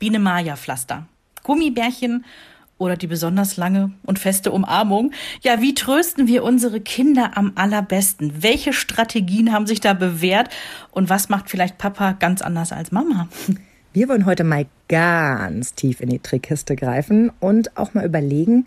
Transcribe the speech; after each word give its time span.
Biene 0.00 0.18
Maya 0.18 0.56
Pflaster, 0.56 1.06
Gummibärchen 1.44 2.24
oder 2.78 2.96
die 2.96 3.06
besonders 3.06 3.58
lange 3.58 3.92
und 4.02 4.18
feste 4.18 4.50
Umarmung. 4.50 5.12
Ja, 5.42 5.60
wie 5.60 5.74
trösten 5.74 6.26
wir 6.26 6.42
unsere 6.42 6.80
Kinder 6.80 7.36
am 7.36 7.52
allerbesten? 7.54 8.42
Welche 8.42 8.72
Strategien 8.72 9.52
haben 9.52 9.66
sich 9.66 9.80
da 9.80 9.92
bewährt 9.92 10.48
und 10.90 11.10
was 11.10 11.28
macht 11.28 11.50
vielleicht 11.50 11.76
Papa 11.76 12.12
ganz 12.12 12.40
anders 12.40 12.72
als 12.72 12.90
Mama? 12.90 13.28
Wir 13.92 14.08
wollen 14.08 14.24
heute 14.24 14.44
mal 14.44 14.66
ganz 14.86 15.74
tief 15.74 16.00
in 16.00 16.10
die 16.10 16.20
Trickkiste 16.20 16.76
greifen 16.76 17.32
und 17.40 17.76
auch 17.76 17.92
mal 17.92 18.04
überlegen, 18.06 18.66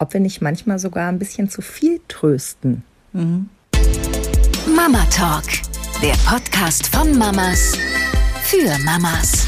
ob 0.00 0.12
wir 0.12 0.18
nicht 0.18 0.42
manchmal 0.42 0.80
sogar 0.80 1.08
ein 1.08 1.20
bisschen 1.20 1.48
zu 1.48 1.62
viel 1.62 2.00
trösten. 2.08 2.82
Mhm. 3.12 3.48
Mama 4.74 5.06
Talk, 5.14 5.44
der 6.02 6.16
Podcast 6.28 6.88
von 6.88 7.16
Mamas 7.16 7.78
für 8.42 8.76
Mamas. 8.84 9.45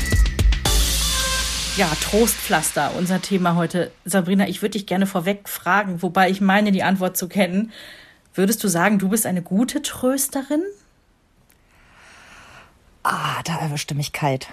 Ja, 1.79 1.93
Trostpflaster, 2.01 2.97
unser 2.99 3.23
Thema 3.23 3.55
heute. 3.55 3.93
Sabrina, 4.05 4.49
ich 4.49 4.63
würde 4.63 4.73
dich 4.73 4.87
gerne 4.87 5.07
vorweg 5.07 5.49
fragen, 5.49 6.03
wobei 6.03 6.29
ich 6.29 6.41
meine, 6.41 6.73
die 6.73 6.83
Antwort 6.83 7.17
zu 7.17 7.29
kennen. 7.29 7.71
Würdest 8.35 8.65
du 8.65 8.69
sagen, 8.69 8.99
du 8.99 9.11
bist 9.11 9.27
eine 9.27 9.43
gute 9.43 9.81
Trösterin? 9.81 10.65
Ah, 13.05 13.41
da 13.45 13.59
erwischte 13.59 13.95
mich 13.95 14.13
kalt. 14.13 14.49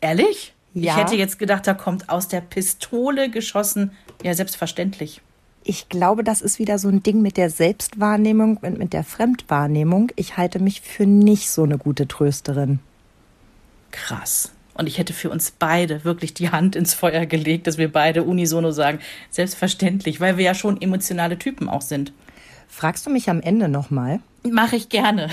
Ehrlich? 0.00 0.54
Ja. 0.72 0.92
Ich 0.92 1.00
hätte 1.00 1.16
jetzt 1.16 1.40
gedacht, 1.40 1.66
da 1.66 1.74
kommt 1.74 2.08
aus 2.08 2.28
der 2.28 2.40
Pistole 2.40 3.28
geschossen. 3.28 3.90
Ja, 4.22 4.32
selbstverständlich. 4.32 5.20
Ich 5.64 5.88
glaube, 5.88 6.22
das 6.22 6.42
ist 6.42 6.60
wieder 6.60 6.78
so 6.78 6.86
ein 6.86 7.02
Ding 7.02 7.22
mit 7.22 7.38
der 7.38 7.50
Selbstwahrnehmung 7.50 8.58
und 8.58 8.78
mit 8.78 8.92
der 8.92 9.02
Fremdwahrnehmung. 9.02 10.12
Ich 10.14 10.36
halte 10.36 10.60
mich 10.60 10.80
für 10.80 11.06
nicht 11.06 11.50
so 11.50 11.64
eine 11.64 11.76
gute 11.76 12.06
Trösterin. 12.06 12.78
Krass. 13.90 14.52
Und 14.82 14.88
ich 14.88 14.98
hätte 14.98 15.12
für 15.12 15.30
uns 15.30 15.52
beide 15.52 16.04
wirklich 16.04 16.34
die 16.34 16.50
Hand 16.50 16.74
ins 16.74 16.92
Feuer 16.92 17.24
gelegt, 17.24 17.68
dass 17.68 17.78
wir 17.78 17.92
beide 17.92 18.24
unisono 18.24 18.72
sagen, 18.72 18.98
selbstverständlich, 19.30 20.18
weil 20.18 20.38
wir 20.38 20.44
ja 20.44 20.56
schon 20.56 20.82
emotionale 20.82 21.38
Typen 21.38 21.68
auch 21.68 21.82
sind. 21.82 22.12
Fragst 22.66 23.06
du 23.06 23.10
mich 23.10 23.30
am 23.30 23.40
Ende 23.40 23.68
nochmal? 23.68 24.18
Mache 24.42 24.74
ich 24.74 24.88
gerne. 24.88 25.30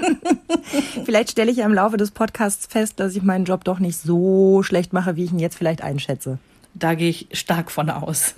vielleicht 1.06 1.30
stelle 1.30 1.50
ich 1.50 1.56
ja 1.56 1.64
im 1.64 1.72
Laufe 1.72 1.96
des 1.96 2.10
Podcasts 2.10 2.66
fest, 2.66 3.00
dass 3.00 3.16
ich 3.16 3.22
meinen 3.22 3.46
Job 3.46 3.64
doch 3.64 3.78
nicht 3.78 3.96
so 3.96 4.62
schlecht 4.62 4.92
mache, 4.92 5.16
wie 5.16 5.24
ich 5.24 5.32
ihn 5.32 5.38
jetzt 5.38 5.56
vielleicht 5.56 5.80
einschätze. 5.80 6.38
Da 6.74 6.92
gehe 6.92 7.08
ich 7.08 7.28
stark 7.32 7.70
von 7.70 7.88
aus. 7.88 8.34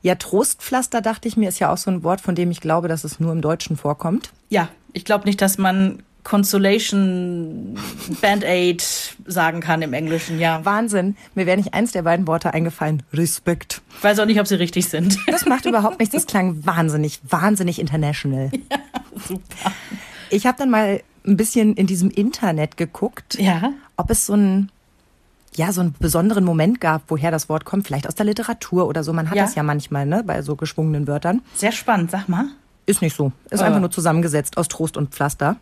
Ja, 0.00 0.14
Trostpflaster, 0.14 1.02
dachte 1.02 1.28
ich 1.28 1.36
mir, 1.36 1.50
ist 1.50 1.58
ja 1.58 1.70
auch 1.70 1.76
so 1.76 1.90
ein 1.90 2.02
Wort, 2.02 2.22
von 2.22 2.34
dem 2.34 2.50
ich 2.50 2.62
glaube, 2.62 2.88
dass 2.88 3.04
es 3.04 3.20
nur 3.20 3.32
im 3.32 3.42
Deutschen 3.42 3.76
vorkommt. 3.76 4.30
Ja, 4.48 4.70
ich 4.94 5.04
glaube 5.04 5.26
nicht, 5.26 5.42
dass 5.42 5.58
man 5.58 6.02
Consolation 6.24 7.76
Band-Aid 8.20 9.16
sagen 9.26 9.60
kann 9.60 9.82
im 9.82 9.92
Englischen, 9.92 10.38
ja. 10.38 10.64
Wahnsinn. 10.64 11.16
Mir 11.34 11.46
wäre 11.46 11.56
nicht 11.56 11.74
eins 11.74 11.92
der 11.92 12.02
beiden 12.02 12.26
Worte 12.26 12.54
eingefallen. 12.54 13.02
Respekt. 13.12 13.82
Ich 13.98 14.04
weiß 14.04 14.18
auch 14.20 14.26
nicht, 14.26 14.40
ob 14.40 14.46
sie 14.46 14.54
richtig 14.56 14.88
sind. 14.88 15.18
Das 15.26 15.46
macht 15.46 15.66
überhaupt 15.66 15.98
nichts. 15.98 16.14
Das 16.14 16.26
klang 16.26 16.64
wahnsinnig, 16.64 17.20
wahnsinnig 17.28 17.78
international. 17.80 18.50
Ja, 18.70 18.78
super. 19.28 19.72
Ich 20.30 20.46
habe 20.46 20.56
dann 20.58 20.70
mal 20.70 21.02
ein 21.26 21.36
bisschen 21.36 21.74
in 21.74 21.86
diesem 21.86 22.10
Internet 22.10 22.76
geguckt, 22.76 23.34
ja. 23.38 23.72
ob 23.96 24.10
es 24.10 24.26
so 24.26 24.34
ein 24.34 24.70
ja, 25.54 25.70
so 25.70 25.82
einen 25.82 25.94
besonderen 25.98 26.44
Moment 26.44 26.80
gab, 26.80 27.02
woher 27.08 27.30
das 27.30 27.50
Wort 27.50 27.66
kommt, 27.66 27.86
vielleicht 27.86 28.08
aus 28.08 28.14
der 28.14 28.24
Literatur 28.24 28.86
oder 28.88 29.04
so. 29.04 29.12
Man 29.12 29.28
hat 29.28 29.36
Ja. 29.36 29.42
das 29.44 29.54
ja 29.54 29.62
manchmal, 29.62 30.06
ne, 30.06 30.22
bei 30.24 30.40
so 30.40 30.56
geschwungenen 30.56 31.06
Wörtern. 31.06 31.42
Sehr 31.54 31.72
spannend, 31.72 32.10
sag 32.10 32.26
mal. 32.26 32.46
Ist 32.86 33.00
nicht 33.02 33.16
so. 33.16 33.32
Ist 33.50 33.62
Ah. 33.62 33.66
einfach 33.66 33.80
nur 33.80 33.90
zusammengesetzt 33.90 34.56
aus 34.56 34.68
Trost 34.68 34.96
und 34.96 35.10
Pflaster. 35.14 35.56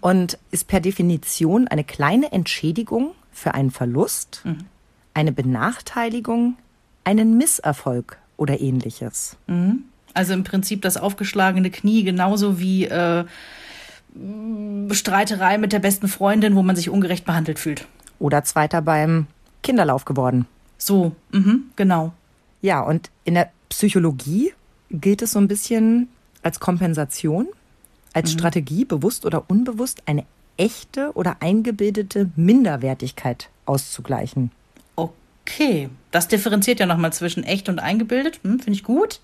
Und 0.00 0.38
ist 0.50 0.66
per 0.68 0.80
Definition 0.80 1.68
eine 1.68 1.84
kleine 1.84 2.32
Entschädigung 2.32 3.12
für 3.32 3.54
einen 3.54 3.70
Verlust, 3.70 4.42
eine 5.14 5.32
Benachteiligung, 5.32 6.56
einen 7.04 7.36
Misserfolg 7.38 8.18
oder 8.36 8.60
ähnliches. 8.60 9.36
Also 10.14 10.32
im 10.34 10.44
Prinzip 10.44 10.82
das 10.82 10.96
aufgeschlagene 10.96 11.70
Knie, 11.70 12.02
genauso 12.04 12.58
wie 12.58 12.84
äh, 12.86 13.24
Streiterei 14.92 15.58
mit 15.58 15.72
der 15.72 15.78
besten 15.78 16.08
Freundin, 16.08 16.56
wo 16.56 16.62
man 16.62 16.76
sich 16.76 16.90
ungerecht 16.90 17.24
behandelt 17.24 17.58
fühlt. 17.58 17.86
Oder 18.18 18.44
zweiter 18.44 18.82
beim 18.82 19.26
Kinderlauf 19.62 20.04
geworden. 20.04 20.46
So, 20.78 21.12
mhm, 21.32 21.64
genau. 21.76 22.12
Ja, 22.60 22.80
und 22.80 23.10
in 23.24 23.34
der 23.34 23.50
Psychologie 23.68 24.52
gilt 24.90 25.22
es 25.22 25.32
so 25.32 25.38
ein 25.38 25.48
bisschen 25.48 26.08
als 26.42 26.60
Kompensation, 26.60 27.48
als 28.12 28.32
Strategie, 28.32 28.84
bewusst 28.84 29.24
oder 29.26 29.44
unbewusst, 29.48 30.02
eine 30.06 30.24
echte 30.56 31.12
oder 31.14 31.36
eingebildete 31.40 32.30
Minderwertigkeit 32.36 33.48
auszugleichen. 33.66 34.50
Okay, 34.96 35.88
das 36.10 36.28
differenziert 36.28 36.80
ja 36.80 36.86
nochmal 36.86 37.12
zwischen 37.12 37.44
echt 37.44 37.68
und 37.68 37.78
eingebildet. 37.78 38.40
Hm, 38.42 38.60
Finde 38.60 38.76
ich 38.76 38.84
gut. 38.84 39.20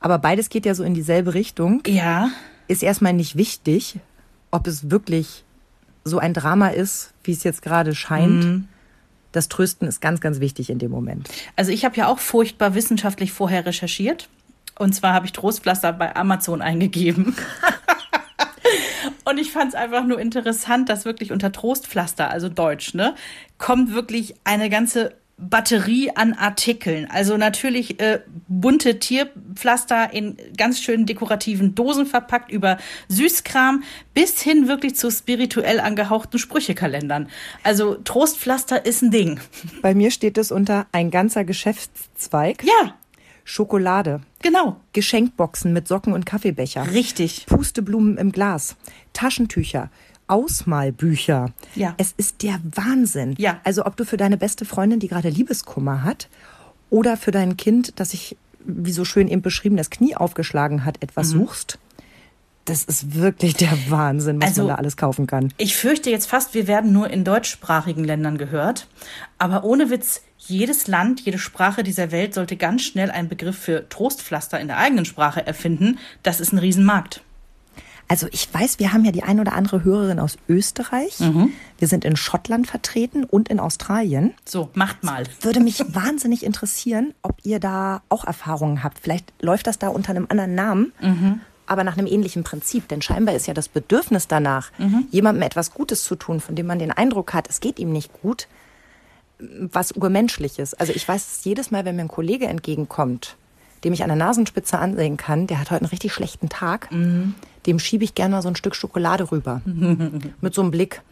Aber 0.00 0.18
beides 0.18 0.48
geht 0.48 0.66
ja 0.66 0.74
so 0.74 0.84
in 0.84 0.94
dieselbe 0.94 1.34
Richtung. 1.34 1.82
Ja, 1.86 2.30
Ist 2.66 2.82
erstmal 2.82 3.12
nicht 3.12 3.36
wichtig, 3.36 3.98
ob 4.50 4.66
es 4.66 4.90
wirklich 4.90 5.44
so 6.04 6.18
ein 6.18 6.34
Drama 6.34 6.68
ist, 6.68 7.12
wie 7.24 7.32
es 7.32 7.44
jetzt 7.44 7.62
gerade 7.62 7.94
scheint. 7.94 8.66
Das 9.32 9.48
Trösten 9.48 9.86
ist 9.86 10.00
ganz, 10.00 10.20
ganz 10.20 10.40
wichtig 10.40 10.70
in 10.70 10.78
dem 10.78 10.90
Moment. 10.90 11.28
also 11.56 11.70
ich 11.70 11.84
habe 11.84 11.96
ja 11.96 12.08
auch 12.08 12.18
furchtbar 12.18 12.74
wissenschaftlich 12.74 13.32
vorher 13.32 13.66
recherchiert. 13.66 14.28
Und 14.78 14.94
zwar 14.94 15.12
habe 15.12 15.26
ich 15.26 15.32
Trostpflaster 15.32 15.92
bei 15.92 16.14
Amazon 16.16 16.62
eingegeben. 16.62 17.36
Und 19.24 19.38
ich 19.38 19.52
fand 19.52 19.68
es 19.68 19.74
einfach 19.74 20.04
nur 20.04 20.18
interessant, 20.18 20.88
dass 20.88 21.04
wirklich 21.04 21.32
unter 21.32 21.52
Trostpflaster, 21.52 22.30
also 22.30 22.48
Deutsch, 22.48 22.94
ne, 22.94 23.14
kommt 23.58 23.92
wirklich 23.92 24.34
eine 24.44 24.70
ganze 24.70 25.16
Batterie 25.38 26.10
an 26.16 26.32
Artikeln. 26.32 27.06
Also 27.10 27.36
natürlich 27.36 28.00
äh, 28.00 28.20
bunte 28.48 28.98
Tierpflaster 28.98 30.12
in 30.12 30.36
ganz 30.56 30.80
schönen 30.80 31.06
dekorativen 31.06 31.74
Dosen 31.74 32.06
verpackt, 32.06 32.50
über 32.50 32.78
Süßkram 33.08 33.84
bis 34.14 34.42
hin 34.42 34.66
wirklich 34.66 34.96
zu 34.96 35.10
spirituell 35.10 35.78
angehauchten 35.78 36.38
Sprüchekalendern. 36.38 37.28
Also 37.62 37.94
Trostpflaster 37.94 38.84
ist 38.84 39.02
ein 39.02 39.10
Ding. 39.10 39.40
Bei 39.80 39.94
mir 39.94 40.10
steht 40.10 40.38
es 40.38 40.50
unter 40.50 40.86
ein 40.90 41.10
ganzer 41.10 41.44
Geschäftszweig. 41.44 42.64
Ja, 42.64 42.94
Schokolade, 43.50 44.20
genau. 44.42 44.76
Geschenkboxen 44.92 45.72
mit 45.72 45.88
Socken 45.88 46.12
und 46.12 46.26
Kaffeebecher. 46.26 46.92
Richtig. 46.92 47.46
Pusteblumen 47.46 48.18
im 48.18 48.30
Glas, 48.30 48.76
Taschentücher, 49.14 49.88
Ausmalbücher. 50.26 51.52
Ja. 51.74 51.94
Es 51.96 52.12
ist 52.18 52.42
der 52.42 52.60
Wahnsinn. 52.74 53.34
Ja. 53.38 53.58
Also 53.64 53.86
ob 53.86 53.96
du 53.96 54.04
für 54.04 54.18
deine 54.18 54.36
beste 54.36 54.66
Freundin, 54.66 55.00
die 55.00 55.08
gerade 55.08 55.30
Liebeskummer 55.30 56.02
hat, 56.04 56.28
oder 56.90 57.16
für 57.16 57.30
dein 57.30 57.56
Kind, 57.56 57.94
das 57.96 58.10
sich, 58.10 58.36
wie 58.66 58.92
so 58.92 59.06
schön 59.06 59.28
eben 59.28 59.40
beschrieben, 59.40 59.78
das 59.78 59.88
Knie 59.88 60.14
aufgeschlagen 60.14 60.84
hat, 60.84 61.02
etwas 61.02 61.32
Mhm. 61.32 61.38
suchst. 61.40 61.78
Das 62.68 62.84
ist 62.84 63.14
wirklich 63.14 63.54
der 63.54 63.72
Wahnsinn, 63.88 64.40
was 64.40 64.50
Also- 64.50 64.62
man 64.62 64.68
da 64.68 64.74
alles 64.76 64.96
kaufen 64.96 65.26
kann. 65.26 65.52
Ich 65.56 65.76
fürchte 65.76 66.10
jetzt 66.10 66.26
fast, 66.26 66.54
wir 66.54 66.66
werden 66.66 66.92
nur 66.92 67.10
in 67.10 67.24
deutschsprachigen 67.24 68.04
Ländern 68.04 68.38
gehört. 68.38 68.86
Aber 69.38 69.64
ohne 69.64 69.90
Witz, 69.90 70.22
jedes 70.38 70.86
Land, 70.86 71.20
jede 71.22 71.38
Sprache 71.38 71.82
dieser 71.82 72.10
Welt 72.12 72.34
sollte 72.34 72.56
ganz 72.56 72.82
schnell 72.82 73.10
einen 73.10 73.28
Begriff 73.28 73.58
für 73.58 73.88
Trostpflaster 73.88 74.60
in 74.60 74.68
der 74.68 74.78
eigenen 74.78 75.04
Sprache 75.04 75.46
erfinden. 75.46 75.98
Das 76.22 76.40
ist 76.40 76.52
ein 76.52 76.58
Riesenmarkt. 76.58 77.22
Also 78.10 78.26
ich 78.32 78.48
weiß, 78.54 78.78
wir 78.78 78.94
haben 78.94 79.04
ja 79.04 79.12
die 79.12 79.22
ein 79.22 79.38
oder 79.38 79.52
andere 79.52 79.84
Hörerin 79.84 80.18
aus 80.18 80.38
Österreich. 80.48 81.20
Mhm. 81.20 81.52
Wir 81.78 81.88
sind 81.88 82.06
in 82.06 82.16
Schottland 82.16 82.66
vertreten 82.66 83.24
und 83.24 83.50
in 83.50 83.60
Australien. 83.60 84.32
So, 84.46 84.70
macht 84.72 85.04
mal. 85.04 85.24
Würde 85.42 85.60
mich 85.60 85.80
wahnsinnig 85.94 86.42
interessieren, 86.44 87.12
ob 87.20 87.36
ihr 87.44 87.60
da 87.60 88.00
auch 88.08 88.24
Erfahrungen 88.24 88.82
habt. 88.82 88.98
Vielleicht 88.98 89.32
läuft 89.42 89.66
das 89.66 89.78
da 89.78 89.88
unter 89.88 90.10
einem 90.10 90.24
anderen 90.30 90.54
Namen, 90.54 90.92
aber 91.68 91.84
nach 91.84 91.96
einem 91.96 92.06
ähnlichen 92.06 92.44
Prinzip. 92.44 92.88
Denn 92.88 93.02
scheinbar 93.02 93.34
ist 93.34 93.46
ja 93.46 93.54
das 93.54 93.68
Bedürfnis 93.68 94.28
danach, 94.28 94.70
jemandem 95.10 95.42
etwas 95.42 95.72
Gutes 95.72 96.04
zu 96.04 96.16
tun, 96.16 96.40
von 96.40 96.54
dem 96.54 96.66
man 96.66 96.78
den 96.78 96.92
Eindruck 96.92 97.34
hat, 97.34 97.48
es 97.48 97.60
geht 97.60 97.78
ihm 97.78 97.92
nicht 97.92 98.12
gut, 98.22 98.48
was 99.38 99.92
urmenschliches. 99.92 100.74
Also 100.74 100.92
ich 100.92 101.06
weiß 101.06 101.38
es 101.38 101.44
jedes 101.44 101.70
Mal, 101.70 101.84
wenn 101.84 101.96
mir 101.96 102.02
ein 102.02 102.08
Kollege 102.08 102.46
entgegenkommt, 102.46 103.36
dem 103.84 103.92
ich 103.92 104.02
an 104.02 104.08
der 104.08 104.16
Nasenspitze 104.16 104.78
ansehen 104.78 105.16
kann, 105.16 105.46
der 105.46 105.60
hat 105.60 105.70
heute 105.70 105.82
einen 105.82 105.90
richtig 105.90 106.12
schlechten 106.12 106.48
Tag, 106.48 106.88
dem 106.90 107.78
schiebe 107.78 108.04
ich 108.04 108.14
gerne 108.14 108.36
mal 108.36 108.42
so 108.42 108.48
ein 108.48 108.56
Stück 108.56 108.74
Schokolade 108.74 109.30
rüber. 109.30 109.62
Mit 110.40 110.54
so 110.54 110.62
einem 110.62 110.70
Blick. 110.70 111.02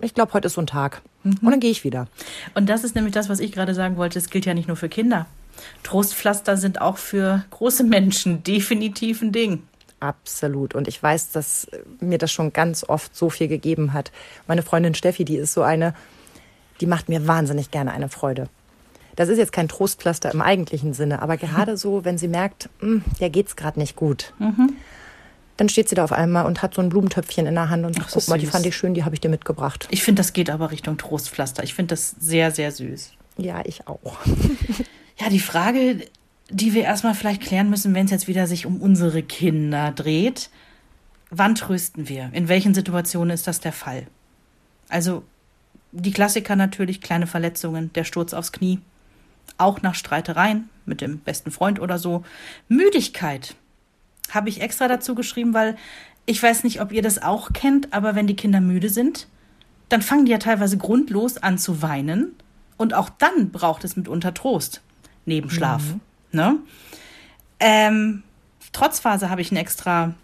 Ich 0.00 0.14
glaube, 0.14 0.32
heute 0.32 0.46
ist 0.46 0.54
so 0.54 0.62
ein 0.62 0.66
Tag. 0.66 1.02
Und 1.24 1.42
dann 1.42 1.60
gehe 1.60 1.70
ich 1.70 1.84
wieder. 1.84 2.06
Und 2.54 2.68
das 2.68 2.84
ist 2.84 2.94
nämlich 2.94 3.12
das, 3.12 3.28
was 3.28 3.40
ich 3.40 3.52
gerade 3.52 3.74
sagen 3.74 3.96
wollte. 3.96 4.18
Es 4.18 4.30
gilt 4.30 4.46
ja 4.46 4.54
nicht 4.54 4.68
nur 4.68 4.76
für 4.76 4.88
Kinder. 4.88 5.26
Trostpflaster 5.82 6.56
sind 6.56 6.80
auch 6.80 6.98
für 6.98 7.44
große 7.50 7.84
Menschen 7.84 8.42
definitiv 8.44 9.22
ein 9.22 9.32
Ding. 9.32 9.62
Absolut. 10.00 10.74
Und 10.74 10.86
ich 10.88 11.02
weiß, 11.02 11.32
dass 11.32 11.66
mir 12.00 12.18
das 12.18 12.30
schon 12.30 12.52
ganz 12.52 12.84
oft 12.84 13.16
so 13.16 13.30
viel 13.30 13.48
gegeben 13.48 13.92
hat. 13.92 14.12
Meine 14.46 14.62
Freundin 14.62 14.94
Steffi, 14.94 15.24
die 15.24 15.36
ist 15.36 15.52
so 15.54 15.62
eine, 15.62 15.94
die 16.80 16.86
macht 16.86 17.08
mir 17.08 17.26
wahnsinnig 17.26 17.70
gerne 17.70 17.92
eine 17.92 18.08
Freude. 18.08 18.48
Das 19.16 19.28
ist 19.28 19.38
jetzt 19.38 19.52
kein 19.52 19.66
Trostpflaster 19.68 20.30
im 20.32 20.40
eigentlichen 20.40 20.94
Sinne, 20.94 21.20
aber 21.22 21.36
gerade 21.36 21.76
so, 21.76 22.04
wenn 22.04 22.18
sie 22.18 22.28
merkt, 22.28 22.68
"Hm, 22.78 23.02
der 23.18 23.30
geht's 23.30 23.56
gerade 23.56 23.80
nicht 23.80 23.96
gut, 23.96 24.32
dann 25.56 25.68
steht 25.68 25.88
sie 25.88 25.96
da 25.96 26.04
auf 26.04 26.12
einmal 26.12 26.46
und 26.46 26.62
hat 26.62 26.74
so 26.74 26.80
ein 26.80 26.88
Blumentöpfchen 26.88 27.46
in 27.46 27.54
der 27.56 27.68
Hand 27.68 27.84
und 27.84 27.94
sagt, 27.96 28.06
Ach, 28.10 28.14
guck 28.14 28.28
mal, 28.28 28.38
die 28.38 28.46
fand 28.46 28.64
ich 28.64 28.76
schön, 28.76 28.94
die 28.94 29.02
habe 29.04 29.16
ich 29.16 29.20
dir 29.20 29.28
mitgebracht. 29.28 29.88
Ich 29.90 30.04
finde, 30.04 30.20
das 30.20 30.32
geht 30.32 30.50
aber 30.50 30.70
Richtung 30.70 30.98
Trostpflaster. 30.98 31.64
Ich 31.64 31.74
finde 31.74 31.94
das 31.94 32.14
sehr, 32.20 32.52
sehr 32.52 32.70
süß. 32.70 33.14
Ja, 33.38 33.62
ich 33.64 33.88
auch. 33.88 34.18
Ja, 35.20 35.30
die 35.30 35.40
Frage, 35.40 35.96
die 36.50 36.74
wir 36.74 36.84
erstmal 36.84 37.14
vielleicht 37.14 37.42
klären 37.42 37.70
müssen, 37.70 37.94
wenn 37.94 38.06
es 38.06 38.10
jetzt 38.10 38.28
wieder 38.28 38.46
sich 38.46 38.66
um 38.66 38.80
unsere 38.80 39.22
Kinder 39.22 39.92
dreht, 39.92 40.50
wann 41.30 41.54
trösten 41.54 42.08
wir? 42.08 42.30
In 42.32 42.48
welchen 42.48 42.74
Situationen 42.74 43.30
ist 43.30 43.46
das 43.46 43.60
der 43.60 43.72
Fall? 43.72 44.06
Also 44.88 45.24
die 45.92 46.12
Klassiker 46.12 46.56
natürlich, 46.56 47.00
kleine 47.00 47.26
Verletzungen, 47.26 47.92
der 47.92 48.04
Sturz 48.04 48.32
aufs 48.32 48.52
Knie, 48.52 48.80
auch 49.56 49.82
nach 49.82 49.94
Streitereien 49.94 50.68
mit 50.86 51.00
dem 51.00 51.18
besten 51.18 51.50
Freund 51.50 51.80
oder 51.80 51.98
so. 51.98 52.24
Müdigkeit 52.68 53.54
habe 54.30 54.48
ich 54.48 54.60
extra 54.60 54.88
dazu 54.88 55.14
geschrieben, 55.14 55.54
weil 55.54 55.76
ich 56.26 56.42
weiß 56.42 56.64
nicht, 56.64 56.80
ob 56.80 56.92
ihr 56.92 57.02
das 57.02 57.22
auch 57.22 57.52
kennt, 57.52 57.92
aber 57.92 58.14
wenn 58.14 58.26
die 58.26 58.36
Kinder 58.36 58.60
müde 58.60 58.90
sind, 58.90 59.28
dann 59.88 60.02
fangen 60.02 60.26
die 60.26 60.32
ja 60.32 60.38
teilweise 60.38 60.76
grundlos 60.76 61.38
an 61.38 61.56
zu 61.56 61.80
weinen. 61.80 62.34
Und 62.76 62.92
auch 62.92 63.08
dann 63.08 63.50
braucht 63.50 63.84
es 63.84 63.96
mitunter 63.96 64.34
Trost 64.34 64.82
neben 65.24 65.50
Schlaf. 65.50 65.82
Ne? 66.32 66.58
Ähm, 67.60 68.22
Trotzphase 68.72 69.30
habe 69.30 69.40
ich 69.40 69.50
ein 69.50 69.56
extra, 69.56 70.14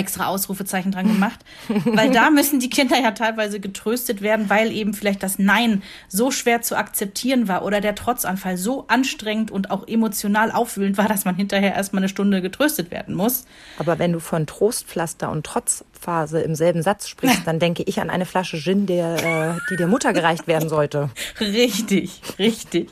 extra 0.00 0.26
Ausrufezeichen 0.26 0.90
dran 0.90 1.06
gemacht, 1.06 1.38
weil 1.84 2.10
da 2.10 2.30
müssen 2.30 2.58
die 2.58 2.70
Kinder 2.70 2.98
ja 2.98 3.12
teilweise 3.12 3.60
getröstet 3.60 4.22
werden, 4.22 4.50
weil 4.50 4.72
eben 4.72 4.94
vielleicht 4.94 5.22
das 5.22 5.38
Nein 5.38 5.82
so 6.08 6.30
schwer 6.30 6.62
zu 6.62 6.76
akzeptieren 6.76 7.46
war 7.46 7.64
oder 7.64 7.80
der 7.80 7.94
Trotzanfall 7.94 8.56
so 8.56 8.86
anstrengend 8.88 9.50
und 9.50 9.70
auch 9.70 9.86
emotional 9.86 10.50
aufwühlend 10.50 10.96
war, 10.96 11.06
dass 11.06 11.24
man 11.24 11.36
hinterher 11.36 11.74
erstmal 11.74 12.00
eine 12.00 12.08
Stunde 12.08 12.40
getröstet 12.40 12.90
werden 12.90 13.14
muss. 13.14 13.44
Aber 13.78 13.98
wenn 13.98 14.12
du 14.12 14.20
von 14.20 14.46
Trostpflaster 14.46 15.30
und 15.30 15.44
Trotzphase 15.44 16.40
im 16.40 16.54
selben 16.54 16.82
Satz 16.82 17.06
sprichst, 17.06 17.42
dann 17.46 17.58
denke 17.58 17.82
ich 17.84 18.00
an 18.00 18.10
eine 18.10 18.24
Flasche 18.24 18.58
Gin, 18.58 18.86
der, 18.86 19.16
äh, 19.16 19.58
die 19.70 19.76
der 19.76 19.86
Mutter 19.86 20.12
gereicht 20.12 20.46
werden 20.46 20.68
sollte. 20.68 21.10
Richtig, 21.40 22.22
richtig. 22.38 22.88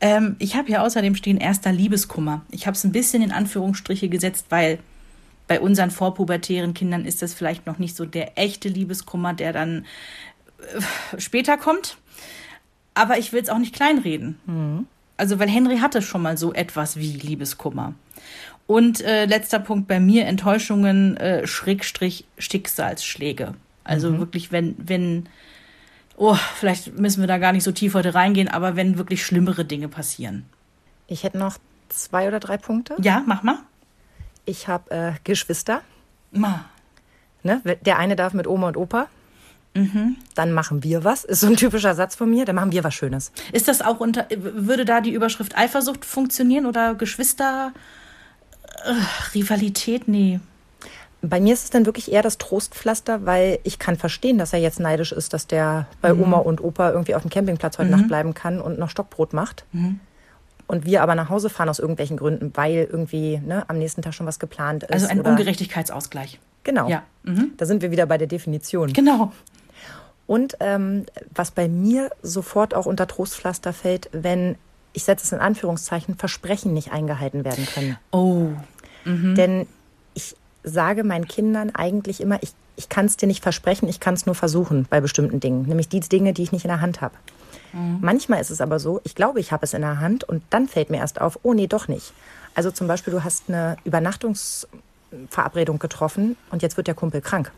Ähm, 0.00 0.36
ich 0.38 0.56
habe 0.56 0.66
hier 0.66 0.82
außerdem 0.82 1.14
stehen 1.14 1.38
erster 1.38 1.72
Liebeskummer. 1.72 2.42
Ich 2.50 2.66
habe 2.66 2.76
es 2.76 2.84
ein 2.84 2.92
bisschen 2.92 3.22
in 3.22 3.32
Anführungsstriche 3.32 4.08
gesetzt, 4.08 4.46
weil 4.50 4.80
bei 5.46 5.60
unseren 5.60 5.90
vorpubertären 5.90 6.74
Kindern 6.74 7.04
ist 7.04 7.22
das 7.22 7.34
vielleicht 7.34 7.66
noch 7.66 7.78
nicht 7.78 7.96
so 7.96 8.04
der 8.06 8.38
echte 8.38 8.68
Liebeskummer, 8.68 9.34
der 9.34 9.52
dann 9.52 9.84
äh, 10.58 11.20
später 11.20 11.56
kommt. 11.56 11.98
Aber 12.94 13.18
ich 13.18 13.32
will 13.32 13.42
es 13.42 13.48
auch 13.48 13.58
nicht 13.58 13.74
kleinreden. 13.74 14.38
Also, 15.16 15.38
weil 15.38 15.48
Henry 15.48 15.78
hatte 15.78 16.00
schon 16.00 16.22
mal 16.22 16.38
so 16.38 16.52
etwas 16.52 16.96
wie 16.96 17.12
Liebeskummer. 17.12 17.94
Und 18.66 19.02
äh, 19.02 19.26
letzter 19.26 19.58
Punkt 19.58 19.88
bei 19.88 20.00
mir, 20.00 20.26
Enttäuschungen, 20.26 21.16
äh, 21.16 21.46
Schrägstrich, 21.46 22.24
Schicksalsschläge. 22.38 23.54
Also 23.84 24.18
wirklich, 24.18 24.50
wenn, 24.50 24.74
wenn, 24.78 25.28
oh, 26.16 26.36
vielleicht 26.56 26.98
müssen 26.98 27.20
wir 27.20 27.26
da 27.26 27.36
gar 27.36 27.52
nicht 27.52 27.64
so 27.64 27.72
tief 27.72 27.94
heute 27.94 28.14
reingehen, 28.14 28.48
aber 28.48 28.76
wenn 28.76 28.96
wirklich 28.96 29.24
schlimmere 29.24 29.66
Dinge 29.66 29.88
passieren. 29.88 30.46
Ich 31.06 31.22
hätte 31.22 31.36
noch 31.36 31.58
zwei 31.90 32.26
oder 32.26 32.40
drei 32.40 32.56
Punkte. 32.56 32.96
Ja, 33.02 33.22
mach 33.26 33.42
mal. 33.42 33.58
Ich 34.44 34.68
habe 34.68 34.90
äh, 34.90 35.12
Geschwister. 35.24 35.82
Ma. 36.32 36.64
Ne? 37.42 37.60
Der 37.84 37.98
eine 37.98 38.16
darf 38.16 38.32
mit 38.32 38.46
Oma 38.46 38.68
und 38.68 38.76
Opa. 38.76 39.08
Dann 40.34 40.52
machen 40.52 40.84
wir 40.84 41.04
was. 41.04 41.24
Ist 41.24 41.40
so 41.40 41.48
ein 41.48 41.56
typischer 41.56 41.94
Satz 41.94 42.14
von 42.14 42.30
mir. 42.30 42.44
Dann 42.44 42.54
machen 42.54 42.72
wir 42.72 42.84
was 42.84 42.94
Schönes. 42.94 43.32
Ist 43.52 43.68
das 43.68 43.82
auch 43.82 44.00
unter, 44.00 44.26
würde 44.30 44.84
da 44.84 45.00
die 45.00 45.12
Überschrift 45.12 45.56
Eifersucht 45.58 46.04
funktionieren 46.04 46.66
oder 46.66 46.94
Geschwister, 46.94 47.72
äh, 48.84 49.34
Rivalität? 49.34 50.06
Nee. 50.06 50.40
Bei 51.22 51.40
mir 51.40 51.54
ist 51.54 51.64
es 51.64 51.70
dann 51.70 51.86
wirklich 51.86 52.12
eher 52.12 52.22
das 52.22 52.38
Trostpflaster, 52.38 53.24
weil 53.24 53.58
ich 53.64 53.78
kann 53.78 53.96
verstehen, 53.96 54.38
dass 54.38 54.52
er 54.52 54.58
jetzt 54.60 54.78
neidisch 54.78 55.10
ist, 55.10 55.32
dass 55.32 55.46
der 55.46 55.86
bei 56.02 56.12
Oma 56.12 56.36
und 56.36 56.62
Opa 56.62 56.90
irgendwie 56.90 57.14
auf 57.14 57.22
dem 57.22 57.30
Campingplatz 57.30 57.78
heute 57.78 57.90
Nacht 57.90 58.08
bleiben 58.08 58.34
kann 58.34 58.60
und 58.60 58.78
noch 58.78 58.90
Stockbrot 58.90 59.32
macht. 59.32 59.64
Und 60.66 60.86
wir 60.86 61.02
aber 61.02 61.14
nach 61.14 61.28
Hause 61.28 61.50
fahren 61.50 61.68
aus 61.68 61.78
irgendwelchen 61.78 62.16
Gründen, 62.16 62.50
weil 62.54 62.88
irgendwie 62.90 63.38
ne, 63.38 63.64
am 63.68 63.78
nächsten 63.78 64.02
Tag 64.02 64.14
schon 64.14 64.26
was 64.26 64.38
geplant 64.38 64.84
ist. 64.84 64.92
Also 64.92 65.08
ein 65.08 65.20
oder- 65.20 65.30
Ungerechtigkeitsausgleich. 65.30 66.40
Genau. 66.62 66.88
Ja. 66.88 67.02
Mhm. 67.22 67.52
Da 67.58 67.66
sind 67.66 67.82
wir 67.82 67.90
wieder 67.90 68.06
bei 68.06 68.16
der 68.16 68.26
Definition. 68.26 68.92
Genau. 68.92 69.32
Und 70.26 70.56
ähm, 70.60 71.04
was 71.34 71.50
bei 71.50 71.68
mir 71.68 72.10
sofort 72.22 72.74
auch 72.74 72.86
unter 72.86 73.06
Trostpflaster 73.06 73.74
fällt, 73.74 74.08
wenn, 74.12 74.56
ich 74.94 75.04
setze 75.04 75.26
es 75.26 75.32
in 75.32 75.40
Anführungszeichen, 75.40 76.16
Versprechen 76.16 76.72
nicht 76.72 76.92
eingehalten 76.92 77.44
werden 77.44 77.66
können. 77.66 77.98
Oh. 78.10 78.48
Denn 79.04 79.66
ich 80.14 80.34
sage 80.62 81.04
meinen 81.04 81.28
Kindern 81.28 81.74
eigentlich 81.74 82.22
immer, 82.22 82.42
ich, 82.42 82.54
ich 82.76 82.88
kann 82.88 83.04
es 83.04 83.18
dir 83.18 83.26
nicht 83.26 83.42
versprechen, 83.42 83.86
ich 83.86 84.00
kann 84.00 84.14
es 84.14 84.24
nur 84.24 84.34
versuchen 84.34 84.86
bei 84.88 85.02
bestimmten 85.02 85.40
Dingen. 85.40 85.66
Nämlich 85.66 85.90
die 85.90 86.00
Dinge, 86.00 86.32
die 86.32 86.42
ich 86.42 86.52
nicht 86.52 86.64
in 86.64 86.70
der 86.70 86.80
Hand 86.80 87.02
habe. 87.02 87.14
Manchmal 88.00 88.40
ist 88.40 88.50
es 88.50 88.60
aber 88.60 88.78
so, 88.78 89.00
ich 89.04 89.14
glaube, 89.16 89.40
ich 89.40 89.50
habe 89.50 89.64
es 89.64 89.74
in 89.74 89.80
der 89.82 89.98
Hand 90.00 90.22
und 90.24 90.42
dann 90.50 90.68
fällt 90.68 90.90
mir 90.90 90.98
erst 90.98 91.20
auf, 91.20 91.38
oh 91.42 91.54
nee, 91.54 91.66
doch 91.66 91.88
nicht. 91.88 92.12
Also 92.54 92.70
zum 92.70 92.86
Beispiel, 92.86 93.12
du 93.12 93.24
hast 93.24 93.44
eine 93.48 93.76
Übernachtungsverabredung 93.84 95.78
getroffen 95.78 96.36
und 96.50 96.62
jetzt 96.62 96.76
wird 96.76 96.86
der 96.86 96.94
Kumpel 96.94 97.20
krank. 97.20 97.50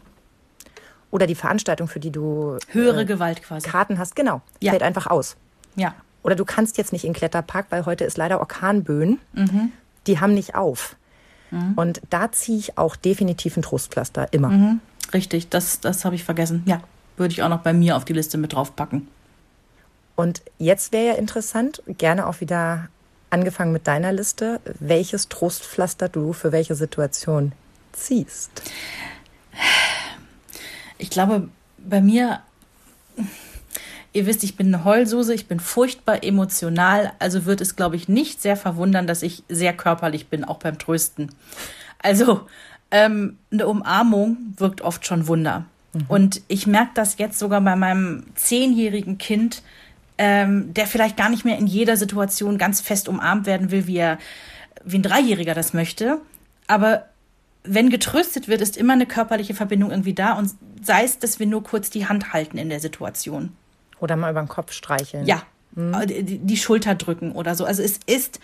Oder 1.11 1.27
die 1.27 1.35
Veranstaltung, 1.35 1.87
für 1.89 2.01
die 2.01 2.11
du 2.11 2.57
Höhere 2.69 3.03
äh, 3.03 3.05
Gewalt 3.05 3.43
quasi. 3.43 3.69
Karten 3.69 3.99
hast, 3.99 4.17
genau, 4.17 4.41
Ja. 4.61 4.73
fällt 4.73 4.83
einfach 4.83 5.07
aus. 5.07 5.37
Ja. 5.77 5.95
Oder 6.23 6.35
du 6.35 6.45
kannst 6.45 6.79
jetzt 6.79 6.93
nicht 6.93 7.05
in 7.05 7.12
den 7.12 7.17
Kletterpark, 7.19 7.67
weil 7.71 7.87
heute 7.87 8.05
ist 8.05 8.17
leider 8.17 8.41
Orkanböen. 8.41 9.19
Die 10.07 10.19
haben 10.21 10.35
nicht 10.35 10.55
auf. 10.55 10.97
Und 11.77 12.01
da 12.11 12.33
ziehe 12.33 12.59
ich 12.59 12.77
auch 12.77 12.97
definitiv 12.97 13.57
ein 13.57 13.62
Trostpflaster, 13.62 14.33
immer. 14.33 14.49
Mhm. 14.49 14.81
Richtig, 15.15 15.49
das, 15.49 15.79
das 15.81 16.05
habe 16.05 16.17
ich 16.17 16.25
vergessen. 16.25 16.62
Ja. 16.67 16.81
Würde 17.17 17.33
ich 17.33 17.43
auch 17.45 17.49
noch 17.49 17.61
bei 17.61 17.73
mir 17.73 17.97
auf 17.97 18.05
die 18.05 18.12
Liste 18.12 18.37
mit 18.39 18.53
draufpacken. 18.53 19.07
Und 20.17 20.43
jetzt 20.59 20.93
wäre 20.93 21.09
ja 21.09 21.15
interessant, 21.15 21.83
gerne 21.87 22.27
auch 22.27 22.41
wieder 22.41 22.89
angefangen 23.31 23.73
mit 23.73 23.87
deiner 23.87 24.13
Liste, 24.13 24.61
welches 24.81 25.29
Trostpflaster 25.29 26.09
du 26.09 26.33
für 26.33 26.53
welche 26.53 26.75
Situation 26.75 27.53
ziehst. 27.93 28.51
Ich 30.99 31.11
glaube, 31.11 31.49
bei 31.79 32.01
mir, 32.01 32.41
ihr 34.13 34.27
wisst, 34.27 34.43
ich 34.45 34.57
bin 34.57 34.75
eine 34.75 34.85
Heulsuse, 34.85 35.35
ich 35.35 35.47
bin 35.47 35.61
furchtbar 35.61 36.25
emotional, 36.25 37.12
also 37.19 37.45
wird 37.45 37.61
es, 37.61 37.77
glaube 37.77 37.97
ich, 37.97 38.09
nicht 38.09 38.41
sehr 38.41 38.57
verwundern, 38.57 39.07
dass 39.07 39.23
ich 39.23 39.43
sehr 39.49 39.75
körperlich 39.75 40.29
bin, 40.29 40.45
auch 40.45 40.59
beim 40.59 40.79
Trösten. 40.79 41.33
Also, 41.99 42.47
ähm, 42.91 43.39
eine 43.51 43.67
Umarmung 43.67 44.55
wirkt 44.57 44.81
oft 44.81 45.07
schon 45.07 45.27
Wunder. 45.27 45.67
Und 46.09 46.43
ich 46.49 46.67
merke 46.67 46.91
das 46.95 47.19
jetzt 47.19 47.39
sogar 47.39 47.61
bei 47.61 47.75
meinem 47.75 48.25
zehnjährigen 48.35 49.17
Kind, 49.19 49.62
ähm, 50.19 50.73
der 50.75 50.87
vielleicht 50.87 51.17
gar 51.17 51.29
nicht 51.29 51.45
mehr 51.45 51.59
in 51.59 51.67
jeder 51.67 51.97
Situation 51.97 52.59
ganz 52.59 52.81
fest 52.81 53.09
umarmt 53.09 53.47
werden 53.47 53.71
will, 53.71 53.87
wie 53.87 53.97
er, 53.97 54.19
wie 54.85 54.99
ein 54.99 55.02
Dreijähriger 55.02 55.55
das 55.55 55.75
möchte. 55.75 56.21
Aber 56.67 57.07
wenn 57.64 57.90
getröstet 57.90 58.49
wird, 58.49 58.61
ist 58.61 58.76
immer 58.76 58.93
eine 58.93 59.07
körperliche 59.07 59.55
Verbindung 59.55 59.90
irgendwie 59.90 60.14
da 60.14 60.33
und 60.35 60.50
sei 60.83 61.05
es, 61.05 61.19
dass 61.19 61.38
wir 61.38 61.47
nur 61.47 61.62
kurz 61.62 61.90
die 61.90 62.07
Hand 62.07 62.33
halten 62.33 62.59
in 62.59 62.69
der 62.69 62.81
Situation. 62.81 63.52
Oder 64.00 64.17
mal 64.17 64.31
über 64.31 64.43
den 64.43 64.49
Kopf 64.49 64.73
streicheln. 64.73 65.26
Ja, 65.26 65.43
äh, 65.76 66.07
die, 66.07 66.38
die 66.38 66.57
Schulter 66.57 66.95
drücken 66.95 67.33
oder 67.33 67.55
so. 67.55 67.64
Also 67.64 67.83
es 67.83 68.00
ist 68.07 68.40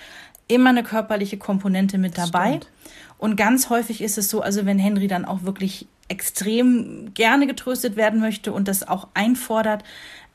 immer 0.48 0.70
eine 0.70 0.82
körperliche 0.82 1.38
Komponente 1.38 1.98
mit 1.98 2.18
dabei. 2.18 2.60
Und 3.18 3.36
ganz 3.36 3.70
häufig 3.70 4.02
ist 4.02 4.18
es 4.18 4.28
so, 4.28 4.40
also 4.40 4.66
wenn 4.66 4.78
Henry 4.78 5.06
dann 5.06 5.24
auch 5.24 5.44
wirklich 5.44 5.86
extrem 6.08 7.14
gerne 7.14 7.46
getröstet 7.46 7.96
werden 7.96 8.20
möchte 8.20 8.52
und 8.52 8.68
das 8.68 8.86
auch 8.86 9.08
einfordert, 9.14 9.84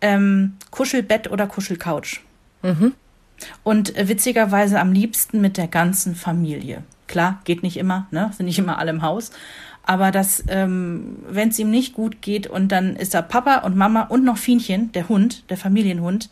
ähm, 0.02 0.56
Kuschelbett 0.72 1.32
oder 1.32 1.48
Kuschelcouch. 1.48 2.22
Und 3.64 3.96
äh, 3.96 4.08
witzigerweise 4.08 4.80
am 4.80 4.92
liebsten 4.92 5.42
mit 5.42 5.58
der 5.58 5.68
ganzen 5.68 6.16
Familie. 6.16 6.84
Klar, 7.08 7.42
geht 7.46 7.64
nicht 7.64 7.78
immer, 7.78 8.08
ne? 8.12 8.32
Sind 8.36 8.48
nicht 8.48 8.60
immer 8.60 8.80
alle 8.80 8.92
im 8.92 9.02
Haus. 9.02 9.32
Aber 9.84 10.12
das, 10.12 10.44
ähm, 10.50 11.20
wenn 11.30 11.50
es 11.50 11.60
ihm 11.60 11.72
nicht 11.72 11.94
gut 11.94 12.22
geht 12.22 12.48
und 12.48 12.72
dann 12.74 12.98
ist 12.98 13.14
da 13.14 13.22
Papa 13.22 13.60
und 13.60 13.78
Mama 13.78 14.02
und 14.02 14.26
noch 14.26 14.38
Fienchen, 14.38 14.92
der 14.92 15.08
Hund, 15.08 15.50
der 15.50 15.56
Familienhund, 15.56 16.30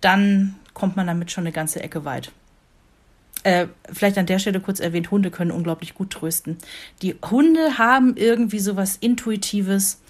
dann 0.00 0.54
kommt 0.72 0.96
man 0.96 1.08
damit 1.08 1.32
schon 1.32 1.42
eine 1.42 1.52
ganze 1.52 1.82
Ecke 1.82 2.04
weit. 2.04 2.30
Äh, 3.42 3.68
vielleicht 3.90 4.18
an 4.18 4.26
der 4.26 4.38
Stelle 4.38 4.60
kurz 4.60 4.80
erwähnt, 4.80 5.10
Hunde 5.10 5.30
können 5.30 5.50
unglaublich 5.50 5.94
gut 5.94 6.10
trösten. 6.10 6.58
Die 7.00 7.16
Hunde 7.30 7.78
haben 7.78 8.16
irgendwie 8.16 8.58
sowas 8.58 8.98
Intuitives. 9.00 10.00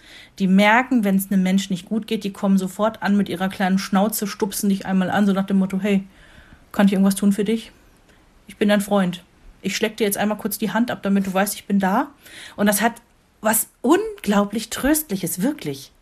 Die 0.40 0.48
merken, 0.48 1.04
wenn 1.04 1.16
es 1.16 1.30
einem 1.30 1.42
Menschen 1.42 1.72
nicht 1.72 1.86
gut 1.86 2.08
geht, 2.08 2.24
die 2.24 2.32
kommen 2.32 2.58
sofort 2.58 3.02
an 3.02 3.16
mit 3.16 3.28
ihrer 3.28 3.48
kleinen 3.48 3.78
Schnauze, 3.78 4.26
stupsen 4.26 4.68
dich 4.68 4.84
einmal 4.84 5.10
an, 5.10 5.26
so 5.26 5.32
nach 5.32 5.46
dem 5.46 5.58
Motto, 5.58 5.78
hey, 5.80 6.04
kann 6.72 6.86
ich 6.86 6.92
irgendwas 6.92 7.14
tun 7.14 7.32
für 7.32 7.44
dich? 7.44 7.70
Ich 8.48 8.56
bin 8.56 8.68
dein 8.68 8.80
Freund. 8.80 9.22
Ich 9.62 9.76
schleck 9.76 9.96
dir 9.96 10.04
jetzt 10.04 10.16
einmal 10.16 10.38
kurz 10.38 10.58
die 10.58 10.72
Hand 10.72 10.90
ab, 10.90 11.02
damit 11.02 11.26
du 11.26 11.34
weißt, 11.34 11.54
ich 11.54 11.66
bin 11.66 11.78
da. 11.78 12.08
Und 12.56 12.66
das 12.66 12.80
hat 12.80 12.94
was 13.40 13.68
unglaublich 13.80 14.70
Tröstliches, 14.70 15.40
wirklich. 15.42 15.92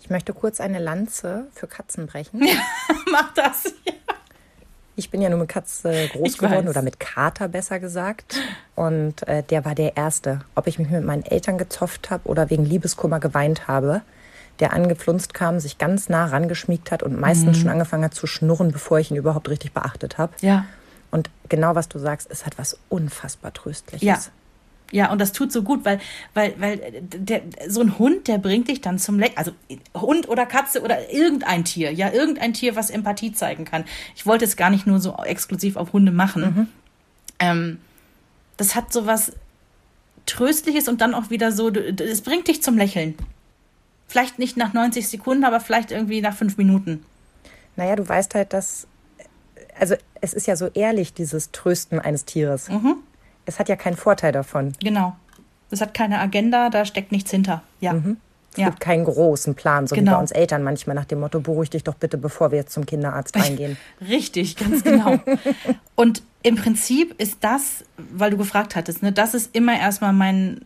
Ich 0.00 0.08
möchte 0.08 0.32
kurz 0.32 0.60
eine 0.60 0.78
Lanze 0.78 1.48
für 1.54 1.66
Katzen 1.66 2.06
brechen. 2.06 2.40
Mach 3.12 3.32
das. 3.34 3.74
Ich 4.96 5.10
bin 5.10 5.22
ja 5.22 5.30
nur 5.30 5.38
mit 5.38 5.48
Katze 5.48 6.08
groß 6.12 6.28
Ich 6.28 6.38
geworden 6.38 6.66
weiß. 6.66 6.70
oder 6.70 6.82
mit 6.82 7.00
Kater 7.00 7.48
besser 7.48 7.80
gesagt. 7.80 8.36
Und 8.74 9.26
äh, 9.28 9.42
der 9.42 9.64
war 9.64 9.74
der 9.74 9.96
Erste. 9.96 10.40
Ob 10.54 10.66
ich 10.66 10.78
mich 10.78 10.88
mit 10.90 11.04
meinen 11.04 11.24
Eltern 11.24 11.58
gezofft 11.58 12.10
habe 12.10 12.28
oder 12.28 12.50
wegen 12.50 12.64
Liebeskummer 12.64 13.20
geweint 13.20 13.68
habe, 13.68 14.02
der 14.58 14.72
angepflunzt 14.74 15.32
kam, 15.32 15.58
sich 15.58 15.78
ganz 15.78 16.08
nah 16.10 16.26
rangeschmiegt 16.26 16.90
hat 16.90 17.02
und 17.02 17.18
meistens 17.18 17.56
Mhm. 17.56 17.60
schon 17.62 17.70
angefangen 17.70 18.04
hat 18.04 18.14
zu 18.14 18.26
schnurren, 18.26 18.72
bevor 18.72 18.98
ich 18.98 19.10
ihn 19.10 19.16
überhaupt 19.16 19.48
richtig 19.48 19.72
beachtet 19.72 20.18
habe. 20.18 20.32
Ja. 20.40 20.66
Und 21.10 21.30
genau 21.48 21.74
was 21.74 21.88
du 21.88 21.98
sagst, 21.98 22.28
es 22.30 22.44
hat 22.46 22.58
was 22.58 22.78
unfassbar 22.90 23.52
Tröstliches. 23.54 24.02
Ja. 24.06 24.18
Ja, 24.92 25.12
und 25.12 25.20
das 25.20 25.32
tut 25.32 25.52
so 25.52 25.62
gut, 25.62 25.84
weil, 25.84 26.00
weil, 26.34 26.54
weil 26.58 27.02
der, 27.02 27.42
so 27.68 27.80
ein 27.80 27.98
Hund, 27.98 28.26
der 28.28 28.38
bringt 28.38 28.68
dich 28.68 28.80
dann 28.80 28.98
zum 28.98 29.18
Leck. 29.18 29.32
Also 29.36 29.52
Hund 29.94 30.28
oder 30.28 30.46
Katze 30.46 30.82
oder 30.82 31.12
irgendein 31.12 31.64
Tier, 31.64 31.92
ja, 31.92 32.12
irgendein 32.12 32.52
Tier, 32.54 32.76
was 32.76 32.90
Empathie 32.90 33.32
zeigen 33.32 33.64
kann. 33.64 33.84
Ich 34.16 34.26
wollte 34.26 34.44
es 34.44 34.56
gar 34.56 34.70
nicht 34.70 34.86
nur 34.86 35.00
so 35.00 35.16
exklusiv 35.24 35.76
auf 35.76 35.92
Hunde 35.92 36.12
machen. 36.12 36.42
Ähm, 37.38 37.78
das 38.56 38.74
hat 38.74 38.92
so 38.92 39.06
was 39.06 39.32
Tröstliches 40.26 40.88
und 40.88 41.00
dann 41.00 41.14
auch 41.14 41.30
wieder 41.30 41.52
so, 41.52 41.70
es 41.70 42.22
bringt 42.22 42.48
dich 42.48 42.62
zum 42.62 42.76
Lächeln. 42.76 43.14
Vielleicht 44.06 44.38
nicht 44.38 44.56
nach 44.56 44.72
90 44.72 45.08
Sekunden, 45.08 45.44
aber 45.44 45.60
vielleicht 45.60 45.92
irgendwie 45.92 46.20
nach 46.20 46.34
fünf 46.34 46.56
Minuten. 46.56 47.04
Naja, 47.76 47.96
du 47.96 48.08
weißt 48.08 48.34
halt, 48.34 48.52
dass. 48.52 48.86
Also, 49.78 49.94
es 50.20 50.34
ist 50.34 50.46
ja 50.46 50.56
so 50.56 50.66
ehrlich, 50.74 51.14
dieses 51.14 51.52
Trösten 51.52 52.00
eines 52.00 52.24
Tieres. 52.24 52.68
Mhm. 52.68 52.96
Es 53.50 53.58
hat 53.58 53.68
ja 53.68 53.74
keinen 53.74 53.96
Vorteil 53.96 54.30
davon. 54.30 54.72
Genau. 54.80 55.16
Das 55.70 55.80
hat 55.80 55.92
keine 55.92 56.20
Agenda, 56.20 56.70
da 56.70 56.84
steckt 56.84 57.10
nichts 57.10 57.32
hinter. 57.32 57.62
Ja. 57.80 57.94
Es 58.52 58.56
Ja. 58.58 58.66
gibt 58.66 58.78
keinen 58.80 59.04
großen 59.04 59.56
Plan, 59.56 59.86
so 59.88 59.94
wie 59.96 60.00
Genau. 60.00 60.12
bei 60.12 60.18
uns 60.18 60.30
Eltern 60.30 60.62
manchmal 60.62 60.94
nach 60.94 61.04
dem 61.04 61.18
Motto: 61.20 61.40
beruhig 61.40 61.70
dich 61.70 61.82
doch 61.84 61.94
bitte, 61.94 62.16
bevor 62.16 62.52
wir 62.52 62.58
jetzt 62.58 62.72
zum 62.72 62.86
Kinderarzt 62.86 63.36
reingehen. 63.36 63.76
Richtig, 64.08 64.56
ganz 64.56 64.84
genau. 64.84 65.18
Und 65.96 66.22
im 66.44 66.54
Prinzip 66.54 67.20
ist 67.20 67.38
das, 67.40 67.84
weil 67.96 68.30
du 68.30 68.36
gefragt 68.36 68.76
hattest, 68.76 69.02
ne, 69.02 69.10
das 69.12 69.34
ist 69.34 69.54
immer 69.54 69.78
erstmal 69.78 70.12
mein, 70.12 70.60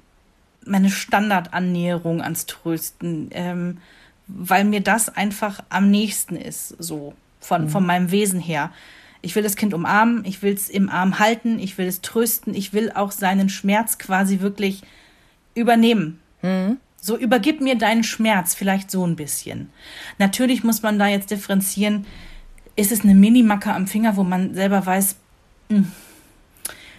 meine 0.66 0.90
Standardannäherung 0.90 2.20
ans 2.22 2.44
Trösten, 2.46 3.28
ähm, 3.32 3.78
weil 4.26 4.64
mir 4.64 4.80
das 4.80 5.08
einfach 5.14 5.62
am 5.70 5.90
nächsten 5.90 6.36
ist, 6.36 6.68
so 6.78 7.14
von, 7.40 7.68
von 7.68 7.84
meinem 7.84 8.10
Wesen 8.10 8.40
her. 8.40 8.70
Ich 9.24 9.34
will 9.34 9.42
das 9.42 9.56
Kind 9.56 9.72
umarmen, 9.72 10.24
ich 10.24 10.42
will 10.42 10.52
es 10.52 10.68
im 10.68 10.90
Arm 10.90 11.18
halten, 11.18 11.58
ich 11.58 11.78
will 11.78 11.86
es 11.86 12.02
trösten, 12.02 12.54
ich 12.54 12.72
will 12.72 12.92
auch 12.92 13.10
seinen 13.10 13.48
Schmerz 13.48 13.98
quasi 13.98 14.40
wirklich 14.40 14.82
übernehmen. 15.54 16.20
So 17.00 17.16
übergib 17.16 17.60
mir 17.60 17.76
deinen 17.76 18.04
Schmerz, 18.04 18.54
vielleicht 18.54 18.90
so 18.90 19.06
ein 19.06 19.16
bisschen. 19.16 19.70
Natürlich 20.18 20.62
muss 20.62 20.82
man 20.82 20.98
da 20.98 21.06
jetzt 21.06 21.30
differenzieren, 21.30 22.06
ist 22.76 22.92
es 22.92 23.02
eine 23.02 23.14
Minimacke 23.14 23.72
am 23.72 23.86
Finger, 23.86 24.16
wo 24.16 24.24
man 24.24 24.54
selber 24.54 24.84
weiß, 24.84 25.16
hm, 25.70 25.90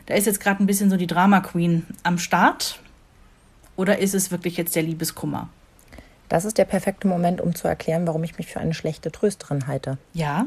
da 0.05 0.13
ist 0.13 0.25
jetzt 0.25 0.39
gerade 0.39 0.63
ein 0.63 0.67
bisschen 0.67 0.89
so 0.89 0.98
die 0.98 1.08
Drama 1.08 1.41
Queen 1.41 1.86
am 2.03 2.17
Start? 2.17 2.79
Oder 3.75 4.00
ist 4.00 4.15
es 4.15 4.32
wirklich 4.32 4.58
jetzt 4.58 4.75
der 4.75 4.84
Liebeskummer? 4.84 5.50
Das 6.29 6.46
ist 6.46 6.58
der 6.58 6.65
perfekte 6.65 7.08
Moment, 7.08 7.41
um 7.41 7.53
zu 7.53 7.67
erklären, 7.67 8.08
warum 8.08 8.24
ich 8.24 8.38
mich 8.38 8.48
für 8.48 8.60
eine 8.60 8.74
schlechte 8.74 9.12
Trösterin 9.12 9.67
halte. 9.67 9.98
Ja, 10.13 10.46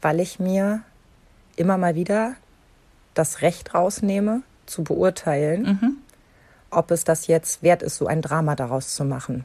Weil 0.00 0.20
ich 0.20 0.38
mir 0.38 0.82
immer 1.56 1.78
mal 1.78 1.94
wieder 1.94 2.34
das 3.14 3.42
Recht 3.42 3.74
rausnehme, 3.74 4.42
zu 4.66 4.84
beurteilen, 4.84 5.64
ob 6.70 6.90
es 6.90 7.04
das 7.04 7.26
jetzt 7.26 7.62
wert 7.62 7.82
ist, 7.82 7.96
so 7.96 8.06
ein 8.06 8.22
Drama 8.22 8.56
daraus 8.56 8.94
zu 8.94 9.04
machen. 9.04 9.44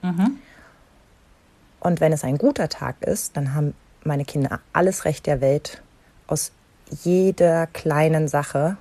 Und 1.80 2.00
wenn 2.00 2.14
es 2.14 2.24
ein 2.24 2.38
guter 2.38 2.70
Tag 2.70 3.02
ist, 3.02 3.36
dann 3.38 3.54
haben 3.54 3.74
meine 4.04 4.26
Kinder 4.26 4.60
alles 4.74 5.06
Recht 5.06 5.26
der 5.26 5.42
Welt, 5.42 5.82
aus 6.28 6.52
jeder 7.04 7.68
kleinen 7.68 8.28
Sache 8.28 8.78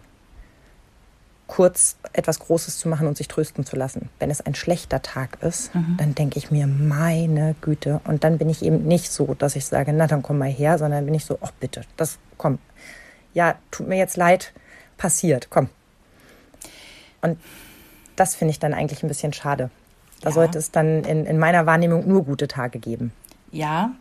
kurz 1.48 1.96
etwas 2.12 2.40
Großes 2.40 2.78
zu 2.78 2.88
machen 2.88 3.06
und 3.06 3.16
sich 3.16 3.28
trösten 3.28 3.64
zu 3.64 3.76
lassen. 3.76 4.08
Wenn 4.18 4.30
es 4.30 4.40
ein 4.40 4.54
schlechter 4.56 5.00
Tag 5.02 5.42
ist, 5.42 5.70
dann 5.96 6.14
denke 6.14 6.38
ich 6.38 6.50
mir, 6.50 6.66
meine 6.66 7.54
Güte. 7.60 8.00
Und 8.04 8.24
dann 8.24 8.38
bin 8.38 8.48
ich 8.48 8.64
eben 8.64 8.84
nicht 8.84 9.12
so, 9.12 9.34
dass 9.34 9.54
ich 9.56 9.64
sage, 9.66 9.92
na 9.92 10.06
dann 10.06 10.22
komm 10.22 10.38
mal 10.38 10.50
her, 10.50 10.76
sondern 10.78 11.04
bin 11.04 11.14
ich 11.14 11.24
so, 11.24 11.38
ach 11.40 11.52
bitte, 11.52 11.82
das 11.96 12.18
komm. 12.36 12.58
Ja, 13.36 13.56
tut 13.70 13.86
mir 13.86 13.98
jetzt 13.98 14.16
leid, 14.16 14.54
passiert, 14.96 15.48
komm. 15.50 15.68
Und 17.20 17.38
das 18.16 18.34
finde 18.34 18.52
ich 18.52 18.58
dann 18.58 18.72
eigentlich 18.72 19.02
ein 19.02 19.08
bisschen 19.08 19.34
schade. 19.34 19.68
Da 20.22 20.30
Ja. 20.30 20.34
sollte 20.34 20.56
es 20.58 20.70
dann 20.70 21.04
in, 21.04 21.26
in 21.26 21.38
meiner 21.38 21.66
Wahrnehmung 21.66 22.08
nur 22.08 22.24
gute 22.24 22.48
Tage 22.48 22.78
geben. 22.78 23.12
ja. 23.52 23.92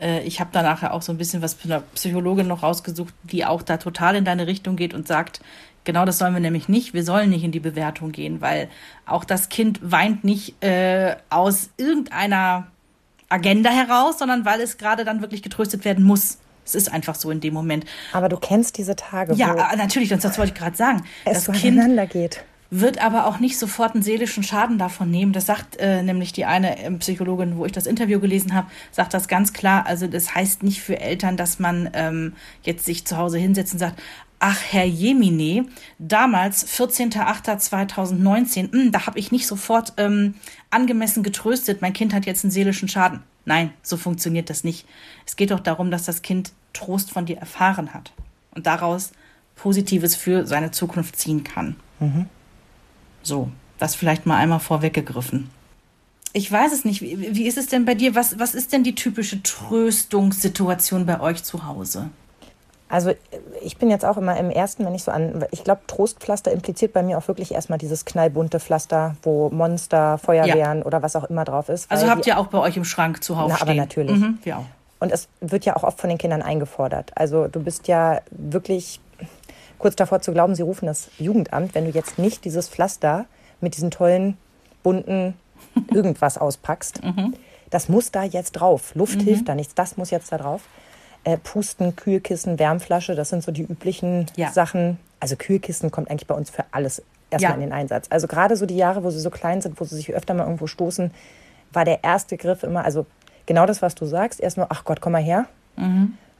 Äh, 0.00 0.20
Ich 0.22 0.38
habe 0.40 0.50
da 0.52 0.62
nachher 0.62 0.92
auch 0.94 1.02
so 1.02 1.10
ein 1.12 1.18
bisschen 1.18 1.42
was 1.42 1.54
von 1.54 1.72
einer 1.72 1.82
Psychologin 1.94 2.46
noch 2.46 2.62
rausgesucht, 2.62 3.12
die 3.24 3.44
auch 3.44 3.62
da 3.62 3.76
total 3.78 4.14
in 4.16 4.24
deine 4.24 4.46
Richtung 4.46 4.76
geht 4.76 4.94
und 4.94 5.06
sagt, 5.08 5.40
genau 5.84 6.04
das 6.04 6.18
sollen 6.18 6.34
wir 6.34 6.40
nämlich 6.40 6.68
nicht. 6.68 6.94
Wir 6.94 7.02
sollen 7.04 7.30
nicht 7.30 7.42
in 7.44 7.50
die 7.52 7.60
Bewertung 7.60 8.12
gehen, 8.12 8.40
weil 8.40 8.68
auch 9.06 9.24
das 9.24 9.48
Kind 9.48 9.80
weint 9.82 10.22
nicht 10.24 10.62
äh, 10.64 11.16
aus 11.30 11.70
irgendeiner 11.76 12.66
Agenda 13.28 13.70
heraus, 13.70 14.18
sondern 14.18 14.44
weil 14.44 14.60
es 14.60 14.78
gerade 14.78 15.04
dann 15.04 15.20
wirklich 15.20 15.42
getröstet 15.42 15.84
werden 15.84 16.04
muss. 16.04 16.38
Es 16.64 16.74
ist 16.74 16.92
einfach 16.92 17.14
so 17.14 17.30
in 17.30 17.40
dem 17.40 17.54
Moment. 17.54 17.84
Aber 18.12 18.28
du 18.28 18.36
kennst 18.36 18.78
diese 18.78 18.96
Tage, 18.96 19.34
Ja, 19.34 19.72
äh, 19.72 19.76
natürlich, 19.76 20.08
das 20.08 20.38
wollte 20.38 20.52
ich 20.52 20.58
gerade 20.58 20.76
sagen. 20.76 21.02
es 21.24 21.44
Das 21.44 21.60
Kind 21.60 21.80
geht. 22.10 22.44
wird 22.70 23.02
aber 23.04 23.26
auch 23.26 23.38
nicht 23.38 23.58
sofort 23.58 23.94
einen 23.94 24.02
seelischen 24.02 24.42
Schaden 24.42 24.78
davon 24.78 25.10
nehmen. 25.10 25.32
Das 25.32 25.46
sagt 25.46 25.76
äh, 25.76 26.02
nämlich 26.02 26.32
die 26.32 26.44
eine 26.44 26.78
ähm, 26.80 26.98
Psychologin, 26.98 27.56
wo 27.56 27.64
ich 27.66 27.72
das 27.72 27.86
Interview 27.86 28.20
gelesen 28.20 28.54
habe, 28.54 28.68
sagt 28.90 29.14
das 29.14 29.28
ganz 29.28 29.52
klar. 29.52 29.86
Also 29.86 30.06
das 30.06 30.34
heißt 30.34 30.62
nicht 30.62 30.80
für 30.80 31.00
Eltern, 31.00 31.36
dass 31.36 31.58
man 31.58 31.90
ähm, 31.92 32.34
jetzt 32.62 32.84
sich 32.84 33.06
zu 33.06 33.16
Hause 33.16 33.38
hinsetzt 33.38 33.74
und 33.74 33.78
sagt, 33.78 34.00
ach 34.40 34.58
Herr 34.70 34.84
Jemine, 34.84 35.66
damals 35.98 36.66
14.08.2019, 36.66 38.72
hm, 38.72 38.92
da 38.92 39.06
habe 39.06 39.18
ich 39.18 39.32
nicht 39.32 39.46
sofort 39.46 39.92
ähm, 39.96 40.34
angemessen 40.70 41.22
getröstet, 41.22 41.82
mein 41.82 41.92
Kind 41.92 42.12
hat 42.12 42.26
jetzt 42.26 42.44
einen 42.44 42.50
seelischen 42.50 42.88
Schaden. 42.88 43.22
Nein, 43.44 43.72
so 43.82 43.96
funktioniert 43.96 44.50
das 44.50 44.64
nicht. 44.64 44.86
Es 45.26 45.36
geht 45.36 45.50
doch 45.50 45.60
darum, 45.60 45.90
dass 45.90 46.04
das 46.04 46.22
Kind 46.22 46.52
Trost 46.72 47.10
von 47.10 47.26
dir 47.26 47.38
erfahren 47.38 47.94
hat 47.94 48.12
und 48.52 48.66
daraus 48.66 49.12
Positives 49.56 50.16
für 50.16 50.46
seine 50.46 50.70
Zukunft 50.70 51.16
ziehen 51.16 51.44
kann. 51.44 51.76
So, 53.22 53.50
das 53.78 53.94
vielleicht 53.94 54.26
mal 54.26 54.36
einmal 54.36 54.60
vorweggegriffen. 54.60 55.50
Ich 56.32 56.50
weiß 56.50 56.72
es 56.72 56.84
nicht. 56.84 57.00
Wie, 57.00 57.36
wie 57.36 57.46
ist 57.46 57.58
es 57.58 57.68
denn 57.68 57.84
bei 57.84 57.94
dir? 57.94 58.14
Was, 58.14 58.38
was 58.38 58.54
ist 58.54 58.72
denn 58.72 58.82
die 58.82 58.96
typische 58.96 59.42
Tröstungssituation 59.42 61.06
bei 61.06 61.20
euch 61.20 61.44
zu 61.44 61.64
Hause? 61.64 62.10
Also 62.94 63.12
ich 63.60 63.76
bin 63.76 63.90
jetzt 63.90 64.04
auch 64.04 64.16
immer 64.18 64.36
im 64.36 64.50
ersten, 64.50 64.86
wenn 64.86 64.94
ich 64.94 65.02
so 65.02 65.10
an, 65.10 65.44
ich 65.50 65.64
glaube, 65.64 65.80
Trostpflaster 65.88 66.52
impliziert 66.52 66.92
bei 66.92 67.02
mir 67.02 67.18
auch 67.18 67.26
wirklich 67.26 67.52
erstmal 67.52 67.76
dieses 67.76 68.04
knallbunte 68.04 68.60
Pflaster, 68.60 69.16
wo 69.24 69.50
Monster, 69.50 70.16
Feuerwehren 70.16 70.84
oder 70.84 71.02
was 71.02 71.16
auch 71.16 71.24
immer 71.24 71.44
drauf 71.44 71.68
ist. 71.68 71.90
Also 71.90 72.08
habt 72.08 72.24
ihr 72.28 72.38
auch 72.38 72.46
bei 72.46 72.58
euch 72.58 72.76
im 72.76 72.84
Schrank 72.84 73.24
zuhauf 73.24 73.48
Na, 73.48 73.56
stehen? 73.56 73.68
aber 73.68 73.74
natürlich. 73.74 74.16
Mhm, 74.16 74.38
wir 74.44 74.58
auch. 74.58 74.64
Und 75.00 75.10
es 75.10 75.26
wird 75.40 75.64
ja 75.64 75.74
auch 75.74 75.82
oft 75.82 76.00
von 76.00 76.08
den 76.08 76.18
Kindern 76.18 76.40
eingefordert. 76.40 77.10
Also 77.16 77.48
du 77.48 77.58
bist 77.58 77.88
ja 77.88 78.20
wirklich 78.30 79.00
kurz 79.78 79.96
davor 79.96 80.20
zu 80.20 80.30
glauben, 80.30 80.54
sie 80.54 80.62
rufen 80.62 80.86
das 80.86 81.10
Jugendamt, 81.18 81.74
wenn 81.74 81.86
du 81.86 81.90
jetzt 81.90 82.20
nicht 82.20 82.44
dieses 82.44 82.68
Pflaster 82.68 83.24
mit 83.60 83.74
diesen 83.74 83.90
tollen, 83.90 84.36
bunten 84.84 85.34
irgendwas 85.92 86.38
auspackst. 86.38 87.02
Mhm. 87.02 87.34
Das 87.70 87.88
muss 87.88 88.12
da 88.12 88.22
jetzt 88.22 88.52
drauf. 88.52 88.94
Luft 88.94 89.20
hilft 89.20 89.48
da 89.48 89.56
nichts, 89.56 89.74
das 89.74 89.96
muss 89.96 90.12
jetzt 90.12 90.30
da 90.30 90.38
drauf. 90.38 90.60
Äh, 91.24 91.38
Pusten, 91.38 91.96
Kühlkissen, 91.96 92.58
Wärmflasche, 92.58 93.14
das 93.14 93.30
sind 93.30 93.42
so 93.42 93.50
die 93.52 93.62
üblichen 93.62 94.26
Ja. 94.36 94.50
Sachen. 94.50 94.98
Also 95.20 95.36
Kühlkissen 95.36 95.90
kommt 95.90 96.10
eigentlich 96.10 96.26
bei 96.26 96.34
uns 96.34 96.50
für 96.50 96.64
alles 96.70 97.02
erstmal 97.30 97.52
Ja. 97.52 97.54
in 97.56 97.60
den 97.62 97.72
Einsatz. 97.72 98.06
Also 98.10 98.26
gerade 98.26 98.56
so 98.56 98.66
die 98.66 98.76
Jahre, 98.76 99.02
wo 99.04 99.10
sie 99.10 99.20
so 99.20 99.30
klein 99.30 99.60
sind, 99.62 99.80
wo 99.80 99.84
sie 99.84 99.96
sich 99.96 100.12
öfter 100.14 100.34
mal 100.34 100.44
irgendwo 100.44 100.66
stoßen, 100.66 101.10
war 101.72 101.84
der 101.84 102.04
erste 102.04 102.36
Griff 102.36 102.62
immer, 102.62 102.84
also 102.84 103.06
genau 103.46 103.66
das, 103.66 103.80
was 103.82 103.94
du 103.94 104.04
sagst, 104.06 104.38
erst 104.40 104.56
nur, 104.58 104.66
ach 104.70 104.84
Gott, 104.84 105.00
komm 105.00 105.12
mal 105.12 105.22
her, 105.22 105.46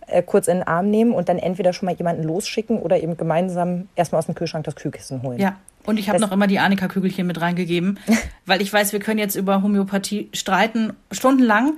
äh, 0.07 0.23
kurz 0.23 0.49
in 0.49 0.59
den 0.59 0.67
Arm 0.67 0.91
nehmen 0.91 1.13
und 1.13 1.29
dann 1.31 1.39
entweder 1.39 1.73
schon 1.73 1.87
mal 1.87 1.95
jemanden 1.95 2.23
losschicken 2.23 2.79
oder 2.79 3.03
eben 3.03 3.17
gemeinsam 3.17 3.89
erstmal 3.97 4.19
aus 4.19 4.27
dem 4.27 4.35
Kühlschrank 4.35 4.65
das 4.65 4.77
Kühlkissen 4.77 5.23
holen. 5.23 5.39
Ja. 5.41 5.57
Und 5.87 5.99
ich 5.99 6.09
habe 6.09 6.19
noch 6.21 6.31
immer 6.33 6.47
die 6.47 6.59
Annika-Kügelchen 6.59 7.27
mit 7.27 7.41
reingegeben, 7.41 7.99
weil 8.47 8.61
ich 8.63 8.73
weiß, 8.73 8.93
wir 8.93 9.01
können 9.01 9.19
jetzt 9.19 9.35
über 9.35 9.63
Homöopathie 9.63 10.29
streiten, 10.35 10.93
stundenlang. 11.11 11.75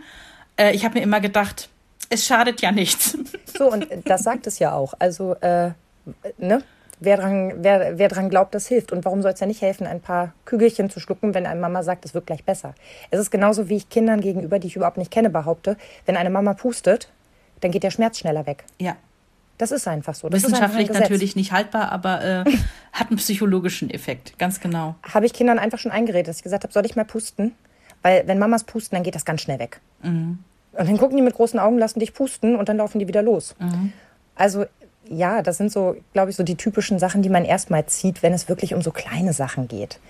Äh, 0.56 0.72
ich 0.74 0.84
habe 0.84 0.98
mir 0.98 1.02
immer 1.04 1.20
gedacht, 1.20 1.68
es 2.08 2.26
schadet 2.26 2.60
ja 2.60 2.72
nichts. 2.72 3.16
So, 3.56 3.72
und 3.72 3.86
das 4.04 4.22
sagt 4.22 4.46
es 4.46 4.58
ja 4.58 4.72
auch. 4.72 4.94
Also, 4.98 5.34
äh, 5.36 5.70
ne? 6.38 6.62
Wer 6.98 7.18
dran, 7.18 7.52
wer, 7.58 7.98
wer 7.98 8.08
dran 8.08 8.30
glaubt, 8.30 8.54
das 8.54 8.68
hilft. 8.68 8.90
Und 8.90 9.04
warum 9.04 9.20
soll 9.20 9.32
es 9.32 9.40
ja 9.40 9.46
nicht 9.46 9.60
helfen, 9.60 9.86
ein 9.86 10.00
paar 10.00 10.32
Kügelchen 10.46 10.88
zu 10.88 10.98
schlucken, 10.98 11.34
wenn 11.34 11.44
eine 11.44 11.60
Mama 11.60 11.82
sagt, 11.82 12.06
es 12.06 12.14
wird 12.14 12.26
gleich 12.26 12.44
besser? 12.44 12.74
Es 13.10 13.20
ist 13.20 13.30
genauso, 13.30 13.68
wie 13.68 13.76
ich 13.76 13.90
Kindern 13.90 14.22
gegenüber, 14.22 14.58
die 14.58 14.68
ich 14.68 14.76
überhaupt 14.76 14.96
nicht 14.96 15.10
kenne, 15.10 15.28
behaupte, 15.28 15.76
wenn 16.06 16.16
eine 16.16 16.30
Mama 16.30 16.54
pustet, 16.54 17.10
dann 17.60 17.70
geht 17.70 17.82
der 17.82 17.90
Schmerz 17.90 18.18
schneller 18.18 18.46
weg. 18.46 18.64
Ja. 18.78 18.96
Das 19.58 19.72
ist 19.72 19.88
einfach 19.88 20.14
so. 20.14 20.28
Das 20.28 20.42
Wissenschaftlich 20.42 20.88
einfach 20.88 21.02
natürlich 21.02 21.36
nicht 21.36 21.52
haltbar, 21.52 21.92
aber 21.92 22.22
äh, 22.22 22.44
hat 22.92 23.08
einen 23.08 23.16
psychologischen 23.16 23.90
Effekt. 23.90 24.38
Ganz 24.38 24.60
genau. 24.60 24.96
Habe 25.02 25.26
ich 25.26 25.32
Kindern 25.32 25.58
einfach 25.58 25.78
schon 25.78 25.92
eingeredet, 25.92 26.28
dass 26.28 26.38
ich 26.38 26.42
gesagt 26.42 26.64
habe, 26.64 26.72
soll 26.72 26.84
ich 26.86 26.96
mal 26.96 27.04
pusten? 27.04 27.54
Weil 28.02 28.26
wenn 28.26 28.38
Mamas 28.38 28.64
pusten, 28.64 28.96
dann 28.96 29.02
geht 29.02 29.14
das 29.14 29.24
ganz 29.24 29.42
schnell 29.42 29.58
weg. 29.58 29.80
Und 30.78 30.88
dann 30.88 30.98
gucken 30.98 31.16
die 31.16 31.22
mit 31.22 31.34
großen 31.34 31.58
Augen, 31.58 31.78
lassen 31.78 32.00
dich 32.00 32.12
pusten 32.12 32.56
und 32.56 32.68
dann 32.68 32.76
laufen 32.76 32.98
die 32.98 33.08
wieder 33.08 33.22
los. 33.22 33.54
Also 34.34 34.66
Ja, 35.08 35.42
das 35.42 35.56
sind 35.56 35.70
so, 35.70 35.96
glaube 36.12 36.30
ich, 36.30 36.36
so 36.36 36.42
die 36.42 36.56
typischen 36.56 36.98
Sachen, 36.98 37.22
die 37.22 37.28
man 37.28 37.44
erstmal 37.44 37.86
zieht, 37.86 38.22
wenn 38.22 38.32
es 38.32 38.48
wirklich 38.48 38.74
um 38.74 38.82
so 38.82 38.90
kleine 38.90 39.32
Sachen 39.32 39.68
geht. 39.68 40.00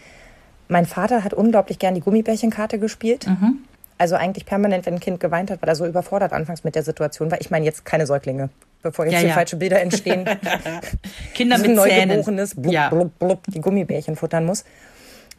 Mein 0.68 0.86
Vater 0.86 1.22
hat 1.22 1.34
unglaublich 1.34 1.78
gern 1.78 1.94
die 1.94 2.00
Gummibärchenkarte 2.00 2.78
gespielt. 2.78 3.26
Mhm. 3.26 3.58
Also 3.98 4.16
eigentlich 4.16 4.44
permanent, 4.44 4.84
wenn 4.84 4.94
ein 4.94 5.00
Kind 5.00 5.20
geweint 5.20 5.50
hat, 5.50 5.62
war 5.62 5.68
er 5.68 5.76
so 5.76 5.86
überfordert 5.86 6.32
anfangs 6.32 6.64
mit 6.64 6.74
der 6.74 6.82
Situation, 6.82 7.30
weil 7.30 7.38
ich 7.40 7.50
meine 7.50 7.64
jetzt 7.64 7.84
keine 7.84 8.06
Säuglinge, 8.06 8.50
bevor 8.82 9.06
jetzt 9.06 9.14
ja, 9.14 9.20
hier 9.20 9.28
ja. 9.28 9.34
falsche 9.34 9.56
Bilder 9.56 9.80
entstehen. 9.80 10.26
Kinder 11.34 11.56
mit 11.58 11.74
Neugeborenes, 11.74 12.54
blub, 12.54 12.72
ja. 12.72 12.90
blub, 12.90 13.18
blub, 13.18 13.42
die 13.48 13.60
Gummibärchen 13.60 14.16
futtern 14.16 14.44
muss. 14.44 14.64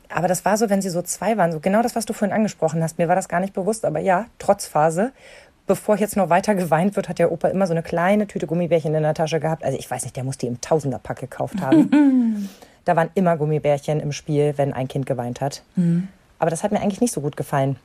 Aber 0.09 0.27
das 0.27 0.45
war 0.45 0.57
so, 0.57 0.69
wenn 0.69 0.81
sie 0.81 0.89
so 0.89 1.01
zwei 1.01 1.37
waren, 1.37 1.51
so 1.51 1.59
genau 1.59 1.81
das, 1.81 1.95
was 1.95 2.05
du 2.05 2.13
vorhin 2.13 2.35
angesprochen 2.35 2.81
hast. 2.81 2.97
Mir 2.97 3.07
war 3.07 3.15
das 3.15 3.27
gar 3.27 3.39
nicht 3.39 3.53
bewusst, 3.53 3.85
aber 3.85 3.99
ja, 3.99 4.25
Trotzphase. 4.39 5.11
Bevor 5.65 5.97
jetzt 5.97 6.15
noch 6.15 6.29
weiter 6.29 6.55
geweint 6.55 6.95
wird, 6.95 7.09
hat 7.09 7.19
der 7.19 7.31
Opa 7.31 7.49
immer 7.49 7.67
so 7.67 7.73
eine 7.73 7.83
kleine 7.83 8.25
Tüte 8.25 8.47
Gummibärchen 8.47 8.95
in 8.95 9.03
der 9.03 9.13
Tasche 9.13 9.41
gehabt. 9.41 9.65
Also 9.65 9.77
ich 9.77 9.89
weiß 9.89 10.03
nicht, 10.03 10.15
der 10.15 10.23
muss 10.23 10.37
die 10.37 10.47
im 10.47 10.61
Tausenderpack 10.61 11.19
gekauft 11.19 11.59
haben. 11.59 12.49
da 12.85 12.95
waren 12.95 13.09
immer 13.15 13.35
Gummibärchen 13.35 13.99
im 13.99 14.13
Spiel, 14.13 14.53
wenn 14.55 14.71
ein 14.73 14.87
Kind 14.87 15.05
geweint 15.05 15.41
hat. 15.41 15.63
Mhm. 15.75 16.07
Aber 16.39 16.49
das 16.49 16.63
hat 16.63 16.71
mir 16.71 16.79
eigentlich 16.79 17.01
nicht 17.01 17.11
so 17.11 17.19
gut 17.19 17.35
gefallen. 17.35 17.75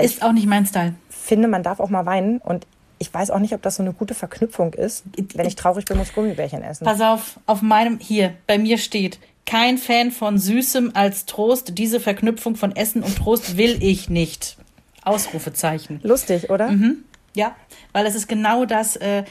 Ist 0.00 0.22
auch 0.22 0.32
nicht 0.32 0.46
mein 0.46 0.66
Style. 0.66 0.94
Finde, 1.10 1.48
man 1.48 1.62
darf 1.62 1.80
auch 1.80 1.90
mal 1.90 2.06
weinen 2.06 2.38
und 2.38 2.66
ich 2.98 3.12
weiß 3.12 3.30
auch 3.30 3.38
nicht, 3.38 3.54
ob 3.54 3.62
das 3.62 3.76
so 3.76 3.82
eine 3.82 3.92
gute 3.92 4.14
Verknüpfung 4.14 4.72
ist. 4.72 5.04
Wenn 5.34 5.46
ich 5.46 5.56
traurig 5.56 5.84
bin, 5.84 5.98
muss 5.98 6.14
Gummibärchen 6.14 6.62
essen. 6.62 6.84
Pass 6.84 7.00
auf, 7.00 7.38
auf 7.46 7.62
meinem, 7.62 7.98
hier, 7.98 8.32
bei 8.46 8.58
mir 8.58 8.78
steht, 8.78 9.18
kein 9.46 9.78
Fan 9.78 10.10
von 10.10 10.38
Süßem 10.38 10.92
als 10.94 11.24
Trost. 11.24 11.78
Diese 11.78 12.00
Verknüpfung 12.00 12.56
von 12.56 12.74
Essen 12.74 13.02
und 13.02 13.16
Trost 13.16 13.56
will 13.56 13.78
ich 13.80 14.10
nicht. 14.10 14.56
Ausrufezeichen. 15.02 16.00
Lustig, 16.02 16.50
oder? 16.50 16.70
Mhm. 16.70 17.04
Ja, 17.34 17.54
weil 17.92 18.06
es 18.06 18.14
ist 18.14 18.28
genau 18.28 18.64
das. 18.64 18.96
Äh, 18.96 19.24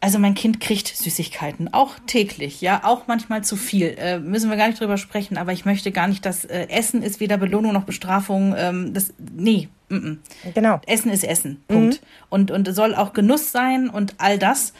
also 0.00 0.18
mein 0.18 0.34
Kind 0.34 0.60
kriegt 0.60 0.88
Süßigkeiten, 0.88 1.72
auch 1.72 1.94
täglich, 2.06 2.60
ja, 2.60 2.82
auch 2.84 3.06
manchmal 3.06 3.42
zu 3.42 3.56
viel. 3.56 3.94
Äh, 3.98 4.18
müssen 4.18 4.50
wir 4.50 4.58
gar 4.58 4.68
nicht 4.68 4.78
drüber 4.78 4.98
sprechen, 4.98 5.38
aber 5.38 5.52
ich 5.54 5.64
möchte 5.64 5.92
gar 5.92 6.08
nicht, 6.08 6.26
dass 6.26 6.44
äh, 6.44 6.68
Essen 6.68 7.02
ist 7.02 7.20
weder 7.20 7.38
Belohnung 7.38 7.72
noch 7.72 7.84
Bestrafung. 7.84 8.54
Ähm, 8.54 8.92
das, 8.92 9.14
nee, 9.34 9.70
m 9.88 10.20
-m. 10.44 10.52
genau. 10.52 10.78
Essen 10.86 11.10
ist 11.10 11.24
Essen, 11.24 11.62
Punkt. 11.68 12.02
Mhm. 12.02 12.06
Und, 12.28 12.50
und 12.50 12.74
soll 12.74 12.94
auch 12.94 13.14
Genuss 13.14 13.50
sein 13.50 13.88
und 13.88 14.16
all 14.18 14.38
das. 14.38 14.74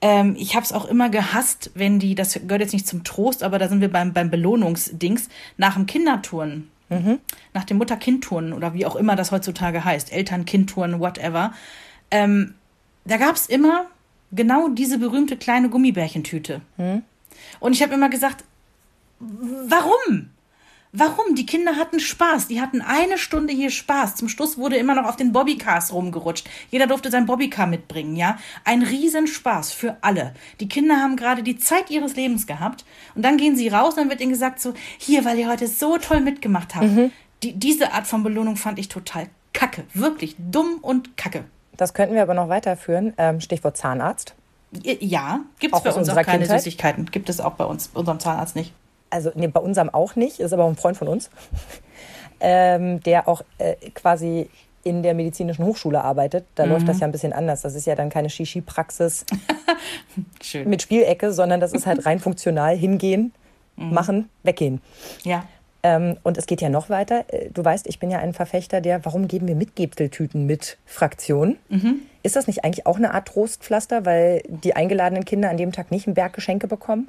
Ähm, 0.00 0.36
ich 0.38 0.54
habe 0.54 0.64
es 0.64 0.72
auch 0.72 0.84
immer 0.84 1.08
gehasst, 1.08 1.70
wenn 1.74 1.98
die, 1.98 2.14
das 2.14 2.34
gehört 2.34 2.60
jetzt 2.60 2.72
nicht 2.72 2.86
zum 2.86 3.04
Trost, 3.04 3.42
aber 3.42 3.58
da 3.58 3.68
sind 3.68 3.80
wir 3.80 3.90
beim, 3.90 4.12
beim 4.12 4.30
Belohnungsdings, 4.30 5.28
nach 5.56 5.74
dem 5.74 5.86
Kinderturnen. 5.86 6.70
Mhm. 6.88 7.18
Nach 7.52 7.64
dem 7.64 7.78
Mutter-Kind-Turnen 7.78 8.52
oder 8.52 8.72
wie 8.74 8.86
auch 8.86 8.94
immer 8.94 9.16
das 9.16 9.32
heutzutage 9.32 9.84
heißt, 9.84 10.12
Eltern-Kind-Turnen, 10.12 11.00
whatever. 11.00 11.52
Ähm, 12.10 12.54
da 13.04 13.16
gab 13.16 13.34
es 13.34 13.46
immer 13.46 13.86
genau 14.32 14.68
diese 14.68 14.98
berühmte 14.98 15.36
kleine 15.36 15.68
Gummibärchentüte. 15.68 16.60
Hm. 16.76 17.02
Und 17.60 17.72
ich 17.72 17.82
habe 17.82 17.94
immer 17.94 18.08
gesagt, 18.08 18.44
warum? 19.18 20.30
Warum? 20.92 21.34
Die 21.34 21.46
Kinder 21.46 21.76
hatten 21.76 22.00
Spaß. 22.00 22.48
Die 22.48 22.60
hatten 22.60 22.80
eine 22.80 23.18
Stunde 23.18 23.52
hier 23.52 23.70
Spaß. 23.70 24.14
Zum 24.14 24.28
Schluss 24.28 24.56
wurde 24.56 24.76
immer 24.76 24.94
noch 24.94 25.04
auf 25.04 25.16
den 25.16 25.32
Bobbycars 25.32 25.92
rumgerutscht. 25.92 26.48
Jeder 26.70 26.86
durfte 26.86 27.10
sein 27.10 27.26
Bobbycar 27.26 27.66
mitbringen, 27.66 28.16
ja? 28.16 28.38
Ein 28.64 28.82
Riesenspaß 28.82 29.72
für 29.72 29.96
alle. 30.00 30.34
Die 30.60 30.68
Kinder 30.68 30.96
haben 30.96 31.16
gerade 31.16 31.42
die 31.42 31.58
Zeit 31.58 31.90
ihres 31.90 32.16
Lebens 32.16 32.46
gehabt. 32.46 32.84
Und 33.14 33.22
dann 33.24 33.36
gehen 33.36 33.56
sie 33.56 33.68
raus 33.68 33.94
und 33.94 33.98
dann 33.98 34.10
wird 34.10 34.20
ihnen 34.20 34.32
gesagt 34.32 34.60
so, 34.60 34.74
hier, 34.98 35.24
weil 35.24 35.38
ihr 35.38 35.48
heute 35.48 35.68
so 35.68 35.98
toll 35.98 36.20
mitgemacht 36.20 36.74
habt. 36.74 36.86
Mhm. 36.86 37.12
Die, 37.42 37.52
diese 37.52 37.92
Art 37.92 38.06
von 38.06 38.22
Belohnung 38.22 38.56
fand 38.56 38.78
ich 38.78 38.88
total 38.88 39.28
kacke. 39.52 39.84
Wirklich 39.92 40.36
dumm 40.38 40.78
und 40.80 41.16
kacke. 41.16 41.44
Das 41.76 41.94
könnten 41.94 42.14
wir 42.14 42.22
aber 42.22 42.34
noch 42.34 42.48
weiterführen. 42.48 43.12
Ähm, 43.18 43.40
Stichwort 43.40 43.76
Zahnarzt. 43.76 44.34
Ja, 44.82 45.40
gibt 45.58 45.74
es 45.74 45.82
bei 45.82 45.92
uns 45.92 46.08
auch 46.08 46.14
keine 46.16 46.40
Kindheit? 46.40 46.60
Süßigkeiten. 46.60 47.06
Gibt 47.10 47.28
es 47.28 47.40
auch 47.40 47.52
bei 47.52 47.64
uns, 47.64 47.90
unserem 47.94 48.18
Zahnarzt 48.18 48.56
nicht. 48.56 48.72
Also 49.10 49.30
nee, 49.34 49.46
bei 49.46 49.60
unserem 49.60 49.90
auch 49.90 50.16
nicht, 50.16 50.40
ist 50.40 50.52
aber 50.52 50.66
ein 50.66 50.76
Freund 50.76 50.96
von 50.96 51.08
uns, 51.08 51.30
ähm, 52.40 53.00
der 53.00 53.28
auch 53.28 53.42
äh, 53.58 53.76
quasi 53.94 54.48
in 54.86 55.02
der 55.02 55.14
medizinischen 55.14 55.64
Hochschule 55.64 56.02
arbeitet. 56.02 56.44
Da 56.54 56.64
mhm. 56.64 56.72
läuft 56.72 56.88
das 56.88 57.00
ja 57.00 57.06
ein 57.06 57.12
bisschen 57.12 57.32
anders. 57.32 57.62
Das 57.62 57.74
ist 57.74 57.86
ja 57.86 57.96
dann 57.96 58.08
keine 58.08 58.30
Shishi-Praxis 58.30 59.26
mit 60.64 60.82
Spielecke, 60.82 61.32
sondern 61.32 61.58
das 61.60 61.72
ist 61.72 61.86
halt 61.86 62.06
rein 62.06 62.20
funktional 62.20 62.76
hingehen, 62.76 63.32
mhm. 63.74 63.92
machen, 63.92 64.28
weggehen. 64.44 64.80
Ja. 65.24 65.44
Ähm, 65.82 66.16
und 66.22 66.38
es 66.38 66.46
geht 66.46 66.60
ja 66.60 66.68
noch 66.68 66.88
weiter. 66.88 67.24
Äh, 67.28 67.50
du 67.50 67.64
weißt, 67.64 67.88
ich 67.88 67.98
bin 67.98 68.10
ja 68.10 68.18
ein 68.18 68.32
Verfechter 68.32 68.80
der, 68.80 69.04
warum 69.04 69.26
geben 69.26 69.48
wir 69.48 69.56
Mitgebseltüten 69.56 70.46
mit 70.46 70.78
Fraktion? 70.86 71.58
Mhm. 71.68 72.02
Ist 72.22 72.36
das 72.36 72.46
nicht 72.46 72.64
eigentlich 72.64 72.86
auch 72.86 72.96
eine 72.96 73.12
Art 73.12 73.28
Trostpflaster, 73.28 74.04
weil 74.04 74.42
die 74.48 74.74
eingeladenen 74.76 75.24
Kinder 75.24 75.50
an 75.50 75.56
dem 75.56 75.72
Tag 75.72 75.90
nicht 75.90 76.06
einen 76.06 76.14
Berg 76.14 76.32
Geschenke 76.32 76.68
bekommen? 76.68 77.08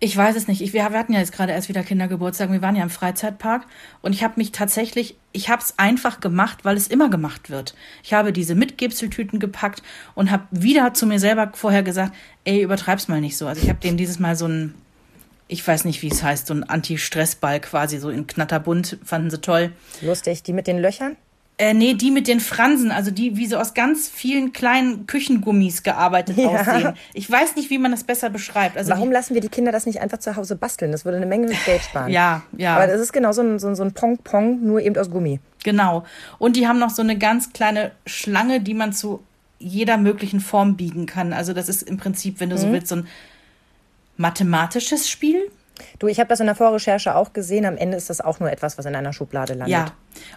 Ich 0.00 0.16
weiß 0.16 0.36
es 0.36 0.48
nicht. 0.48 0.60
Ich, 0.60 0.72
wir 0.72 0.84
hatten 0.84 1.12
ja 1.12 1.20
jetzt 1.20 1.32
gerade 1.32 1.52
erst 1.52 1.68
wieder 1.68 1.82
Kindergeburtstag. 1.82 2.50
Wir 2.50 2.62
waren 2.62 2.76
ja 2.76 2.82
im 2.82 2.90
Freizeitpark 2.90 3.66
und 4.02 4.12
ich 4.12 4.22
habe 4.22 4.34
mich 4.36 4.52
tatsächlich, 4.52 5.16
ich 5.32 5.48
habe 5.48 5.62
es 5.62 5.78
einfach 5.78 6.20
gemacht, 6.20 6.64
weil 6.64 6.76
es 6.76 6.88
immer 6.88 7.08
gemacht 7.08 7.48
wird. 7.48 7.74
Ich 8.02 8.12
habe 8.12 8.32
diese 8.32 8.54
Mitgebseltüten 8.54 9.38
gepackt 9.38 9.82
und 10.14 10.30
habe 10.30 10.44
wieder 10.50 10.94
zu 10.94 11.06
mir 11.06 11.18
selber 11.18 11.50
vorher 11.54 11.82
gesagt, 11.82 12.14
ey, 12.44 12.62
übertreib's 12.62 13.08
mal 13.08 13.20
nicht 13.20 13.36
so. 13.36 13.46
Also 13.46 13.62
ich 13.62 13.68
habe 13.68 13.80
denen 13.80 13.96
dieses 13.96 14.18
Mal 14.18 14.36
so 14.36 14.46
ein 14.46 14.74
ich 15.46 15.66
weiß 15.66 15.84
nicht, 15.84 16.02
wie 16.02 16.08
es 16.08 16.22
heißt, 16.22 16.46
so 16.46 16.54
ein 16.54 16.64
Anti-Stress-Ball 16.64 17.60
quasi 17.60 17.98
so 17.98 18.08
in 18.08 18.26
knatterbunt, 18.26 18.98
fanden 19.04 19.30
sie 19.30 19.40
toll. 19.40 19.72
Lustig, 20.00 20.42
die 20.42 20.52
mit 20.52 20.66
den 20.66 20.78
Löchern? 20.78 21.16
Äh, 21.56 21.72
nee, 21.72 21.94
die 21.94 22.10
mit 22.10 22.26
den 22.26 22.40
Fransen, 22.40 22.90
also 22.90 23.12
die 23.12 23.36
wie 23.36 23.46
so 23.46 23.58
aus 23.58 23.74
ganz 23.74 24.08
vielen 24.08 24.52
kleinen 24.52 25.06
Küchengummis 25.06 25.84
gearbeitet 25.84 26.36
ja. 26.36 26.48
aussehen. 26.48 26.94
Ich 27.12 27.30
weiß 27.30 27.54
nicht, 27.54 27.70
wie 27.70 27.78
man 27.78 27.92
das 27.92 28.02
besser 28.02 28.28
beschreibt. 28.28 28.76
Also 28.76 28.90
Warum 28.90 29.12
lassen 29.12 29.34
wir 29.34 29.40
die 29.40 29.48
Kinder 29.48 29.70
das 29.70 29.86
nicht 29.86 30.00
einfach 30.00 30.18
zu 30.18 30.34
Hause 30.34 30.56
basteln? 30.56 30.90
Das 30.90 31.04
würde 31.04 31.18
eine 31.18 31.26
Menge 31.26 31.54
Geld 31.64 31.82
sparen. 31.82 32.10
ja, 32.10 32.42
ja. 32.56 32.74
Aber 32.74 32.88
das 32.88 33.00
ist 33.00 33.12
genau 33.12 33.30
so 33.30 33.42
ein, 33.42 33.60
so 33.60 33.68
ein 33.68 33.92
Pong-Pong, 33.92 34.64
nur 34.64 34.80
eben 34.80 34.96
aus 34.96 35.10
Gummi. 35.10 35.38
Genau. 35.62 36.04
Und 36.38 36.56
die 36.56 36.66
haben 36.66 36.80
noch 36.80 36.90
so 36.90 37.02
eine 37.02 37.16
ganz 37.16 37.52
kleine 37.52 37.92
Schlange, 38.04 38.60
die 38.60 38.74
man 38.74 38.92
zu 38.92 39.22
jeder 39.60 39.96
möglichen 39.96 40.40
Form 40.40 40.76
biegen 40.76 41.06
kann. 41.06 41.32
Also 41.32 41.52
das 41.52 41.68
ist 41.68 41.82
im 41.82 41.98
Prinzip, 41.98 42.40
wenn 42.40 42.50
du 42.50 42.56
mhm. 42.56 42.60
so 42.60 42.72
willst, 42.72 42.88
so 42.88 42.96
ein 42.96 43.06
mathematisches 44.16 45.08
Spiel. 45.08 45.50
Du, 45.98 46.06
ich 46.06 46.20
habe 46.20 46.28
das 46.28 46.40
in 46.40 46.46
der 46.46 46.54
Vorrecherche 46.54 47.16
auch 47.16 47.32
gesehen. 47.32 47.64
Am 47.64 47.76
Ende 47.76 47.96
ist 47.96 48.10
das 48.10 48.20
auch 48.20 48.40
nur 48.40 48.50
etwas, 48.50 48.78
was 48.78 48.86
in 48.86 48.94
einer 48.94 49.12
Schublade 49.12 49.54
landet. 49.54 49.72
Ja, 49.72 49.86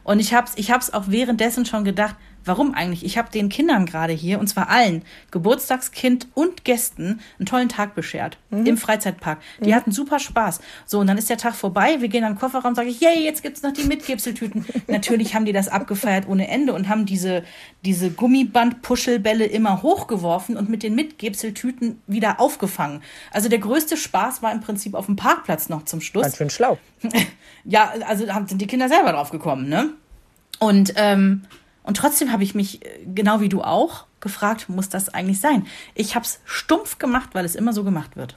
und 0.03 0.19
ich 0.19 0.33
habe 0.33 0.47
es 0.47 0.57
ich 0.57 0.71
hab's 0.71 0.91
auch 0.91 1.05
währenddessen 1.07 1.65
schon 1.65 1.83
gedacht, 1.83 2.15
warum 2.47 2.73
eigentlich? 2.73 3.05
Ich 3.05 3.17
habe 3.17 3.29
den 3.31 3.49
Kindern 3.49 3.85
gerade 3.85 4.13
hier, 4.13 4.39
und 4.39 4.47
zwar 4.47 4.69
allen, 4.69 5.03
Geburtstagskind 5.31 6.27
und 6.33 6.63
Gästen, 6.63 7.19
einen 7.37 7.45
tollen 7.45 7.69
Tag 7.69 7.95
beschert 7.95 8.37
mhm. 8.49 8.65
im 8.65 8.77
Freizeitpark. 8.77 9.39
Die 9.59 9.69
mhm. 9.69 9.75
hatten 9.75 9.91
super 9.91 10.19
Spaß. 10.19 10.59
So, 10.85 10.99
und 10.99 11.07
dann 11.07 11.17
ist 11.17 11.29
der 11.29 11.37
Tag 11.37 11.55
vorbei, 11.55 11.97
wir 11.99 12.07
gehen 12.07 12.23
an 12.23 12.33
den 12.33 12.39
Kofferraum, 12.39 12.75
sage 12.75 12.89
ich, 12.89 12.99
yay, 12.99 13.23
jetzt 13.23 13.43
gibt's 13.43 13.61
noch 13.61 13.73
die 13.73 13.83
Mitgipseltüten. 13.83 14.65
Natürlich 14.87 15.35
haben 15.35 15.45
die 15.45 15.53
das 15.53 15.67
abgefeiert 15.67 16.27
ohne 16.27 16.47
Ende 16.47 16.73
und 16.73 16.89
haben 16.89 17.05
diese, 17.05 17.43
diese 17.85 18.09
Gummiband-Puschelbälle 18.11 19.45
immer 19.45 19.83
hochgeworfen 19.83 20.57
und 20.57 20.69
mit 20.69 20.83
den 20.83 20.95
Mitgipseltüten 20.95 22.01
wieder 22.07 22.39
aufgefangen. 22.39 23.01
Also 23.31 23.49
der 23.49 23.59
größte 23.59 23.97
Spaß 23.97 24.41
war 24.41 24.51
im 24.51 24.61
Prinzip 24.61 24.93
auf 24.93 25.05
dem 25.05 25.15
Parkplatz 25.15 25.69
noch 25.69 25.85
zum 25.85 26.01
Schluss. 26.01 26.23
Ganz 26.23 26.37
schön 26.37 26.49
schlau. 26.49 26.77
ja, 27.65 27.93
also 28.07 28.25
sind 28.47 28.61
die 28.61 28.67
Kinder 28.67 28.89
selber 28.89 29.11
drauf 29.11 29.31
gekommen, 29.31 29.69
ne? 29.69 29.93
Und, 30.59 30.93
ähm, 30.95 31.43
und 31.87 31.97
trotzdem 31.97 32.31
habe 32.31 32.43
ich 32.43 32.53
mich, 32.53 32.85
äh, 32.85 32.89
genau 33.05 33.39
wie 33.39 33.49
du 33.49 33.63
auch, 33.63 34.05
gefragt, 34.19 34.67
muss 34.67 34.89
das 34.89 35.09
eigentlich 35.09 35.39
sein? 35.39 35.65
Ich 35.95 36.15
habe 36.15 36.25
es 36.25 36.39
stumpf 36.45 36.99
gemacht, 36.99 37.29
weil 37.33 37.45
es 37.45 37.55
immer 37.55 37.73
so 37.73 37.83
gemacht 37.83 38.17
wird. 38.17 38.35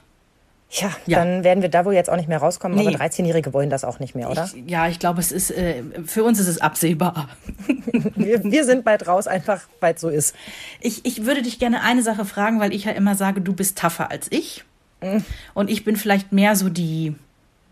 Ja, 0.73 0.93
ja, 1.05 1.19
dann 1.19 1.43
werden 1.43 1.63
wir 1.63 1.69
da 1.69 1.85
wohl 1.85 1.95
jetzt 1.95 2.09
auch 2.09 2.17
nicht 2.17 2.29
mehr 2.29 2.39
rauskommen. 2.39 2.79
Nee. 2.79 2.87
Aber 2.87 2.97
13-Jährige 2.97 3.53
wollen 3.53 3.71
das 3.71 3.83
auch 3.83 3.99
nicht 3.99 4.15
mehr, 4.15 4.31
oder? 4.31 4.49
Ich, 4.55 4.71
ja, 4.71 4.87
ich 4.87 5.01
glaube, 5.01 5.19
es 5.19 5.33
ist 5.33 5.51
äh, 5.51 5.83
für 6.07 6.23
uns 6.23 6.39
ist 6.39 6.47
es 6.47 6.61
absehbar. 6.61 7.29
wir, 8.15 8.45
wir, 8.45 8.65
sind 8.65 8.85
bald 8.85 9.09
raus, 9.09 9.27
einfach 9.27 9.63
weil 9.81 9.95
es 9.95 10.01
so 10.01 10.09
ist. 10.09 10.37
Ich, 10.81 11.05
ich 11.05 11.27
würde 11.27 11.43
dich 11.43 11.59
gerne 11.59 11.83
eine 11.83 12.05
Sache 12.05 12.25
fragen, 12.25 12.61
weil 12.61 12.73
ich 12.73 12.85
ja 12.85 12.93
immer 12.93 13.17
sage, 13.17 13.41
du 13.41 13.53
bist 13.53 13.79
tougher 13.79 14.13
als 14.13 14.29
ich. 14.31 14.63
Mhm. 15.03 15.25
Und 15.55 15.71
ich 15.71 15.83
bin 15.83 15.97
vielleicht 15.97 16.31
mehr 16.31 16.55
so 16.55 16.69
die, 16.69 17.17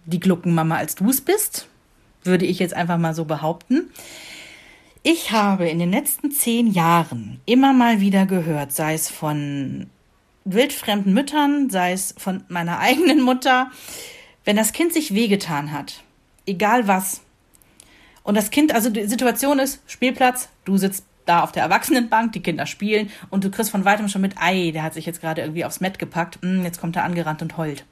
die 0.06 0.18
Gluckenmama, 0.18 0.76
als 0.76 0.96
du 0.96 1.08
es 1.08 1.20
bist. 1.20 1.68
Würde 2.24 2.46
ich 2.46 2.58
jetzt 2.58 2.74
einfach 2.74 2.98
mal 2.98 3.14
so 3.14 3.24
behaupten. 3.24 3.92
Ich 5.10 5.32
habe 5.32 5.66
in 5.66 5.78
den 5.78 5.90
letzten 5.90 6.32
zehn 6.32 6.70
Jahren 6.70 7.40
immer 7.46 7.72
mal 7.72 7.98
wieder 8.02 8.26
gehört, 8.26 8.72
sei 8.72 8.92
es 8.92 9.08
von 9.08 9.88
wildfremden 10.44 11.14
Müttern, 11.14 11.70
sei 11.70 11.92
es 11.92 12.14
von 12.18 12.44
meiner 12.48 12.78
eigenen 12.78 13.22
Mutter, 13.22 13.70
wenn 14.44 14.56
das 14.56 14.74
Kind 14.74 14.92
sich 14.92 15.14
wehgetan 15.14 15.72
hat, 15.72 16.02
egal 16.44 16.88
was, 16.88 17.22
und 18.22 18.36
das 18.36 18.50
Kind, 18.50 18.74
also 18.74 18.90
die 18.90 19.06
Situation 19.06 19.58
ist, 19.58 19.80
Spielplatz, 19.86 20.50
du 20.66 20.76
sitzt 20.76 21.06
da 21.24 21.42
auf 21.42 21.52
der 21.52 21.62
Erwachsenenbank, 21.62 22.32
die 22.32 22.42
Kinder 22.42 22.66
spielen 22.66 23.10
und 23.30 23.44
du 23.44 23.50
kriegst 23.50 23.70
von 23.70 23.86
weitem 23.86 24.08
schon 24.08 24.20
mit, 24.20 24.34
ei, 24.38 24.72
der 24.72 24.82
hat 24.82 24.92
sich 24.92 25.06
jetzt 25.06 25.22
gerade 25.22 25.40
irgendwie 25.40 25.64
aufs 25.64 25.80
Mett 25.80 25.98
gepackt, 25.98 26.38
hm, 26.42 26.64
jetzt 26.64 26.82
kommt 26.82 26.96
er 26.96 27.04
angerannt 27.04 27.40
und 27.40 27.56
heult. 27.56 27.86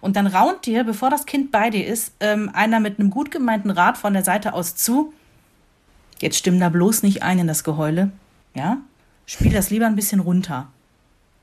Und 0.00 0.16
dann 0.16 0.26
raunt 0.26 0.64
dir, 0.64 0.84
bevor 0.84 1.10
das 1.10 1.26
Kind 1.26 1.52
bei 1.52 1.68
dir 1.68 1.86
ist, 1.86 2.14
ähm, 2.20 2.50
einer 2.54 2.80
mit 2.80 2.98
einem 2.98 3.10
gut 3.10 3.30
gemeinten 3.30 3.68
Rat 3.68 3.98
von 3.98 4.14
der 4.14 4.24
Seite 4.24 4.54
aus 4.54 4.74
zu, 4.74 5.12
Jetzt 6.22 6.38
stimm 6.38 6.60
da 6.60 6.68
bloß 6.68 7.02
nicht 7.02 7.24
ein 7.24 7.40
in 7.40 7.48
das 7.48 7.64
Geheule. 7.64 8.12
Ja? 8.54 8.78
Spiel 9.26 9.52
das 9.52 9.70
lieber 9.70 9.86
ein 9.86 9.96
bisschen 9.96 10.20
runter. 10.20 10.68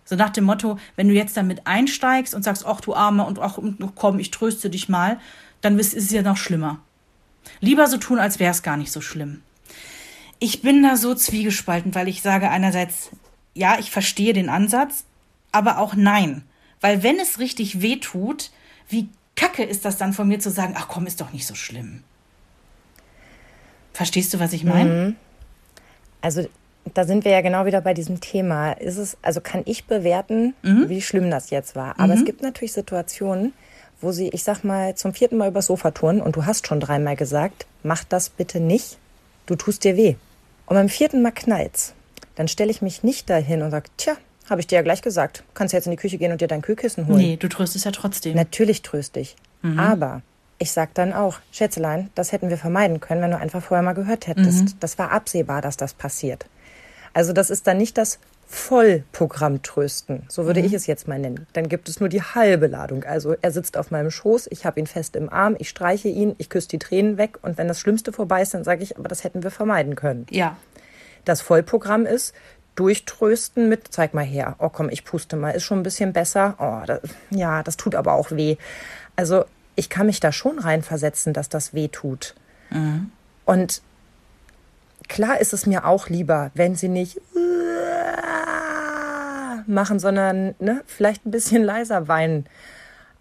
So 0.06 0.16
nach 0.16 0.30
dem 0.30 0.46
Motto, 0.46 0.80
wenn 0.96 1.10
du 1.10 1.14
jetzt 1.14 1.36
damit 1.36 1.68
einsteigst 1.68 2.34
und 2.34 2.44
sagst, 2.44 2.66
ach 2.66 2.80
du 2.80 2.96
Arme 2.96 3.26
und 3.26 3.40
ach 3.40 3.60
komm, 3.96 4.20
ich 4.20 4.32
tröste 4.32 4.70
dich 4.70 4.88
mal, 4.88 5.20
dann 5.60 5.78
ist 5.78 5.94
es 5.94 6.10
ja 6.12 6.22
noch 6.22 6.38
schlimmer. 6.38 6.80
Lieber 7.60 7.88
so 7.88 7.98
tun, 7.98 8.20
als 8.20 8.40
wäre 8.40 8.52
es 8.52 8.64
gar 8.64 8.78
nicht 8.78 8.92
so 8.92 9.02
schlimm. 9.02 9.42
Ich 10.40 10.62
bin 10.62 10.82
da 10.82 10.96
so 10.96 11.14
zwiegespalten, 11.14 11.94
weil 11.94 12.08
ich 12.08 12.22
sage 12.22 12.50
einerseits, 12.50 13.10
ja, 13.54 13.78
ich 13.80 13.92
verstehe 13.92 14.32
den 14.32 14.48
Ansatz, 14.48 15.04
aber 15.52 15.80
auch 15.80 15.94
nein. 15.94 16.44
Weil 16.80 17.04
wenn 17.04 17.20
es 17.20 17.40
richtig 17.40 17.82
weh 17.82 17.98
tut, 17.98 18.52
wie 18.88 19.10
kacke 19.36 19.64
ist 19.64 19.84
das 19.84 19.98
dann 19.98 20.14
von 20.14 20.30
mir 20.30 20.40
zu 20.40 20.52
sagen, 20.52 20.76
ach 20.78 20.88
komm, 20.88 21.06
ist 21.06 21.20
doch 21.20 21.34
nicht 21.34 21.46
so 21.46 21.56
schlimm. 21.56 22.04
Verstehst 23.94 24.34
du, 24.34 24.40
was 24.40 24.54
ich 24.54 24.64
meine? 24.64 24.90
Mhm. 24.90 25.16
Also 26.22 26.48
da 26.94 27.06
sind 27.06 27.26
wir 27.26 27.32
ja 27.32 27.42
genau 27.42 27.66
wieder 27.66 27.82
bei 27.82 27.94
diesem 27.94 28.22
Thema. 28.22 28.74
Ist 28.74 28.98
es, 28.98 29.18
also 29.22 29.42
kann 29.42 29.62
ich 29.66 29.86
bewerten, 29.86 30.54
mhm. 30.62 30.90
wie 30.90 31.02
schlimm 31.02 31.30
das 31.30 31.50
jetzt 31.50 31.76
war. 31.76 32.00
Aber 32.00 32.14
mhm. 32.14 32.20
es 32.20 32.26
gibt 32.26 32.42
natürlich 32.42 32.74
Situationen, 32.74 33.54
wo 34.02 34.12
sie, 34.12 34.30
ich 34.30 34.44
sag 34.44 34.64
mal, 34.64 34.96
zum 34.96 35.14
vierten 35.14 35.38
Mal 35.38 35.50
übers 35.50 35.68
Sofa 35.68 35.92
turnen 35.92 36.22
und 36.22 36.36
du 36.36 36.46
hast 36.46 36.68
schon 36.68 36.80
dreimal 36.80 37.16
gesagt, 37.16 37.66
mach 37.84 38.04
das 38.04 38.30
bitte 38.30 38.60
nicht, 38.60 38.98
du 39.46 39.56
tust 39.56 39.84
dir 39.84 39.98
weh. 39.98 40.16
Und 40.66 40.76
beim 40.76 40.90
vierten 40.90 41.22
Mal 41.22 41.32
knallt's. 41.32 41.94
Dann 42.36 42.48
stelle 42.48 42.72
ich 42.72 42.82
mich 42.82 43.04
nicht 43.04 43.30
dahin 43.30 43.62
und 43.62 43.72
sage, 43.72 43.90
tja, 43.98 44.16
habe 44.50 44.62
ich 44.62 44.68
dir 44.68 44.76
ja 44.76 44.82
gleich 44.82 45.02
gesagt. 45.02 45.44
Kannst 45.54 45.74
jetzt 45.74 45.86
in 45.86 45.92
die 45.92 45.98
Küche 45.98 46.18
gehen 46.18 46.32
und 46.32 46.42
dir 46.42 46.48
dein 46.48 46.62
Kühlkissen 46.62 47.08
holen. 47.08 47.18
Nee, 47.18 47.38
du 47.38 47.50
tröstest 47.50 47.86
ja 47.86 47.92
trotzdem. 47.92 48.36
Natürlich 48.36 48.82
tröste 48.82 49.20
ich. 49.20 49.36
Mhm. 49.62 49.78
Aber 49.78 50.22
ich 50.60 50.72
sag 50.72 50.94
dann 50.94 51.14
auch, 51.14 51.40
Schätzelein, 51.52 52.10
das 52.16 52.32
hätten 52.32 52.50
wir 52.50 52.58
vermeiden 52.58 53.00
können, 53.00 53.22
wenn 53.22 53.32
du 53.32 53.38
einfach 53.38 53.64
vorher 53.64 53.82
mal 53.82 53.94
gehört 53.94 54.28
hättest. 54.28 54.64
Mhm. 54.64 54.74
Das 54.80 55.00
war 55.00 55.12
absehbar, 55.12 55.62
dass 55.62 55.78
das 55.78 55.94
passiert. 55.94 56.46
Also 57.14 57.34
das 57.34 57.50
ist 57.50 57.66
dann 57.66 57.78
nicht 57.78 57.98
das 57.98 58.20
Vollprogramm 58.46 59.62
trösten, 59.62 60.24
so 60.28 60.46
würde 60.46 60.60
mhm. 60.60 60.66
ich 60.66 60.74
es 60.74 60.88
jetzt 60.88 61.08
mal 61.08 61.20
nennen. 61.20 61.46
Dann 61.54 61.70
gibt 61.70 61.88
es 61.88 62.00
nur 62.00 62.10
die 62.10 62.22
halbe 62.22 62.68
Ladung. 62.68 63.04
Also 63.04 63.36
er 63.42 63.52
sitzt 63.52 63.78
auf 63.78 63.92
meinem 63.92 64.12
Schoß, 64.12 64.48
ich 64.52 64.66
habe 64.66 64.80
ihn 64.80 64.88
fest 64.88 65.16
im 65.16 65.30
Arm, 65.32 65.56
ich 65.60 65.70
streiche 65.70 66.08
ihn, 66.08 66.36
ich 66.40 66.50
küsse 66.50 66.68
die 66.68 66.80
Tränen 66.80 67.18
weg 67.18 67.38
und 67.44 67.58
wenn 67.58 67.68
das 67.68 67.80
Schlimmste 67.80 68.12
vorbei 68.12 68.42
ist, 68.42 68.54
dann 68.54 68.64
sage 68.64 68.84
ich, 68.84 68.98
aber 68.98 69.08
das 69.08 69.24
hätten 69.24 69.44
wir 69.44 69.52
vermeiden 69.52 69.96
können. 69.96 70.26
Ja. 70.32 70.58
Das 71.26 71.42
Vollprogramm 71.42 72.06
ist, 72.08 72.34
durchtrösten 72.76 73.70
mit, 73.70 73.90
zeig 73.92 74.14
mal 74.14 74.26
her, 74.26 74.56
oh 74.58 74.70
komm, 74.70 74.90
ich 74.90 75.06
puste 75.06 75.36
mal, 75.36 75.52
ist 75.52 75.64
schon 75.64 75.80
ein 75.80 75.84
bisschen 75.84 76.12
besser. 76.12 76.56
Oh, 76.60 76.86
das, 76.88 77.02
ja, 77.30 77.62
das 77.62 77.78
tut 77.78 77.94
aber 77.94 78.14
auch 78.14 78.32
weh. 78.32 78.58
Also 79.16 79.46
ich 79.80 79.90
kann 79.90 80.08
mich 80.08 80.20
da 80.20 80.34
schon 80.34 80.60
reinversetzen, 80.60 81.32
dass 81.32 81.48
das 81.48 81.74
weh 81.74 81.88
tut. 81.88 82.36
Mhm. 82.70 83.12
Und 83.46 83.82
klar 85.08 85.40
ist 85.40 85.54
es 85.54 85.66
mir 85.66 85.86
auch 85.86 86.10
lieber, 86.10 86.52
wenn 86.54 86.76
sie 86.76 86.90
nicht 86.90 87.22
machen, 89.66 90.00
sondern 90.00 90.54
ne, 90.60 90.82
vielleicht 90.86 91.26
ein 91.26 91.32
bisschen 91.32 91.64
leiser 91.74 92.10
weinen. 92.10 92.46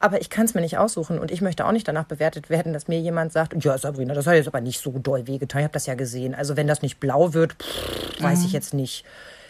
Aber 0.00 0.20
ich 0.20 0.30
kann 0.30 0.46
es 0.46 0.54
mir 0.54 0.60
nicht 0.60 0.78
aussuchen 0.78 1.18
und 1.18 1.30
ich 1.30 1.42
möchte 1.42 1.64
auch 1.64 1.72
nicht 1.72 1.86
danach 1.86 2.04
bewertet 2.04 2.50
werden, 2.50 2.72
dass 2.72 2.88
mir 2.88 3.00
jemand 3.00 3.32
sagt, 3.32 3.64
ja 3.64 3.78
Sabrina, 3.78 4.14
das 4.14 4.26
hat 4.26 4.34
jetzt 4.34 4.48
aber 4.48 4.60
nicht 4.60 4.80
so 4.80 4.90
doll 4.98 5.26
wehgetan, 5.26 5.60
ich 5.60 5.64
habe 5.64 5.72
das 5.72 5.86
ja 5.86 5.94
gesehen. 5.94 6.34
Also 6.34 6.56
wenn 6.56 6.66
das 6.66 6.82
nicht 6.82 6.98
blau 6.98 7.34
wird, 7.34 7.54
pff, 7.54 8.22
weiß 8.22 8.40
mhm. 8.40 8.46
ich 8.46 8.52
jetzt 8.52 8.74
nicht. 8.74 9.04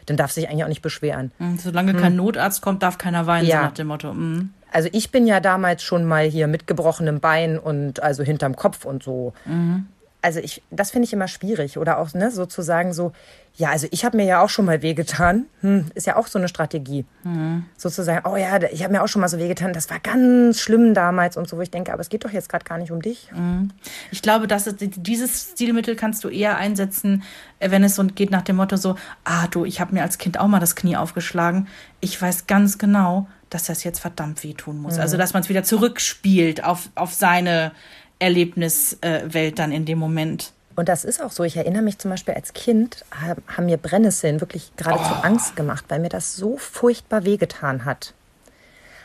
Dann 0.06 0.16
darf 0.16 0.32
sich 0.32 0.48
eigentlich 0.48 0.64
auch 0.64 0.68
nicht 0.68 0.82
beschweren. 0.82 1.32
Mhm, 1.38 1.58
solange 1.58 1.94
mhm. 1.94 1.98
kein 1.98 2.16
Notarzt 2.16 2.60
kommt, 2.60 2.82
darf 2.82 2.98
keiner 2.98 3.26
weinen, 3.26 3.46
ja. 3.46 3.56
so 3.56 3.62
nach 3.64 3.74
dem 3.74 3.86
Motto. 3.86 4.12
Mhm. 4.12 4.50
Also 4.72 4.88
ich 4.92 5.10
bin 5.10 5.26
ja 5.26 5.40
damals 5.40 5.82
schon 5.82 6.04
mal 6.04 6.24
hier 6.24 6.46
mit 6.46 6.66
gebrochenem 6.66 7.20
Bein 7.20 7.58
und 7.58 8.02
also 8.02 8.22
hinterm 8.22 8.56
Kopf 8.56 8.84
und 8.84 9.02
so. 9.02 9.32
Mhm 9.44 9.88
also 10.20 10.40
ich, 10.40 10.62
das 10.70 10.90
finde 10.90 11.06
ich 11.06 11.12
immer 11.12 11.28
schwierig. 11.28 11.78
Oder 11.78 11.98
auch 11.98 12.12
ne, 12.14 12.30
sozusagen 12.30 12.92
so, 12.92 13.12
ja, 13.54 13.70
also 13.70 13.86
ich 13.90 14.04
habe 14.04 14.16
mir 14.16 14.26
ja 14.26 14.42
auch 14.42 14.48
schon 14.48 14.64
mal 14.64 14.82
wehgetan. 14.82 15.46
Hm, 15.60 15.86
ist 15.94 16.06
ja 16.06 16.16
auch 16.16 16.26
so 16.26 16.38
eine 16.38 16.48
Strategie. 16.48 17.04
Mhm. 17.24 17.64
Sozusagen, 17.76 18.28
oh 18.28 18.36
ja, 18.36 18.60
ich 18.70 18.82
habe 18.82 18.92
mir 18.92 19.02
auch 19.02 19.08
schon 19.08 19.20
mal 19.20 19.28
so 19.28 19.38
wehgetan. 19.38 19.72
Das 19.72 19.90
war 19.90 20.00
ganz 20.00 20.60
schlimm 20.60 20.94
damals 20.94 21.36
und 21.36 21.48
so, 21.48 21.56
wo 21.56 21.60
ich 21.60 21.70
denke, 21.70 21.92
aber 21.92 22.00
es 22.00 22.08
geht 22.08 22.24
doch 22.24 22.32
jetzt 22.32 22.48
gerade 22.48 22.64
gar 22.64 22.78
nicht 22.78 22.90
um 22.90 23.00
dich. 23.00 23.30
Mhm. 23.32 23.70
Ich 24.10 24.22
glaube, 24.22 24.48
dass 24.48 24.66
es, 24.66 24.74
dieses 24.78 25.52
Stilmittel 25.52 25.94
kannst 25.94 26.24
du 26.24 26.28
eher 26.28 26.56
einsetzen, 26.56 27.22
äh, 27.60 27.70
wenn 27.70 27.84
es 27.84 27.94
so 27.94 28.04
geht 28.04 28.30
nach 28.30 28.42
dem 28.42 28.56
Motto 28.56 28.76
so, 28.76 28.96
ah 29.24 29.46
du, 29.48 29.64
ich 29.64 29.80
habe 29.80 29.94
mir 29.94 30.02
als 30.02 30.18
Kind 30.18 30.38
auch 30.40 30.48
mal 30.48 30.60
das 30.60 30.76
Knie 30.76 30.96
aufgeschlagen. 30.96 31.68
Ich 32.00 32.20
weiß 32.20 32.46
ganz 32.46 32.78
genau, 32.78 33.28
dass 33.50 33.64
das 33.64 33.84
jetzt 33.84 34.00
verdammt 34.00 34.42
wehtun 34.44 34.78
muss. 34.78 34.94
Mhm. 34.94 35.00
Also, 35.00 35.16
dass 35.16 35.32
man 35.32 35.42
es 35.42 35.48
wieder 35.48 35.64
zurückspielt 35.64 36.64
auf, 36.64 36.88
auf 36.94 37.12
seine 37.12 37.72
Erlebniswelt 38.18 39.58
dann 39.58 39.72
in 39.72 39.84
dem 39.84 39.98
Moment. 39.98 40.52
Und 40.76 40.88
das 40.88 41.04
ist 41.04 41.20
auch 41.20 41.32
so. 41.32 41.42
Ich 41.44 41.56
erinnere 41.56 41.82
mich 41.82 41.98
zum 41.98 42.10
Beispiel 42.10 42.34
als 42.34 42.52
Kind, 42.52 43.04
haben 43.10 43.66
mir 43.66 43.78
Brennnesseln 43.78 44.40
wirklich 44.40 44.70
geradezu 44.76 45.10
oh. 45.10 45.22
Angst 45.22 45.56
gemacht, 45.56 45.84
weil 45.88 45.98
mir 45.98 46.08
das 46.08 46.36
so 46.36 46.56
furchtbar 46.56 47.24
wehgetan 47.24 47.84
hat. 47.84 48.14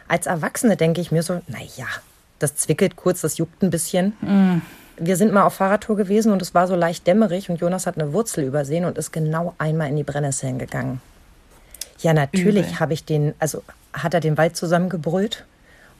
Als 0.07 0.27
Erwachsene 0.27 0.77
denke 0.77 1.01
ich 1.01 1.11
mir 1.11 1.23
so, 1.23 1.41
naja, 1.47 1.87
das 2.39 2.55
zwickelt 2.55 2.95
kurz, 2.95 3.21
das 3.21 3.37
juckt 3.37 3.63
ein 3.63 3.71
bisschen. 3.71 4.13
Mm. 4.21 4.61
Wir 4.97 5.17
sind 5.17 5.33
mal 5.33 5.43
auf 5.43 5.55
Fahrradtour 5.55 5.95
gewesen 5.95 6.31
und 6.31 6.41
es 6.43 6.53
war 6.53 6.67
so 6.67 6.75
leicht 6.75 7.07
dämmerig 7.07 7.49
und 7.49 7.59
Jonas 7.59 7.87
hat 7.87 7.97
eine 7.97 8.13
Wurzel 8.13 8.43
übersehen 8.43 8.85
und 8.85 8.99
ist 8.99 9.11
genau 9.11 9.55
einmal 9.57 9.89
in 9.89 9.95
die 9.95 10.03
Brennnesseln 10.03 10.59
gegangen. 10.59 11.01
Ja, 12.03 12.13
natürlich 12.13 12.79
habe 12.79 12.93
ich 12.93 13.05
den, 13.05 13.33
also 13.39 13.63
hat 13.93 14.13
er 14.13 14.19
den 14.19 14.37
Wald 14.37 14.57
zusammengebrüllt 14.57 15.45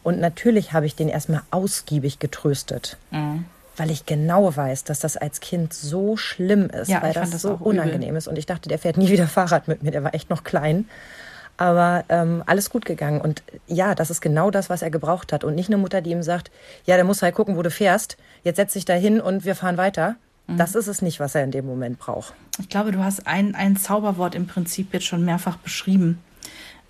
und 0.04 0.20
natürlich 0.20 0.74
habe 0.74 0.86
ich 0.86 0.96
den 0.96 1.08
erstmal 1.08 1.42
ausgiebig 1.50 2.20
getröstet. 2.20 2.98
Mhm. 3.12 3.46
Weil 3.78 3.90
ich 3.90 4.06
genau 4.06 4.56
weiß, 4.56 4.84
dass 4.84 5.00
das 5.00 5.18
als 5.18 5.40
Kind 5.40 5.74
so 5.74 6.16
schlimm 6.18 6.70
ist, 6.70 6.90
ja, 6.90 7.02
weil 7.02 7.14
das, 7.14 7.32
das, 7.32 7.42
so 7.42 7.54
unangenehm 7.54 8.10
übel. 8.10 8.18
ist. 8.18 8.28
Und 8.28 8.38
ich 8.38 8.46
dachte, 8.46 8.70
der 8.70 8.78
fährt 8.78 8.98
nie 8.98 9.10
wieder 9.10 9.28
Fahrrad 9.30 9.68
mit 9.68 9.82
mir, 9.82 9.92
der 9.92 10.04
war 10.04 10.14
echt 10.14 10.30
noch 10.30 10.44
klein. 10.44 10.86
Aber 11.56 12.04
ähm, 12.10 12.44
alles 12.46 12.70
gut 12.70 12.84
gegangen. 12.86 13.22
Und 13.22 13.42
ja, 13.68 13.96
das 13.96 14.10
ist 14.12 14.22
genau 14.22 14.52
das, 14.52 14.70
was 14.70 14.82
er 14.82 14.92
gebraucht 14.92 15.32
hat. 15.32 15.44
Und 15.44 15.56
nicht 15.56 15.70
eine 15.70 15.78
Mutter, 15.78 16.02
die 16.02 16.12
ihm 16.12 16.24
sagt, 16.24 16.52
ja, 16.86 16.96
der 16.96 17.06
muss 17.06 17.22
halt 17.22 17.36
gucken, 17.36 17.56
wo 17.56 17.62
du 17.62 17.72
fährst. 17.72 18.18
Jetzt 18.44 18.58
setz 18.58 18.74
dich 18.74 18.86
da 18.86 18.94
hin 18.94 19.22
und 19.22 19.46
wir 19.46 19.56
fahren 19.56 19.78
weiter. 19.78 20.16
Mhm. 20.48 20.58
Das 20.58 20.76
ist 20.76 20.88
es 20.88 21.02
nicht, 21.02 21.20
was 21.20 21.36
er 21.36 21.44
in 21.44 21.52
dem 21.52 21.66
Moment 21.66 22.00
braucht. 22.00 22.34
Ich 22.60 22.70
glaube, 22.70 22.92
du 22.92 23.04
hast 23.04 23.28
ein, 23.28 23.56
ein 23.56 23.78
Zauberwort 23.78 24.36
im 24.36 24.48
Prinzip 24.48 24.94
jetzt 24.94 25.06
schon 25.06 25.26
mehrfach 25.26 25.58
beschrieben. 25.58 26.20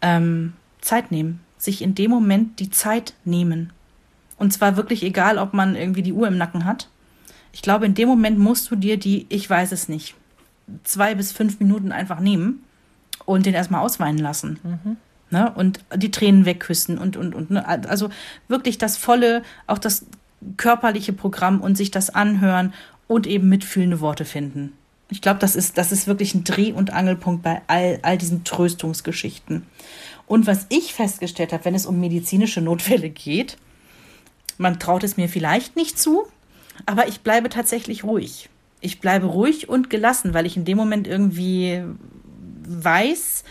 Ähm, 0.01 0.53
Zeit 0.81 1.11
nehmen 1.11 1.39
sich 1.63 1.81
in 1.81 1.95
dem 1.95 2.11
Moment 2.11 2.59
die 2.59 2.69
Zeit 2.69 3.13
nehmen. 3.25 3.71
Und 4.37 4.51
zwar 4.51 4.75
wirklich 4.75 5.03
egal, 5.03 5.37
ob 5.37 5.53
man 5.53 5.75
irgendwie 5.75 6.01
die 6.01 6.13
Uhr 6.13 6.27
im 6.27 6.37
Nacken 6.37 6.65
hat. 6.65 6.89
Ich 7.53 7.61
glaube, 7.61 7.85
in 7.85 7.93
dem 7.93 8.09
Moment 8.09 8.37
musst 8.37 8.69
du 8.69 8.75
dir 8.75 8.97
die, 8.97 9.25
ich 9.29 9.49
weiß 9.49 9.71
es 9.71 9.87
nicht, 9.87 10.15
zwei 10.83 11.15
bis 11.15 11.31
fünf 11.31 11.59
Minuten 11.59 11.91
einfach 11.91 12.19
nehmen 12.19 12.63
und 13.25 13.45
den 13.45 13.53
erstmal 13.53 13.81
ausweinen 13.81 14.17
lassen. 14.17 14.59
Mhm. 14.63 14.97
Ne? 15.29 15.51
Und 15.55 15.79
die 15.95 16.11
Tränen 16.11 16.45
wegküssen 16.45 16.97
und, 16.97 17.15
und, 17.15 17.33
und. 17.33 17.51
Ne? 17.51 17.65
Also 17.67 18.09
wirklich 18.47 18.77
das 18.77 18.97
volle, 18.97 19.43
auch 19.67 19.77
das 19.77 20.05
körperliche 20.57 21.13
Programm 21.13 21.61
und 21.61 21.77
sich 21.77 21.91
das 21.91 22.09
anhören 22.09 22.73
und 23.07 23.27
eben 23.27 23.49
mitfühlende 23.49 23.99
Worte 23.99 24.25
finden. 24.25 24.73
Ich 25.09 25.21
glaube, 25.21 25.39
das 25.39 25.55
ist, 25.55 25.77
das 25.77 25.91
ist 25.91 26.07
wirklich 26.07 26.33
ein 26.33 26.43
Dreh- 26.43 26.71
und 26.71 26.91
Angelpunkt 26.91 27.43
bei 27.43 27.61
all, 27.67 27.99
all 28.01 28.17
diesen 28.17 28.43
Tröstungsgeschichten. 28.43 29.65
Und 30.25 30.47
was 30.47 30.65
ich 30.69 30.93
festgestellt 30.93 31.53
habe, 31.53 31.65
wenn 31.65 31.75
es 31.75 31.85
um 31.85 31.99
medizinische 31.99 32.61
Notfälle 32.61 33.09
geht, 33.09 33.57
man 34.57 34.79
traut 34.79 35.03
es 35.03 35.17
mir 35.17 35.29
vielleicht 35.29 35.75
nicht 35.75 35.99
zu, 35.99 36.23
aber 36.85 37.07
ich 37.07 37.21
bleibe 37.21 37.49
tatsächlich 37.49 38.03
ruhig. 38.03 38.49
Ich 38.81 38.99
bleibe 38.99 39.27
ruhig 39.27 39.69
und 39.69 39.89
gelassen, 39.89 40.33
weil 40.33 40.45
ich 40.45 40.57
in 40.57 40.65
dem 40.65 40.77
Moment 40.77 41.07
irgendwie 41.07 41.83
weiß, 42.67 43.43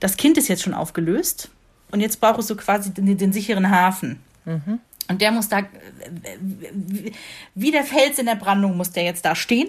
das 0.00 0.16
Kind 0.16 0.38
ist 0.38 0.48
jetzt 0.48 0.62
schon 0.62 0.74
aufgelöst 0.74 1.50
und 1.90 2.00
jetzt 2.00 2.20
brauche 2.20 2.40
ich 2.40 2.46
so 2.46 2.56
quasi 2.56 2.92
den, 2.92 3.16
den 3.16 3.32
sicheren 3.32 3.70
Hafen. 3.70 4.20
Mhm. 4.44 4.80
Und 5.08 5.20
der 5.20 5.32
muss 5.32 5.48
da, 5.48 5.62
wie 7.54 7.70
der 7.70 7.84
Fels 7.84 8.18
in 8.18 8.26
der 8.26 8.36
Brandung, 8.36 8.76
muss 8.76 8.92
der 8.92 9.04
jetzt 9.04 9.24
da 9.24 9.34
stehen. 9.34 9.68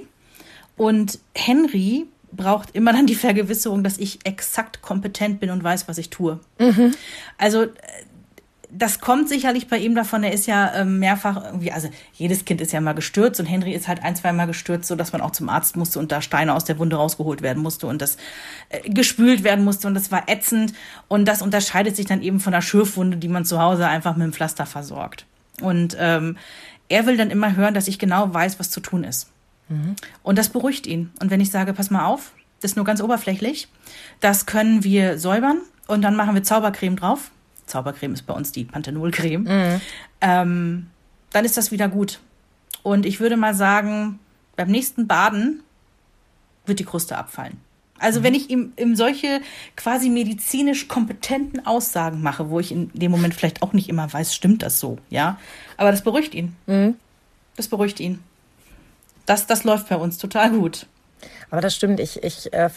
Und 0.77 1.19
Henry 1.33 2.05
braucht 2.31 2.75
immer 2.75 2.93
dann 2.93 3.07
die 3.07 3.15
Vergewisserung, 3.15 3.83
dass 3.83 3.97
ich 3.97 4.19
exakt 4.25 4.81
kompetent 4.81 5.39
bin 5.39 5.49
und 5.49 5.63
weiß, 5.63 5.87
was 5.87 5.97
ich 5.97 6.09
tue. 6.09 6.39
Mhm. 6.59 6.93
Also 7.37 7.67
das 8.77 8.99
kommt 8.99 9.29
sicherlich 9.29 9.67
bei 9.67 9.77
ihm 9.77 9.95
davon. 9.95 10.23
Er 10.23 10.33
ist 10.33 10.47
ja 10.47 10.73
ähm, 10.75 10.99
mehrfach 10.99 11.43
irgendwie, 11.43 11.71
also 11.71 11.89
jedes 12.13 12.45
Kind 12.45 12.61
ist 12.61 12.73
ja 12.73 12.81
mal 12.81 12.93
gestürzt 12.93 13.39
und 13.39 13.45
Henry 13.45 13.73
ist 13.73 13.87
halt 13.87 14.03
ein, 14.03 14.15
zwei 14.15 14.33
Mal 14.33 14.47
gestürzt, 14.47 14.87
so 14.87 14.95
dass 14.95 15.13
man 15.13 15.21
auch 15.21 15.31
zum 15.31 15.49
Arzt 15.49 15.75
musste 15.77 15.99
und 15.99 16.11
da 16.11 16.21
Steine 16.21 16.53
aus 16.53 16.65
der 16.65 16.77
Wunde 16.77 16.95
rausgeholt 16.95 17.41
werden 17.41 17.63
musste 17.63 17.87
und 17.87 18.01
das 18.01 18.17
äh, 18.69 18.89
gespült 18.89 19.43
werden 19.43 19.63
musste 19.63 19.87
und 19.87 19.93
das 19.93 20.11
war 20.11 20.27
ätzend 20.27 20.73
und 21.07 21.25
das 21.25 21.41
unterscheidet 21.41 21.95
sich 21.95 22.05
dann 22.05 22.21
eben 22.21 22.39
von 22.39 22.51
der 22.51 22.61
Schürfwunde, 22.61 23.17
die 23.17 23.27
man 23.27 23.45
zu 23.45 23.61
Hause 23.61 23.87
einfach 23.87 24.15
mit 24.15 24.25
dem 24.25 24.33
Pflaster 24.33 24.65
versorgt. 24.65 25.25
Und 25.61 25.95
ähm, 25.99 26.37
er 26.89 27.05
will 27.05 27.17
dann 27.17 27.31
immer 27.31 27.55
hören, 27.55 27.73
dass 27.73 27.87
ich 27.87 27.97
genau 27.97 28.33
weiß, 28.33 28.59
was 28.59 28.69
zu 28.71 28.81
tun 28.81 29.03
ist. 29.03 29.29
Mhm. 29.69 29.95
Und 30.21 30.37
das 30.37 30.49
beruhigt 30.49 30.85
ihn. 30.85 31.11
Und 31.21 31.31
wenn 31.31 31.39
ich 31.39 31.49
sage, 31.49 31.73
pass 31.73 31.89
mal 31.89 32.05
auf, 32.05 32.31
das 32.61 32.71
ist 32.71 32.75
nur 32.75 32.85
ganz 32.85 33.01
oberflächlich, 33.01 33.67
das 34.19 34.45
können 34.45 34.83
wir 34.83 35.17
säubern 35.17 35.61
und 35.87 36.01
dann 36.01 36.15
machen 36.15 36.35
wir 36.35 36.43
Zaubercreme 36.43 36.95
drauf. 36.95 37.31
Zaubercreme 37.65 38.13
ist 38.13 38.23
bei 38.23 38.33
uns 38.33 38.51
die 38.51 38.65
Panthenolcreme. 38.65 39.43
Mhm. 39.43 39.81
Ähm, 40.21 40.87
dann 41.31 41.45
ist 41.45 41.57
das 41.57 41.71
wieder 41.71 41.89
gut. 41.89 42.19
Und 42.83 43.05
ich 43.05 43.19
würde 43.19 43.37
mal 43.37 43.55
sagen, 43.55 44.19
beim 44.55 44.69
nächsten 44.69 45.07
Baden 45.07 45.63
wird 46.65 46.79
die 46.79 46.85
Kruste 46.85 47.17
abfallen. 47.17 47.57
Also 47.97 48.23
wenn 48.23 48.33
ich 48.33 48.49
ihm, 48.49 48.73
ihm 48.77 48.95
solche 48.95 49.41
quasi 49.75 50.09
medizinisch 50.09 50.87
kompetenten 50.87 51.65
Aussagen 51.65 52.21
mache, 52.21 52.49
wo 52.49 52.59
ich 52.59 52.71
in 52.71 52.91
dem 52.93 53.11
Moment 53.11 53.33
vielleicht 53.33 53.61
auch 53.61 53.73
nicht 53.73 53.87
immer 53.89 54.11
weiß, 54.11 54.35
stimmt 54.35 54.63
das 54.63 54.79
so, 54.79 54.97
ja. 55.09 55.39
Aber 55.77 55.91
das 55.91 56.03
beruhigt 56.03 56.35
ihn. 56.35 56.55
Das 57.55 57.67
beruhigt 57.69 57.99
ihn. 57.99 58.19
Das, 59.25 59.47
das 59.47 59.63
läuft 59.63 59.89
bei 59.89 59.95
uns 59.95 60.17
total 60.17 60.51
gut. 60.51 60.87
Aber 61.51 61.61
das 61.61 61.75
stimmt. 61.75 61.99
Ich, 61.99 62.23
ich 62.23 62.51
äh, 62.53 62.69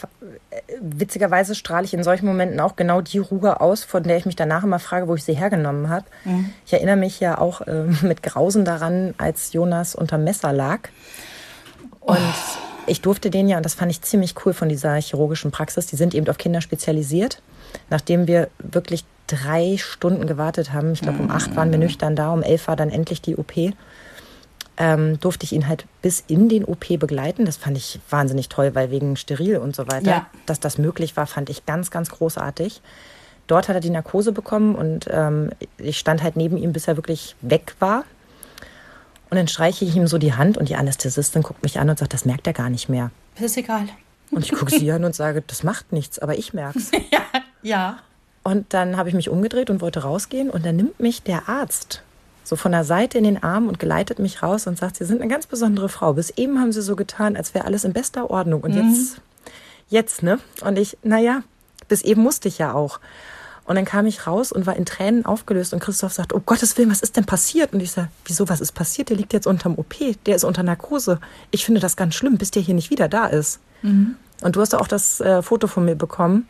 witzigerweise 0.79 1.55
strahle 1.55 1.85
ich 1.85 1.93
in 1.93 2.03
solchen 2.03 2.25
Momenten 2.25 2.59
auch 2.59 2.75
genau 2.75 3.01
die 3.01 3.17
Ruhe 3.17 3.61
aus, 3.61 3.83
von 3.83 4.03
der 4.03 4.17
ich 4.17 4.25
mich 4.25 4.35
danach 4.35 4.63
immer 4.63 4.79
frage, 4.79 5.07
wo 5.07 5.15
ich 5.15 5.23
sie 5.23 5.33
hergenommen 5.33 5.89
habe. 5.89 6.05
Ich 6.65 6.73
erinnere 6.73 6.95
mich 6.95 7.19
ja 7.19 7.37
auch 7.37 7.61
äh, 7.61 7.83
mit 8.01 8.23
Grausen 8.23 8.65
daran, 8.65 9.13
als 9.17 9.53
Jonas 9.53 9.95
unter 9.95 10.17
Messer 10.17 10.53
lag. 10.53 10.89
Und 11.99 12.17
ich 12.87 13.01
durfte 13.01 13.29
den 13.29 13.47
ja, 13.47 13.57
und 13.57 13.63
das 13.63 13.75
fand 13.75 13.91
ich 13.91 14.01
ziemlich 14.01 14.33
cool 14.45 14.53
von 14.53 14.69
dieser 14.69 14.95
chirurgischen 14.95 15.51
Praxis, 15.51 15.85
die 15.85 15.95
sind 15.95 16.15
eben 16.15 16.27
auf 16.27 16.37
Kinder 16.37 16.61
spezialisiert. 16.61 17.41
Nachdem 17.89 18.27
wir 18.27 18.49
wirklich 18.57 19.05
drei 19.27 19.77
Stunden 19.77 20.25
gewartet 20.25 20.73
haben, 20.73 20.93
ich 20.93 21.01
glaube 21.01 21.19
um 21.19 21.29
acht 21.29 21.55
waren 21.55 21.71
wir 21.71 21.77
nüchtern 21.77 22.15
da, 22.15 22.31
um 22.33 22.41
elf 22.41 22.67
war 22.67 22.75
dann 22.75 22.89
endlich 22.89 23.21
die 23.21 23.37
OP, 23.37 23.53
ähm, 24.79 25.19
durfte 25.19 25.43
ich 25.43 25.51
ihn 25.51 25.67
halt 25.67 25.85
bis 26.01 26.23
in 26.27 26.49
den 26.49 26.63
OP 26.65 26.87
begleiten. 26.97 27.45
Das 27.45 27.57
fand 27.57 27.77
ich 27.77 27.99
wahnsinnig 28.09 28.49
toll, 28.49 28.73
weil 28.73 28.89
wegen 28.91 29.15
steril 29.17 29.57
und 29.57 29.75
so 29.75 29.87
weiter, 29.87 30.09
Ja. 30.09 30.25
dass 30.45 30.59
das 30.59 30.77
möglich 30.77 31.15
war, 31.17 31.27
fand 31.27 31.49
ich 31.49 31.65
ganz, 31.65 31.91
ganz 31.91 32.09
großartig. 32.09 32.81
Dort 33.47 33.67
hat 33.67 33.75
er 33.75 33.81
die 33.81 33.89
Narkose 33.89 34.31
bekommen 34.31 34.75
und 34.75 35.07
ähm, 35.11 35.51
ich 35.77 35.99
stand 35.99 36.23
halt 36.23 36.35
neben 36.37 36.55
ihm, 36.57 36.71
bis 36.71 36.87
er 36.87 36.95
wirklich 36.97 37.35
weg 37.41 37.75
war. 37.79 38.03
Und 39.29 39.37
dann 39.37 39.47
streiche 39.47 39.85
ich 39.85 39.95
ihm 39.95 40.07
so 40.07 40.17
die 40.17 40.33
Hand 40.33 40.57
und 40.57 40.69
die 40.69 40.75
Anästhesistin 40.75 41.43
guckt 41.43 41.61
mich 41.61 41.79
an 41.79 41.89
und 41.89 41.99
sagt, 41.99 42.13
das 42.13 42.25
merkt 42.25 42.47
er 42.47 42.53
gar 42.53 42.69
nicht 42.69 42.89
mehr. 42.89 43.11
Ist 43.39 43.57
egal. 43.57 43.87
Und 44.31 44.43
ich 44.45 44.51
gucke 44.51 44.71
sie 44.71 44.91
an 44.91 45.03
und 45.03 45.13
sage, 45.15 45.43
das 45.45 45.63
macht 45.63 45.91
nichts, 45.91 46.19
aber 46.19 46.37
ich 46.37 46.53
merk's. 46.53 46.91
Ja, 47.11 47.21
ja. 47.61 47.97
Und 48.43 48.73
dann 48.73 48.95
habe 48.97 49.09
ich 49.09 49.15
mich 49.15 49.29
umgedreht 49.29 49.69
und 49.69 49.81
wollte 49.81 50.01
rausgehen 50.03 50.49
und 50.49 50.65
dann 50.65 50.75
nimmt 50.77 50.99
mich 50.99 51.21
der 51.23 51.49
Arzt 51.49 52.01
so 52.49 52.55
von 52.55 52.71
der 52.71 52.83
Seite 52.83 53.19
in 53.19 53.23
den 53.23 53.43
Arm 53.43 53.67
und 53.67 53.77
geleitet 53.77 54.17
mich 54.17 54.41
raus 54.41 54.65
und 54.65 54.75
sagt, 54.75 54.97
Sie 54.97 55.05
sind 55.05 55.21
eine 55.21 55.29
ganz 55.29 55.45
besondere 55.45 55.87
Frau. 55.87 56.13
Bis 56.13 56.31
eben 56.31 56.59
haben 56.59 56.71
Sie 56.71 56.81
so 56.81 56.95
getan, 56.95 57.37
als 57.37 57.53
wäre 57.53 57.65
alles 57.65 57.83
in 57.83 57.93
bester 57.93 58.31
Ordnung. 58.31 58.61
Und 58.61 58.73
jetzt, 58.73 59.21
jetzt, 59.89 60.23
ne? 60.23 60.39
Und 60.65 60.79
ich, 60.79 60.97
naja, 61.03 61.43
bis 61.87 62.01
eben 62.01 62.23
musste 62.23 62.47
ich 62.47 62.57
ja 62.57 62.73
auch. 62.73 62.99
Und 63.65 63.75
dann 63.75 63.85
kam 63.85 64.07
ich 64.07 64.25
raus 64.25 64.51
und 64.51 64.65
war 64.65 64.75
in 64.75 64.85
Tränen 64.87 65.27
aufgelöst 65.27 65.75
und 65.75 65.79
Christoph 65.79 66.11
sagt, 66.11 66.33
oh 66.33 66.41
Gottes 66.43 66.75
Willen, 66.75 66.89
was 66.89 67.03
ist 67.03 67.17
denn 67.17 67.25
passiert? 67.25 67.71
Und 67.71 67.81
ich 67.81 67.91
sage, 67.91 68.07
wieso, 68.25 68.49
was 68.49 68.61
ist 68.61 68.71
passiert? 68.71 69.09
Der 69.09 69.17
liegt 69.17 69.31
jetzt 69.31 69.45
unterm 69.45 69.75
OP, 69.77 69.93
der 70.25 70.35
ist 70.35 70.43
unter 70.43 70.63
Narkose. 70.63 71.19
Ich 71.51 71.65
finde 71.65 71.79
das 71.79 71.95
ganz 71.95 72.15
schlimm, 72.15 72.39
bis 72.39 72.49
der 72.49 72.63
hier 72.63 72.73
nicht 72.73 72.89
wieder 72.89 73.07
da 73.07 73.27
ist. 73.27 73.59
Und 74.41 74.55
du 74.55 74.61
hast 74.61 74.73
auch 74.73 74.87
das 74.87 75.21
äh, 75.21 75.43
Foto 75.43 75.67
von 75.67 75.85
mir 75.85 75.93
bekommen, 75.93 76.47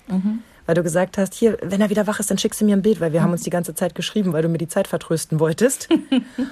weil 0.69 0.75
du 0.75 0.83
gesagt 0.83 1.17
hast, 1.17 1.33
hier, 1.33 1.57
wenn 1.63 1.81
er 1.81 1.89
wieder 1.89 2.05
wach 2.05 2.19
ist, 2.19 2.29
dann 2.29 2.37
schickst 2.37 2.61
du 2.61 2.65
mir 2.65 2.75
ein 2.75 2.83
Bild, 2.83 3.01
weil 3.01 3.11
wir 3.11 3.23
haben 3.23 3.31
uns 3.31 3.41
die 3.41 3.49
ganze 3.49 3.73
Zeit 3.73 3.95
geschrieben, 3.95 4.33
weil 4.33 4.43
du 4.43 4.49
mir 4.49 4.59
die 4.59 4.67
Zeit 4.67 4.87
vertrösten 4.87 5.39
wolltest. 5.39 5.89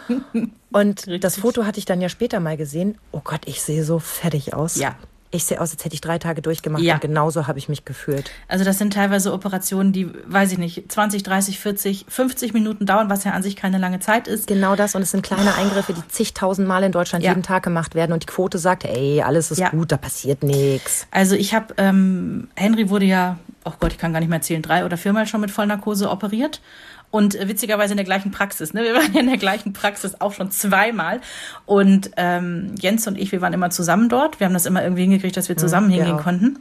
Und 0.71 1.23
das 1.23 1.38
Foto 1.38 1.65
hatte 1.65 1.77
ich 1.77 1.86
dann 1.86 2.01
ja 2.01 2.10
später 2.10 2.39
mal 2.39 2.58
gesehen. 2.58 2.97
Oh 3.12 3.21
Gott, 3.23 3.41
ich 3.45 3.62
sehe 3.62 3.84
so 3.84 3.99
fertig 3.99 4.56
aus. 4.56 4.77
Ja. 4.77 4.95
Ich 5.30 5.43
sehe 5.43 5.60
aus, 5.62 5.71
als 5.73 5.84
hätte 5.86 5.93
ich 5.93 6.01
drei 6.01 6.17
Tage 6.17 6.41
durchgemacht 6.41 6.82
Ja. 6.82 6.95
und 6.95 7.01
genauso 7.01 7.47
habe 7.47 7.60
ich 7.60 7.67
mich 7.69 7.84
gefühlt. 7.86 8.32
Also 8.47 8.63
das 8.63 8.77
sind 8.80 8.93
teilweise 8.93 9.34
Operationen, 9.34 9.91
die, 9.91 10.10
weiß 10.25 10.53
ich 10.53 10.58
nicht, 10.58 10.89
20, 10.91 11.21
30, 11.21 11.60
40, 11.60 12.06
50 12.08 12.53
Minuten 12.53 12.86
dauern, 12.86 13.10
was 13.10 13.23
ja 13.25 13.34
an 13.34 13.43
sich 13.43 13.56
keine 13.58 13.77
lange 13.77 13.99
Zeit 13.99 14.27
ist. 14.30 14.47
Genau 14.47 14.75
das 14.77 14.95
und 14.95 15.01
es 15.01 15.12
sind 15.12 15.23
kleine 15.23 15.53
Eingriffe, 15.56 15.93
die 15.93 16.08
zigtausend 16.08 16.65
Mal 16.67 16.82
in 16.84 16.93
Deutschland 16.93 17.23
Ja. 17.25 17.32
jeden 17.32 17.43
Tag 17.43 17.62
gemacht 17.63 17.93
werden 17.93 18.13
und 18.13 18.23
die 18.23 18.27
Quote 18.27 18.58
sagt, 18.58 18.86
ey, 18.86 19.21
alles 19.21 19.51
ist 19.51 19.60
Ja. 19.60 19.69
gut, 19.69 19.91
da 19.91 19.97
passiert 19.97 20.43
nichts. 20.43 21.06
Also 21.12 21.36
ich 21.36 21.53
habe, 21.53 21.73
ähm, 21.77 22.47
Henry 22.56 22.89
wurde 22.89 23.06
ja, 23.06 23.38
oh 23.67 23.73
Gott, 23.80 23.91
ich 23.91 23.97
kann 23.97 24.13
gar 24.13 24.19
nicht 24.19 24.30
mehr 24.30 24.38
erzählen, 24.38 24.62
drei 24.62 24.86
oder 24.86 24.97
viermal 24.97 25.27
schon 25.27 25.41
mit 25.41 25.51
Vollnarkose 25.51 26.10
operiert. 26.10 26.62
Und 27.10 27.36
äh, 27.36 27.47
witzigerweise 27.47 27.93
in 27.93 27.97
der 27.97 28.06
gleichen 28.06 28.32
Praxis. 28.32 28.73
Ne? 28.73 28.84
Wir 28.84 28.93
waren 28.95 29.13
ja 29.13 29.21
in 29.21 29.27
der 29.27 29.38
gleichen 29.38 29.73
Praxis 29.73 30.19
auch 30.19 30.34
schon 30.34 30.51
zweimal. 30.51 31.21
Und 31.65 32.12
ähm, 32.17 32.75
Jens 32.80 33.08
und 33.08 33.17
ich, 33.17 33.32
wir 33.32 33.41
waren 33.41 33.53
immer 33.53 33.69
zusammen 33.69 34.10
dort. 34.10 34.39
Wir 34.39 34.45
haben 34.45 34.53
das 34.53 34.65
immer 34.65 34.84
irgendwie 34.84 35.03
hingekriegt, 35.03 35.38
dass 35.38 35.49
wir 35.49 35.58
zusammen 35.58 35.89
wir 35.89 35.97
hingehen 35.97 36.19
auch. 36.19 36.23
konnten. 36.23 36.60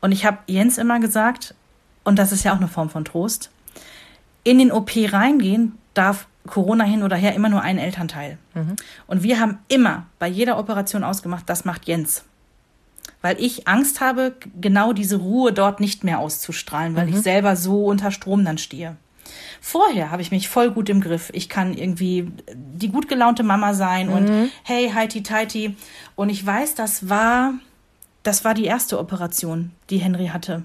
Und 0.00 0.12
ich 0.12 0.24
habe 0.24 0.38
Jens 0.46 0.78
immer 0.78 1.00
gesagt, 1.00 1.54
und 2.04 2.18
das 2.18 2.32
ist 2.32 2.44
ja 2.44 2.52
auch 2.52 2.58
eine 2.58 2.68
Form 2.68 2.90
von 2.90 3.04
Trost, 3.04 3.50
in 4.44 4.58
den 4.58 4.72
OP 4.72 4.92
reingehen 4.94 5.76
darf 5.94 6.26
Corona 6.46 6.84
hin 6.84 7.02
oder 7.02 7.16
her 7.16 7.34
immer 7.34 7.48
nur 7.48 7.60
ein 7.60 7.78
Elternteil. 7.78 8.38
Und 9.06 9.22
wir 9.22 9.40
haben 9.40 9.58
immer 9.68 10.06
bei 10.18 10.28
jeder 10.28 10.58
Operation 10.58 11.04
ausgemacht, 11.04 11.44
das 11.48 11.64
macht 11.64 11.86
Jens. 11.86 12.24
Weil 13.22 13.40
ich 13.40 13.66
Angst 13.66 14.00
habe, 14.00 14.34
genau 14.60 14.92
diese 14.92 15.16
Ruhe 15.16 15.52
dort 15.52 15.80
nicht 15.80 16.04
mehr 16.04 16.18
auszustrahlen, 16.18 16.94
weil 16.94 17.08
ich 17.08 17.16
selber 17.20 17.56
so 17.56 17.84
unter 17.84 18.10
Strom 18.10 18.44
dann 18.44 18.58
stehe. 18.58 18.96
Vorher 19.60 20.10
habe 20.10 20.22
ich 20.22 20.30
mich 20.30 20.48
voll 20.48 20.70
gut 20.70 20.88
im 20.88 21.00
Griff. 21.00 21.30
Ich 21.32 21.48
kann 21.48 21.74
irgendwie 21.74 22.30
die 22.54 22.88
gut 22.88 23.08
gelaunte 23.08 23.42
Mama 23.42 23.74
sein 23.74 24.08
und 24.08 24.50
hey, 24.62 24.90
heiti 24.90 25.22
teiti. 25.22 25.76
Und 26.14 26.28
ich 26.28 26.44
weiß, 26.44 26.74
das 26.74 27.08
war, 27.08 27.54
das 28.22 28.44
war 28.44 28.54
die 28.54 28.64
erste 28.64 28.98
Operation, 28.98 29.72
die 29.90 29.98
Henry 29.98 30.28
hatte. 30.28 30.62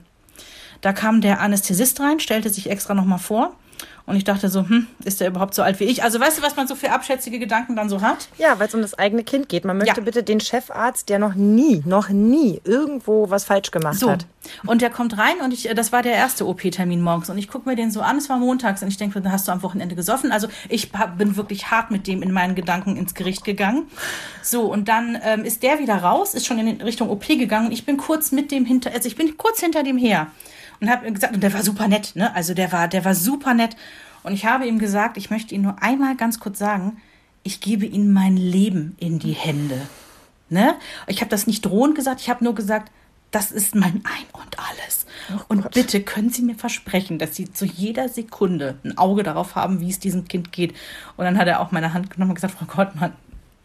Da 0.82 0.94
kam 0.94 1.22
der 1.22 1.40
Anästhesist 1.40 2.00
rein, 2.02 2.20
stellte 2.20 2.50
sich 2.50 2.70
extra 2.70 2.94
nochmal 2.94 3.20
vor. 3.20 3.56
Und 4.06 4.18
ich 4.18 4.26
dachte 4.26 4.50
so, 4.50 4.68
hm, 4.68 4.88
ist 5.06 5.22
der 5.22 5.30
überhaupt 5.30 5.54
so 5.54 5.62
alt 5.62 5.80
wie 5.80 5.86
ich? 5.86 6.04
Also 6.04 6.20
weißt 6.20 6.38
du, 6.38 6.42
was 6.42 6.58
man 6.58 6.68
so 6.68 6.76
für 6.76 6.92
abschätzige 6.92 7.40
Gedanken 7.40 7.78
dann 7.78 7.88
so 7.88 8.02
hat? 8.02 8.28
Ja, 8.38 8.60
weil 8.60 8.68
es 8.68 8.76
um 8.76 8.82
das 8.82 8.94
eigene 9.00 9.24
Kind 9.24 9.48
geht. 9.48 9.64
Man 9.64 9.78
möchte 9.78 10.02
Ja. 10.02 10.04
bitte 10.04 10.24
den 10.24 10.42
Chefarzt, 10.42 11.08
der 11.08 11.20
noch 11.20 11.36
nie, 11.36 11.82
noch 11.86 12.10
nie 12.10 12.60
irgendwo 12.66 13.30
was 13.30 13.46
falsch 13.46 13.72
gemacht 13.72 13.98
So. 13.98 14.12
hat. 14.12 14.26
Und 14.66 14.82
der 14.82 14.90
kommt 14.90 15.18
rein 15.18 15.36
und 15.42 15.54
ich, 15.54 15.70
äh, 15.70 15.74
das 15.74 15.94
war 15.94 16.02
der 16.02 16.12
erste 16.16 16.46
OP-Termin 16.46 17.02
morgens. 17.02 17.30
Und 17.30 17.38
ich 17.38 17.48
gucke 17.48 17.70
mir 17.70 17.78
den 17.78 17.92
so 17.92 18.02
an, 18.02 18.18
es 18.18 18.28
war 18.28 18.38
montags. 18.40 18.82
Und 18.82 18.90
ich 18.90 18.98
denke, 18.98 19.22
dann 19.22 19.32
hast 19.32 19.48
du 19.48 19.54
am 19.54 19.64
Wochenende 19.64 19.96
gesoffen. 19.96 20.34
Also 20.34 20.50
ich 20.68 20.92
bin 21.18 21.38
wirklich 21.38 21.72
hart 21.72 21.90
mit 21.90 22.06
dem 22.06 22.22
in 22.22 22.34
meinen 22.34 22.56
Gedanken 22.56 22.98
ins 22.98 23.14
Gericht 23.14 23.46
gegangen. 23.46 23.84
So, 24.42 24.64
und 24.70 24.90
dann 24.90 25.18
ähm, 25.24 25.46
ist 25.46 25.64
der 25.64 25.80
wieder 25.80 25.96
raus, 25.96 26.34
ist 26.34 26.46
schon 26.46 26.60
in 26.60 26.82
Richtung 26.82 27.10
OP 27.10 27.26
gegangen. 27.28 27.68
Und 27.68 27.72
ich 27.72 27.86
bin 27.86 27.96
kurz 27.96 28.34
mit 28.34 28.52
dem 28.52 28.66
hinter, 28.66 28.92
also 28.92 29.08
ich 29.08 29.16
bin 29.16 29.38
kurz 29.38 29.62
hinter 29.62 29.82
dem 29.84 29.98
her. 29.98 30.28
Und 30.84 30.90
habe 30.90 31.10
gesagt, 31.10 31.34
und 31.34 31.42
der 31.42 31.54
war 31.54 31.64
super 31.64 31.88
nett, 31.88 32.12
ne? 32.16 32.36
Also 32.36 32.54
der 32.54 32.74
war, 32.74 32.90
der 32.90 33.06
war 33.06 33.16
super 33.16 33.54
nett. 33.54 33.78
Und 34.24 34.34
ich 34.34 34.46
habe 34.46 34.68
ihm 34.68 34.80
gesagt, 34.80 35.16
ich 35.16 35.30
möchte 35.30 35.56
ihm 35.56 35.62
nur 35.62 35.82
einmal 35.82 36.18
ganz 36.18 36.42
kurz 36.42 36.60
sagen, 36.60 36.98
ich 37.44 37.62
gebe 37.62 37.86
ihm 37.86 38.12
mein 38.12 38.36
Leben 38.36 38.98
in 39.00 39.18
die 39.18 39.32
Hände. 39.32 39.80
Ne? 40.50 40.76
Ich 41.08 41.22
habe 41.22 41.30
das 41.30 41.48
nicht 41.48 41.64
drohend 41.64 41.96
gesagt, 41.96 42.20
ich 42.20 42.30
habe 42.30 42.44
nur 42.44 42.54
gesagt, 42.54 42.92
das 43.32 43.50
ist 43.52 43.76
mein 43.76 44.04
Ein 44.04 44.26
und 44.34 44.60
alles. 44.60 45.06
und 45.48 45.72
bitte 45.72 46.02
können 46.02 46.30
Sie 46.30 46.42
mir 46.42 46.56
versprechen, 46.56 47.18
dass 47.18 47.34
Sie 47.34 47.50
zu 47.50 47.64
jeder 47.64 48.10
Sekunde 48.10 48.78
ein 48.84 48.98
Auge 48.98 49.24
darauf 49.24 49.56
haben, 49.56 49.80
wie 49.80 49.90
es 49.90 50.00
diesem 50.00 50.28
Kind 50.28 50.52
geht. 50.52 50.74
Und 51.16 51.24
dann 51.24 51.38
hat 51.38 51.48
er 51.48 51.62
auch 51.62 51.72
meine 51.72 51.94
Hand 51.94 52.10
genommen 52.10 52.32
und 52.32 52.36
gesagt, 52.36 52.56
Frau 52.56 52.66
Gottmann, 52.66 53.14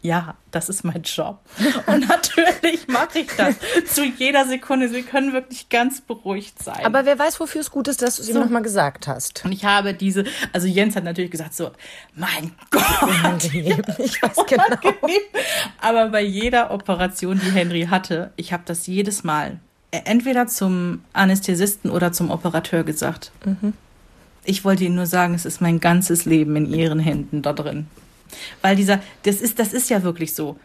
ja, 0.01 0.35
das 0.51 0.69
ist 0.69 0.83
mein 0.83 1.01
Job. 1.03 1.39
Und 1.87 2.07
natürlich 2.07 2.87
mache 2.87 3.19
ich 3.19 3.27
das 3.35 3.55
zu 3.93 4.05
jeder 4.05 4.45
Sekunde. 4.47 4.87
Sie 4.87 5.01
können 5.01 5.33
wirklich 5.33 5.67
ganz 5.69 5.99
beruhigt 6.01 6.61
sein. 6.63 6.85
Aber 6.85 7.05
wer 7.05 7.19
weiß, 7.19 7.39
wofür 7.39 7.59
es 7.61 7.69
gut 7.69 7.87
ist, 7.89 8.01
dass 8.01 8.15
du 8.15 8.21
es 8.21 8.29
ihm 8.29 8.35
So. 8.35 8.39
nochmal 8.39 8.61
gesagt 8.61 9.07
hast. 9.07 9.43
und 9.43 9.51
ich 9.51 9.65
habe 9.65 9.93
diese, 9.93 10.23
also 10.53 10.67
Jens 10.67 10.95
hat 10.95 11.03
natürlich 11.03 11.31
gesagt 11.31 11.53
so, 11.53 11.71
mein 12.15 12.51
Gott. 12.71 13.53
Ich 13.53 14.21
weiß 14.21 14.37
genau. 14.47 14.63
Aber 15.81 16.07
bei 16.09 16.21
jeder 16.23 16.71
Operation, 16.71 17.39
die 17.43 17.51
Henry 17.51 17.87
hatte, 17.89 18.31
ich 18.37 18.53
habe 18.53 18.63
das 18.65 18.87
jedes 18.87 19.23
Mal 19.25 19.59
äh, 19.91 19.99
entweder 20.05 20.47
zum 20.47 21.01
Anästhesisten 21.13 21.91
oder 21.91 22.11
zum 22.13 22.31
Operateur 22.31 22.83
gesagt. 22.83 23.31
Ich 24.45 24.63
wollte 24.63 24.85
Ihnen 24.85 24.95
nur 24.95 25.05
sagen, 25.07 25.33
es 25.33 25.45
ist 25.45 25.59
mein 25.61 25.79
ganzes 25.81 26.23
Leben 26.25 26.55
in 26.55 26.73
Ihren 26.73 26.99
Händen 26.99 27.41
da 27.41 27.51
drin. 27.53 27.87
Weil 28.61 28.75
dieser, 28.75 28.99
das 29.23 29.37
ist, 29.37 29.59
das 29.59 29.73
ist 29.73 29.89
ja 29.89 30.03
wirklich 30.03 30.33
so. 30.33 30.57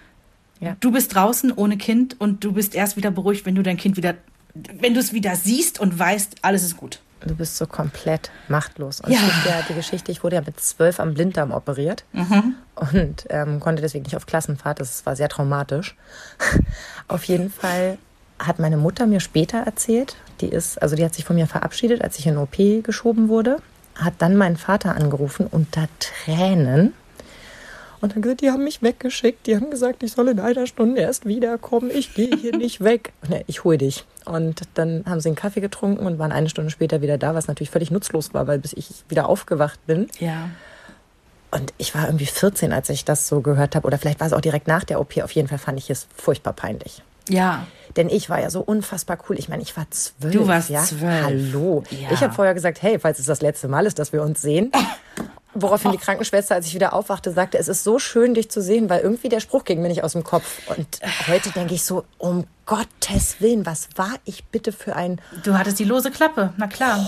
Ja. 0.60 0.76
Du 0.80 0.92
bist 0.92 1.14
draußen 1.14 1.52
ohne 1.52 1.76
Kind 1.76 2.20
und 2.20 2.44
du 2.44 2.52
bist 2.52 2.74
erst 2.74 2.96
wieder 2.96 3.10
beruhigt, 3.10 3.44
wenn 3.46 3.54
du 3.54 3.62
dein 3.62 3.76
Kind 3.76 3.96
wieder, 3.96 4.14
wenn 4.54 4.94
du 4.94 5.00
es 5.00 5.12
wieder 5.12 5.36
siehst 5.36 5.80
und 5.80 5.98
weißt, 5.98 6.36
alles 6.42 6.62
ist 6.62 6.76
gut. 6.76 7.00
Du 7.26 7.34
bist 7.34 7.56
so 7.56 7.66
komplett 7.66 8.30
machtlos. 8.48 9.00
Und 9.00 9.10
Ja. 9.10 9.18
es 9.18 9.34
gibt 9.34 9.46
ja 9.46 9.62
die 9.68 9.74
Geschichte, 9.74 10.12
ich 10.12 10.22
wurde 10.22 10.36
ja 10.36 10.42
mit 10.44 10.60
zwölf 10.60 11.00
am 11.00 11.14
Blinddarm 11.14 11.52
operiert 11.52 12.04
und 12.76 13.24
ähm, 13.30 13.60
konnte 13.60 13.80
deswegen 13.82 14.04
nicht 14.04 14.16
auf 14.16 14.26
Klassenfahrt. 14.26 14.78
Das 14.80 15.06
war 15.06 15.16
sehr 15.16 15.28
traumatisch. 15.30 15.96
auf 17.08 17.24
jeden 17.24 17.50
Fall 17.50 17.98
hat 18.38 18.58
meine 18.58 18.76
Mutter 18.76 19.06
mir 19.06 19.20
später 19.20 19.58
erzählt, 19.58 20.16
die 20.40 20.48
ist, 20.48 20.82
also 20.82 20.96
die 20.96 21.04
hat 21.04 21.14
sich 21.14 21.24
von 21.24 21.36
mir 21.36 21.46
verabschiedet, 21.46 22.02
als 22.02 22.18
ich 22.18 22.26
in 22.26 22.36
OP 22.36 22.56
geschoben 22.82 23.28
wurde, 23.28 23.58
hat 23.94 24.14
dann 24.18 24.36
meinen 24.36 24.56
Vater 24.56 24.94
angerufen 24.96 25.46
unter 25.50 25.88
Tränen 26.00 26.92
und 28.04 28.14
dann 28.14 28.20
gesagt, 28.20 28.42
die 28.42 28.50
haben 28.50 28.62
mich 28.62 28.82
weggeschickt. 28.82 29.46
Die 29.46 29.56
haben 29.56 29.70
gesagt, 29.70 30.02
ich 30.02 30.12
soll 30.12 30.28
in 30.28 30.38
einer 30.38 30.66
Stunde 30.66 31.00
erst 31.00 31.24
wiederkommen. 31.24 31.90
Ich 31.90 32.12
gehe 32.12 32.36
hier 32.36 32.54
nicht 32.56 32.84
weg. 32.84 33.14
Ne, 33.28 33.44
ich 33.46 33.64
hole 33.64 33.78
dich. 33.78 34.04
Und 34.26 34.60
dann 34.74 35.04
haben 35.06 35.20
sie 35.20 35.30
einen 35.30 35.36
Kaffee 35.36 35.62
getrunken 35.62 36.04
und 36.06 36.18
waren 36.18 36.30
eine 36.30 36.50
Stunde 36.50 36.70
später 36.70 37.00
wieder 37.00 37.16
da, 37.16 37.34
was 37.34 37.48
natürlich 37.48 37.70
völlig 37.70 37.90
nutzlos 37.90 38.34
war, 38.34 38.46
weil 38.46 38.58
bis 38.58 38.74
ich 38.74 38.90
wieder 39.08 39.26
aufgewacht 39.26 39.80
bin. 39.86 40.08
Ja. 40.18 40.50
Und 41.50 41.72
ich 41.78 41.94
war 41.94 42.04
irgendwie 42.04 42.26
14, 42.26 42.74
als 42.74 42.90
ich 42.90 43.06
das 43.06 43.26
so 43.26 43.40
gehört 43.40 43.74
habe. 43.74 43.86
Oder 43.86 43.96
vielleicht 43.96 44.20
war 44.20 44.26
es 44.26 44.34
auch 44.34 44.42
direkt 44.42 44.68
nach 44.68 44.84
der 44.84 45.00
OP. 45.00 45.16
Auf 45.22 45.30
jeden 45.30 45.48
Fall 45.48 45.58
fand 45.58 45.78
ich 45.78 45.88
es 45.88 46.06
furchtbar 46.14 46.52
peinlich. 46.52 47.02
Ja. 47.30 47.66
Denn 47.96 48.10
ich 48.10 48.28
war 48.28 48.38
ja 48.38 48.50
so 48.50 48.60
unfassbar 48.60 49.16
cool. 49.30 49.38
Ich 49.38 49.48
meine, 49.48 49.62
ich 49.62 49.74
war 49.78 49.90
zwölf. 49.90 50.34
Du 50.34 50.46
warst 50.46 50.68
ja? 50.68 50.82
zwölf. 50.82 51.24
Hallo. 51.24 51.84
Ja. 51.88 52.10
Ich 52.12 52.20
habe 52.20 52.34
vorher 52.34 52.52
gesagt, 52.52 52.82
hey, 52.82 52.98
falls 52.98 53.18
es 53.18 53.24
das 53.24 53.40
letzte 53.40 53.68
Mal 53.68 53.86
ist, 53.86 53.98
dass 53.98 54.12
wir 54.12 54.22
uns 54.22 54.42
sehen. 54.42 54.70
Woraufhin 55.54 55.92
die 55.92 55.98
Krankenschwester, 55.98 56.54
als 56.54 56.66
ich 56.66 56.74
wieder 56.74 56.92
aufwachte, 56.92 57.32
sagte, 57.32 57.58
es 57.58 57.68
ist 57.68 57.84
so 57.84 57.98
schön, 57.98 58.34
dich 58.34 58.50
zu 58.50 58.60
sehen, 58.60 58.90
weil 58.90 59.00
irgendwie 59.00 59.28
der 59.28 59.40
Spruch 59.40 59.64
ging 59.64 59.82
mir 59.82 59.88
nicht 59.88 60.02
aus 60.02 60.12
dem 60.12 60.24
Kopf. 60.24 60.68
Und 60.76 61.00
heute 61.28 61.50
denke 61.50 61.74
ich 61.74 61.84
so, 61.84 62.04
um 62.18 62.46
Gottes 62.66 63.40
Willen, 63.40 63.64
was 63.66 63.88
war 63.96 64.14
ich 64.24 64.44
bitte 64.46 64.72
für 64.72 64.96
ein... 64.96 65.20
Du 65.44 65.56
hattest 65.56 65.78
die 65.78 65.84
lose 65.84 66.10
Klappe, 66.10 66.52
na 66.56 66.66
klar. 66.66 66.98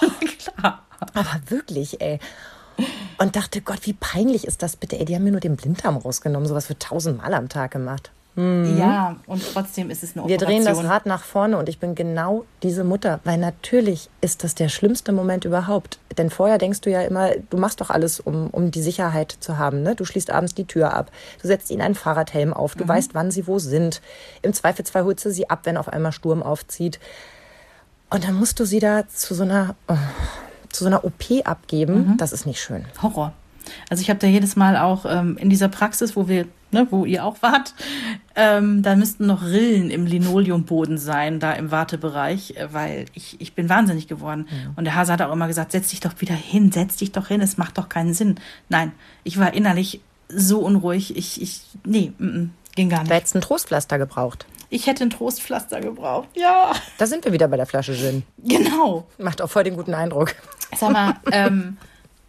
klar. 0.38 0.82
Aber 1.14 1.40
wirklich, 1.48 2.00
ey. 2.00 2.18
Und 3.18 3.36
dachte, 3.36 3.62
Gott, 3.62 3.80
wie 3.82 3.94
peinlich 3.94 4.46
ist 4.46 4.62
das 4.62 4.76
bitte? 4.76 4.98
Ey, 4.98 5.04
die 5.06 5.14
haben 5.14 5.24
mir 5.24 5.32
nur 5.32 5.40
den 5.40 5.56
Blinddarm 5.56 5.96
rausgenommen. 5.96 6.46
Sowas 6.46 6.68
wird 6.68 6.82
tausendmal 6.82 7.32
am 7.32 7.48
Tag 7.48 7.70
gemacht. 7.70 8.10
Ja, 8.36 9.16
und 9.26 9.42
trotzdem 9.52 9.88
ist 9.88 10.02
es 10.02 10.14
eine 10.14 10.28
Wir 10.28 10.36
Operation. 10.36 10.64
drehen 10.64 10.64
das 10.66 10.84
Rad 10.84 11.06
nach 11.06 11.24
vorne 11.24 11.56
und 11.56 11.70
ich 11.70 11.78
bin 11.78 11.94
genau 11.94 12.44
diese 12.62 12.84
Mutter, 12.84 13.20
weil 13.24 13.38
natürlich 13.38 14.10
ist 14.20 14.44
das 14.44 14.54
der 14.54 14.68
schlimmste 14.68 15.12
Moment 15.12 15.46
überhaupt. 15.46 15.98
Denn 16.18 16.28
vorher 16.28 16.58
denkst 16.58 16.82
du 16.82 16.90
ja 16.90 17.00
immer, 17.00 17.30
du 17.48 17.56
machst 17.56 17.80
doch 17.80 17.88
alles, 17.88 18.20
um, 18.20 18.48
um 18.50 18.70
die 18.70 18.82
Sicherheit 18.82 19.34
zu 19.40 19.56
haben. 19.56 19.82
Ne? 19.82 19.94
Du 19.94 20.04
schließt 20.04 20.30
abends 20.30 20.54
die 20.54 20.66
Tür 20.66 20.92
ab, 20.92 21.10
du 21.40 21.48
setzt 21.48 21.70
ihnen 21.70 21.80
einen 21.80 21.94
Fahrradhelm 21.94 22.52
auf, 22.52 22.74
du 22.74 22.86
weißt, 22.86 23.14
wann 23.14 23.30
sie 23.30 23.46
wo 23.46 23.58
sind. 23.58 24.02
Im 24.42 24.52
Zweifelsfall 24.52 25.04
holst 25.04 25.24
du 25.24 25.30
sie 25.30 25.48
ab, 25.48 25.60
wenn 25.64 25.78
auf 25.78 25.88
einmal 25.88 26.12
Sturm 26.12 26.42
aufzieht. 26.42 27.00
Und 28.10 28.24
dann 28.24 28.34
musst 28.34 28.60
du 28.60 28.66
sie 28.66 28.80
da 28.80 29.08
zu 29.08 29.34
so 29.34 29.44
einer, 29.44 29.74
oh, 29.88 29.96
zu 30.68 30.84
so 30.84 30.88
einer 30.88 31.04
OP 31.04 31.24
abgeben. 31.44 32.16
Das 32.18 32.32
ist 32.32 32.44
nicht 32.44 32.60
schön. 32.60 32.84
Horror. 33.02 33.32
Also 33.90 34.00
ich 34.02 34.10
habe 34.10 34.18
da 34.20 34.26
jedes 34.26 34.56
Mal 34.56 34.76
auch 34.76 35.04
ähm, 35.08 35.36
in 35.38 35.50
dieser 35.50 35.68
Praxis, 35.68 36.16
wo 36.16 36.28
wir, 36.28 36.46
ne, 36.70 36.86
wo 36.90 37.04
ihr 37.04 37.24
auch 37.24 37.36
wart, 37.42 37.74
ähm, 38.34 38.82
da 38.82 38.96
müssten 38.96 39.26
noch 39.26 39.42
Rillen 39.44 39.90
im 39.90 40.06
Linoleumboden 40.06 40.98
sein, 40.98 41.40
da 41.40 41.52
im 41.52 41.70
Wartebereich, 41.70 42.56
äh, 42.56 42.68
weil 42.72 43.06
ich, 43.14 43.40
ich 43.40 43.54
bin 43.54 43.68
wahnsinnig 43.68 44.08
geworden. 44.08 44.48
Und 44.76 44.84
der 44.84 44.94
Hase 44.94 45.12
hat 45.12 45.22
auch 45.22 45.32
immer 45.32 45.46
gesagt, 45.48 45.72
setz 45.72 45.88
dich 45.90 46.00
doch 46.00 46.12
wieder 46.20 46.34
hin, 46.34 46.72
setz 46.72 46.96
dich 46.96 47.12
doch 47.12 47.28
hin, 47.28 47.40
es 47.40 47.56
macht 47.56 47.78
doch 47.78 47.88
keinen 47.88 48.14
Sinn. 48.14 48.36
Nein, 48.68 48.92
ich 49.24 49.38
war 49.38 49.54
innerlich 49.54 50.00
so 50.28 50.58
unruhig, 50.60 51.16
ich, 51.16 51.40
ich, 51.40 51.60
nee, 51.84 52.12
mm, 52.18 52.24
mm, 52.24 52.50
ging 52.74 52.88
gar 52.88 53.02
nicht. 53.02 53.12
hättest 53.12 53.34
du 53.34 53.38
ein 53.38 53.42
Trostpflaster 53.42 53.98
gebraucht. 53.98 54.44
Ich 54.68 54.88
hätte 54.88 55.04
ein 55.04 55.10
Trostpflaster 55.10 55.80
gebraucht. 55.80 56.28
Ja, 56.34 56.72
Da 56.98 57.06
sind 57.06 57.24
wir 57.24 57.32
wieder 57.32 57.46
bei 57.46 57.56
der 57.56 57.66
Flasche 57.66 57.94
Gin. 57.94 58.24
genau. 58.44 59.06
Macht 59.18 59.40
auch 59.40 59.48
voll 59.48 59.62
den 59.62 59.76
guten 59.76 59.94
Eindruck. 59.94 60.34
Sag 60.76 60.90
mal, 60.92 61.14
ähm, 61.30 61.76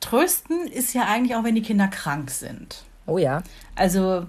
trösten 0.09 0.67
ist 0.67 0.93
ja 0.93 1.03
eigentlich 1.03 1.35
auch, 1.35 1.43
wenn 1.43 1.55
die 1.55 1.61
Kinder 1.61 1.87
krank 1.87 2.31
sind. 2.31 2.83
Oh 3.05 3.17
ja. 3.17 3.43
Also 3.75 4.25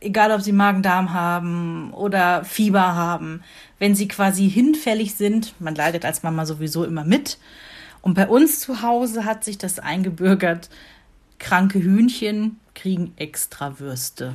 egal, 0.00 0.30
ob 0.32 0.40
sie 0.40 0.52
Magen-Darm 0.52 1.12
haben 1.12 1.92
oder 1.92 2.44
Fieber 2.44 2.94
haben, 2.94 3.42
wenn 3.78 3.94
sie 3.94 4.08
quasi 4.08 4.48
hinfällig 4.48 5.14
sind, 5.14 5.54
man 5.60 5.74
leidet 5.74 6.04
als 6.04 6.22
Mama 6.22 6.46
sowieso 6.46 6.84
immer 6.84 7.04
mit. 7.04 7.38
Und 8.00 8.14
bei 8.14 8.28
uns 8.28 8.60
zu 8.60 8.82
Hause 8.82 9.24
hat 9.24 9.44
sich 9.44 9.58
das 9.58 9.78
eingebürgert, 9.78 10.70
kranke 11.38 11.80
Hühnchen 11.80 12.58
kriegen 12.78 13.12
extra 13.16 13.80
Würste. 13.80 14.34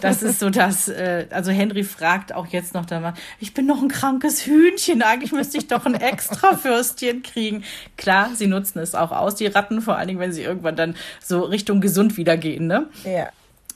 Das 0.00 0.22
ist 0.22 0.40
so 0.40 0.50
das, 0.50 0.88
äh, 0.88 1.26
also 1.30 1.52
Henry 1.52 1.84
fragt 1.84 2.32
auch 2.32 2.46
jetzt 2.46 2.74
noch 2.74 2.86
da 2.86 2.98
mal, 2.98 3.14
ich 3.38 3.54
bin 3.54 3.66
noch 3.66 3.80
ein 3.80 3.88
krankes 3.88 4.46
Hühnchen, 4.46 5.02
eigentlich 5.02 5.30
müsste 5.30 5.58
ich 5.58 5.68
doch 5.68 5.86
ein 5.86 5.94
extra 5.94 6.64
Würstchen 6.64 7.22
kriegen. 7.22 7.62
Klar, 7.96 8.30
sie 8.34 8.48
nutzen 8.48 8.80
es 8.80 8.96
auch 8.96 9.12
aus, 9.12 9.36
die 9.36 9.46
Ratten, 9.46 9.80
vor 9.80 9.96
allen 9.96 10.08
Dingen, 10.08 10.20
wenn 10.20 10.32
sie 10.32 10.42
irgendwann 10.42 10.74
dann 10.74 10.96
so 11.22 11.40
Richtung 11.40 11.80
gesund 11.80 12.16
wieder 12.16 12.36
gehen, 12.36 12.66
ne? 12.66 12.88
Ja. 13.04 13.28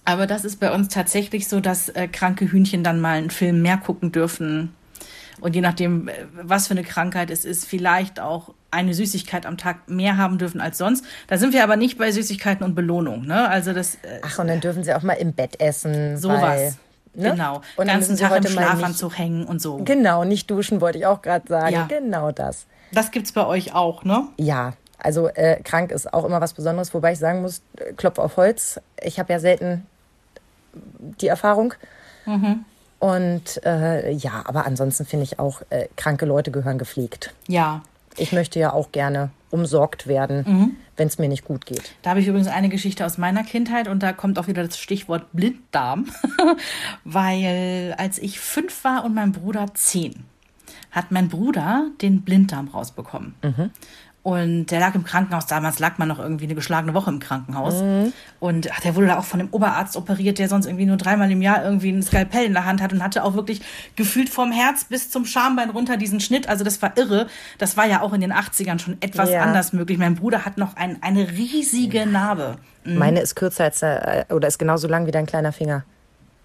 Aber 0.05 0.27
das 0.27 0.45
ist 0.45 0.59
bei 0.59 0.73
uns 0.73 0.89
tatsächlich 0.89 1.47
so, 1.47 1.61
dass 1.61 1.91
äh, 1.91 2.09
kranke 2.09 2.51
Hühnchen 2.51 2.83
dann 2.83 3.01
mal 3.01 3.19
einen 3.19 3.31
Film 3.31 3.63
mehr 3.63 3.77
gucken 3.77 4.11
dürfen. 4.11 4.75
Und 5.41 5.55
je 5.55 5.61
nachdem, 5.61 6.09
äh, 6.09 6.15
was 6.33 6.67
für 6.67 6.73
eine 6.73 6.83
Krankheit 6.83 7.31
es 7.31 7.45
ist, 7.45 7.67
vielleicht 7.67 8.19
auch 8.19 8.53
eine 8.71 8.95
Süßigkeit 8.95 9.47
am 9.47 9.59
Tag 9.59 9.89
mehr 9.89 10.17
haben 10.17 10.39
dürfen 10.39 10.61
als 10.61 10.79
sonst. 10.79 11.05
Da 11.27 11.39
sind 11.39 11.53
wir 11.53 11.65
aber 11.65 11.77
nicht 11.77 11.99
bei 11.99 12.13
Süßigkeiten 12.13 12.65
und 12.65 12.75
Belohnung. 12.75 13.27
Ne? 13.27 13.49
Also 13.49 13.73
das 13.73 13.97
äh, 13.97 14.21
Ach, 14.23 14.39
und 14.39 14.49
dann 14.49 14.61
dürfen 14.61 14.85
sie 14.85 14.95
auch 14.95 15.03
mal 15.03 15.15
im 15.15 15.33
Bett 15.33 15.61
essen. 15.61 16.17
sowas. 16.17 16.41
Weil, 16.43 16.75
ne? 17.15 17.31
Genau. 17.33 17.57
Und 17.77 17.89
dann 17.89 18.01
ganzen 18.01 18.17
Tag 18.17 18.37
im 18.37 18.47
Schlafanzug 18.47 19.19
hängen 19.19 19.45
und 19.45 19.61
so. 19.61 19.79
Genau, 19.79 20.25
nicht 20.25 20.51
duschen, 20.51 20.81
wollte 20.81 20.99
ich 20.99 21.07
auch 21.07 21.23
gerade 21.23 21.47
sagen. 21.49 21.75
Ja. 21.75 21.87
Genau 21.87 22.31
das. 22.31 22.67
Das 22.93 23.11
gibt's 23.11 23.33
bei 23.33 23.47
euch 23.47 23.75
auch, 23.75 24.05
ne? 24.05 24.29
Ja, 24.37 24.75
also 24.99 25.29
äh, 25.29 25.61
krank 25.63 25.93
ist 25.93 26.13
auch 26.13 26.25
immer 26.25 26.41
was 26.41 26.53
Besonderes, 26.53 26.93
wobei 26.93 27.13
ich 27.13 27.19
sagen 27.19 27.43
muss, 27.43 27.63
äh, 27.77 27.93
Klopf 27.93 28.19
auf 28.19 28.37
Holz. 28.37 28.81
Ich 29.03 29.19
habe 29.19 29.33
ja 29.33 29.41
selten 29.41 29.87
die 31.21 31.29
Erfahrung. 31.29 31.75
Mhm. 32.27 32.65
Und 32.99 33.65
äh, 33.65 34.11
ja, 34.11 34.43
aber 34.45 34.67
ansonsten 34.67 35.07
finde 35.07 35.25
ich 35.25 35.39
auch, 35.39 35.63
äh, 35.71 35.89
kranke 35.97 36.27
Leute 36.27 36.51
gehören 36.51 36.79
gepflegt. 36.79 37.33
Ja. 37.49 37.83
Ich 38.17 38.33
möchte 38.33 38.59
ja 38.59 38.73
auch 38.73 38.93
gerne 38.93 39.31
umsorgt 39.51 40.07
werden, 40.07 40.45
Mhm. 40.47 40.77
wenn 40.97 41.09
es 41.09 41.19
mir 41.19 41.29
nicht 41.29 41.45
gut 41.45 41.67
geht. 41.67 41.95
Da 42.03 42.11
habe 42.11 42.21
ich 42.21 42.27
übrigens 42.29 42.49
eine 42.49 42.69
Geschichte 42.69 43.05
aus 43.05 43.19
meiner 43.19 43.43
Kindheit 43.43 43.89
und 43.89 44.03
da 44.03 44.13
kommt 44.13 44.39
auch 44.39 44.47
wieder 44.47 44.63
das 44.65 44.79
Stichwort 44.79 45.27
Blinddarm. 45.33 46.07
Weil 47.05 47.95
als 47.99 48.19
ich 48.19 48.39
fünf 48.41 48.85
war 48.85 49.05
und 49.05 49.15
mein 49.15 49.33
Bruder 49.33 49.67
zehn, 49.75 50.25
hat 50.91 51.11
mein 51.11 51.29
Bruder 51.29 51.89
den 52.03 52.23
Blinddarm 52.23 52.69
rausbekommen. 52.69 53.35
Und 54.23 54.67
der 54.67 54.81
lag 54.81 54.95
im 54.95 55.03
Krankenhaus. 55.05 55.47
Damals 55.47 55.79
lag 55.79 55.97
man 55.97 56.07
noch 56.07 56.19
irgendwie 56.19 56.45
eine 56.45 56.55
geschlagene 56.55 56.93
Woche 56.93 57.09
im 57.09 57.21
Krankenhaus. 57.21 57.83
Und 58.39 58.71
ach, 58.71 58.81
der 58.81 58.95
wurde 58.95 59.07
da 59.07 59.19
auch 59.19 59.25
von 59.25 59.39
dem 59.39 59.49
Oberarzt 59.51 59.97
operiert, 59.97 60.39
der 60.39 60.47
sonst 60.51 60.67
irgendwie 60.67 60.85
nur 60.85 60.99
dreimal 60.99 61.31
im 61.31 61.41
Jahr 61.41 61.65
irgendwie 61.65 61.89
ein 61.91 62.03
Skalpell 62.03 62.45
in 62.45 62.53
der 62.53 62.67
Hand 62.67 62.83
hat 62.83 62.93
und 62.93 63.03
hatte 63.03 63.25
auch 63.25 63.33
wirklich 63.33 63.63
gefühlt 63.97 64.29
vom 64.29 64.53
Herz 64.53 64.85
bis 64.85 65.09
zum 65.09 65.25
Schambein 65.25 65.71
runter 65.71 65.97
diesen 65.97 66.21
Schnitt. 66.21 66.51
Also 66.51 66.65
das 66.65 66.83
war 66.83 66.99
irre. 66.99 67.29
Das 67.57 67.79
war 67.79 67.87
ja 67.87 68.03
auch 68.03 68.13
in 68.13 68.21
den 68.21 68.33
80ern 68.35 68.79
schon 68.79 68.99
etwas 69.01 69.31
Ja. 69.31 69.41
anders 69.41 69.73
möglich. 69.73 69.97
Mein 69.97 70.17
Bruder 70.17 70.45
hat 70.45 70.59
noch 70.59 70.77
ein, 70.77 71.03
eine 71.03 71.27
riesige 71.31 72.05
Narbe. 72.05 72.57
Meine 72.85 73.21
ist 73.21 73.37
kürzer 73.37 73.65
als 73.65 73.81
äh, 73.83 74.25
oder 74.29 74.49
ist 74.49 74.59
genauso 74.59 74.87
lang 74.87 75.07
wie 75.07 75.13
dein 75.13 75.25
kleiner 75.25 75.53
Finger. 75.53 75.85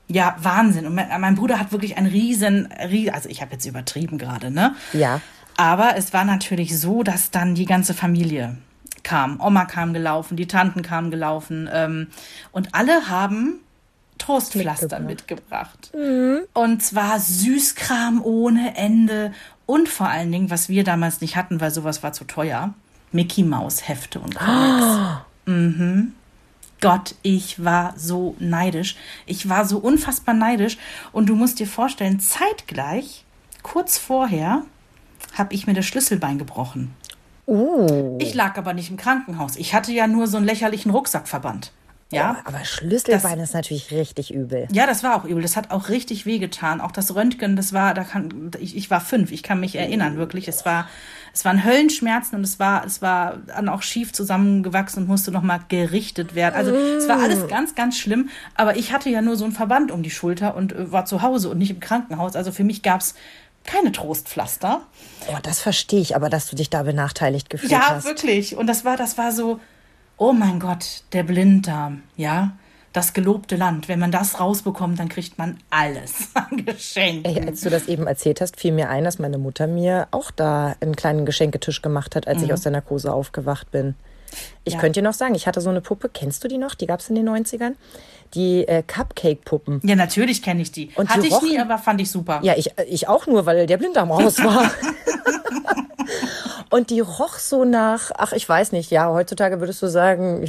Ja, 0.07 0.35
Wahnsinn. 0.39 0.85
Und 0.85 0.95
mein, 0.95 1.07
mein 1.19 1.35
Bruder 1.35 1.59
hat 1.59 1.71
wirklich 1.71 1.97
ein 1.97 2.05
riesen, 2.05 2.67
rie- 2.89 3.09
also 3.09 3.27
ich 3.27 3.41
habe 3.41 3.53
jetzt 3.53 3.65
übertrieben 3.65 4.17
gerade, 4.19 4.51
ne? 4.51 4.75
Ja. 4.93 5.19
Aber 5.57 5.95
es 5.95 6.13
war 6.13 6.25
natürlich 6.25 6.79
so, 6.79 7.03
dass 7.03 7.31
dann 7.31 7.55
die 7.55 7.65
ganze 7.65 7.93
Familie 7.93 8.57
kam. 9.03 9.39
Oma 9.39 9.65
kam 9.65 9.93
gelaufen, 9.93 10.35
die 10.35 10.47
Tanten 10.47 10.81
kamen 10.81 11.11
gelaufen. 11.11 11.69
Ähm, 11.71 12.07
und 12.51 12.75
alle 12.75 13.07
haben 13.09 13.59
Trostpflaster 14.17 14.99
mitgebracht. 14.99 15.91
Und 16.53 16.83
zwar 16.83 17.19
Süßkram 17.19 18.21
ohne 18.23 18.75
Ende. 18.75 19.33
Und 19.65 19.89
vor 19.89 20.07
allen 20.07 20.31
Dingen, 20.31 20.49
was 20.49 20.69
wir 20.69 20.83
damals 20.83 21.21
nicht 21.21 21.35
hatten, 21.35 21.61
weil 21.61 21.71
sowas 21.71 22.03
war 22.03 22.13
zu 22.13 22.25
teuer, 22.25 22.73
Mickey 23.11 23.43
Maus 23.43 23.87
Hefte 23.87 24.19
und 24.19 24.35
Comics. 24.35 24.99
Mhm. 25.47 26.13
Gott, 26.81 27.13
ich 27.21 27.63
war 27.63 27.93
so 27.97 28.35
neidisch. 28.39 28.95
Ich 29.27 29.47
war 29.47 29.65
so 29.65 29.77
unfassbar 29.77 30.33
neidisch. 30.33 30.79
Und 31.11 31.29
du 31.29 31.35
musst 31.35 31.59
dir 31.59 31.67
vorstellen, 31.67 32.19
zeitgleich, 32.19 33.23
kurz 33.61 33.99
vorher, 33.99 34.63
habe 35.33 35.53
ich 35.53 35.67
mir 35.67 35.73
das 35.73 35.85
Schlüsselbein 35.85 36.37
gebrochen. 36.37 36.93
Uh. 37.47 38.17
Ich 38.19 38.33
lag 38.33 38.57
aber 38.57 38.73
nicht 38.73 38.89
im 38.89 38.97
Krankenhaus. 38.97 39.55
Ich 39.55 39.73
hatte 39.73 39.91
ja 39.91 40.07
nur 40.07 40.27
so 40.27 40.37
einen 40.37 40.45
lächerlichen 40.45 40.91
Rucksackverband. 40.91 41.71
Ja, 42.11 42.37
Aber 42.45 42.63
Schlüsselbein 42.63 43.39
ist 43.39 43.55
natürlich 43.55 43.91
richtig 43.91 44.31
übel. 44.31 44.67
ja, 44.71 44.85
das 44.85 45.03
war 45.03 45.15
auch 45.15 45.25
übel. 45.25 45.41
Das 45.41 45.57
hat 45.57 45.71
auch 45.71 45.89
richtig 45.89 46.25
wehgetan. 46.25 46.79
Auch 46.79 46.91
das 46.91 47.15
Röntgen, 47.15 47.55
das 47.55 47.73
war, 47.73 47.95
da 47.95 48.03
kann, 48.03 48.51
ich, 48.59 48.77
ich 48.77 48.91
war 48.91 49.01
fünf. 49.01 49.31
Ich 49.31 49.41
kann 49.41 49.59
mich 49.59 49.75
erinnern, 49.75 50.15
wirklich. 50.15 50.47
Es 50.47 50.65
war, 50.65 50.87
es 51.33 51.43
waren 51.45 51.65
Höllenschmerzen 51.65 52.35
und 52.35 52.43
es 52.43 52.59
war, 52.59 52.85
es 52.85 53.01
war 53.01 53.39
dann 53.47 53.69
auch 53.69 53.81
schief 53.81 54.13
zusammengewachsen 54.13 55.03
und 55.03 55.09
musste 55.09 55.31
nochmal 55.31 55.61
gerichtet 55.67 56.35
werden. 56.35 56.55
Also, 56.55 56.75
es 56.75 57.09
war 57.09 57.21
alles 57.21 57.47
ganz, 57.47 57.73
ganz 57.73 57.97
schlimm. 57.97 58.29
Aber 58.53 58.77
ich 58.77 58.93
hatte 58.93 59.09
ja 59.09 59.23
nur 59.23 59.35
so 59.35 59.43
einen 59.43 59.53
Verband 59.53 59.91
um 59.91 60.03
die 60.03 60.11
Schulter 60.11 60.55
und 60.55 60.73
äh, 60.73 60.91
war 60.91 61.05
zu 61.05 61.23
Hause 61.23 61.49
und 61.49 61.57
nicht 61.57 61.71
im 61.71 61.79
Krankenhaus. 61.79 62.35
Also 62.35 62.51
für 62.51 62.63
mich 62.63 62.83
gab's 62.83 63.15
keine 63.65 63.91
Trostpflaster. 63.91 64.81
Oh, 65.27 65.37
das 65.43 65.59
verstehe 65.59 65.99
ich, 66.01 66.15
aber 66.15 66.29
dass 66.29 66.49
du 66.49 66.55
dich 66.55 66.69
da 66.69 66.83
benachteiligt 66.83 67.49
gefühlt 67.49 67.71
Ja, 67.71 67.89
hast. 67.89 68.05
wirklich. 68.05 68.55
Und 68.55 68.67
das 68.67 68.85
war, 68.85 68.95
das 68.97 69.17
war 69.17 69.31
so, 69.31 69.59
oh 70.17 70.33
mein 70.33 70.59
Gott, 70.59 71.03
der 71.13 71.23
Blinddarm, 71.23 72.03
ja. 72.15 72.51
Das 72.93 73.11
gelobte 73.11 73.57
Land. 73.57 73.89
Wenn 73.89 73.99
man 73.99 74.11
das 74.11 74.39
rausbekommt, 74.39 74.97
dann 74.99 75.09
kriegt 75.09 75.37
man 75.37 75.57
alles 75.69 76.29
an 76.33 76.63
Geschenken. 76.65 77.25
Ey, 77.25 77.45
als 77.45 77.59
du 77.59 77.69
das 77.69 77.87
eben 77.89 78.07
erzählt 78.07 78.39
hast, 78.39 78.57
fiel 78.57 78.71
mir 78.71 78.87
ein, 78.89 79.03
dass 79.03 79.19
meine 79.19 79.37
Mutter 79.37 79.67
mir 79.67 80.07
auch 80.11 80.31
da 80.31 80.75
einen 80.79 80.95
kleinen 80.95 81.25
Geschenketisch 81.25 81.81
gemacht 81.81 82.15
hat, 82.15 82.25
als 82.27 82.41
ich 82.41 82.53
aus 82.53 82.61
der 82.61 82.71
Narkose 82.71 83.11
aufgewacht 83.11 83.69
bin. 83.71 83.95
Ich 84.63 84.73
Mhm. 84.73 84.77
Ja. 84.77 84.81
könnte 84.81 84.99
dir 84.99 85.03
noch 85.07 85.13
sagen, 85.13 85.35
ich 85.35 85.47
hatte 85.47 85.61
so 85.61 85.69
eine 85.69 85.81
Puppe, 85.81 86.09
kennst 86.09 86.43
du 86.43 86.47
die 86.47 86.57
noch? 86.57 86.75
Die 86.75 86.87
gab 86.87 86.99
es 86.99 87.09
in 87.09 87.15
den 87.15 87.27
90ern. 87.29 87.73
Die 88.33 88.67
äh, 88.67 88.83
Cupcake-Puppen. 88.85 89.81
Ja, 89.83 89.95
natürlich 89.95 90.41
kenne 90.41 90.61
ich 90.61 90.71
die. 90.71 90.89
Und 90.95 91.09
die 91.09 91.13
Hatte 91.13 91.27
ich 91.27 91.41
nie, 91.41 91.57
rochen- 91.57 91.61
aber 91.61 91.77
fand 91.77 92.01
ich 92.01 92.09
super. 92.11 92.39
Ja, 92.43 92.53
ich, 92.57 92.71
ich 92.87 93.07
auch 93.07 93.27
nur, 93.27 93.45
weil 93.45 93.65
der 93.67 93.77
Blinddarm 93.77 94.11
raus 94.11 94.43
war. 94.43 94.69
Und 96.71 96.89
die 96.89 96.99
roch 96.99 97.37
so 97.37 97.63
nach, 97.63 98.11
ach, 98.17 98.33
ich 98.33 98.47
weiß 98.49 98.71
nicht, 98.73 98.91
ja, 98.91 99.09
heutzutage 99.09 99.59
würdest 99.61 99.81
du 99.81 99.87
sagen, 99.87 100.45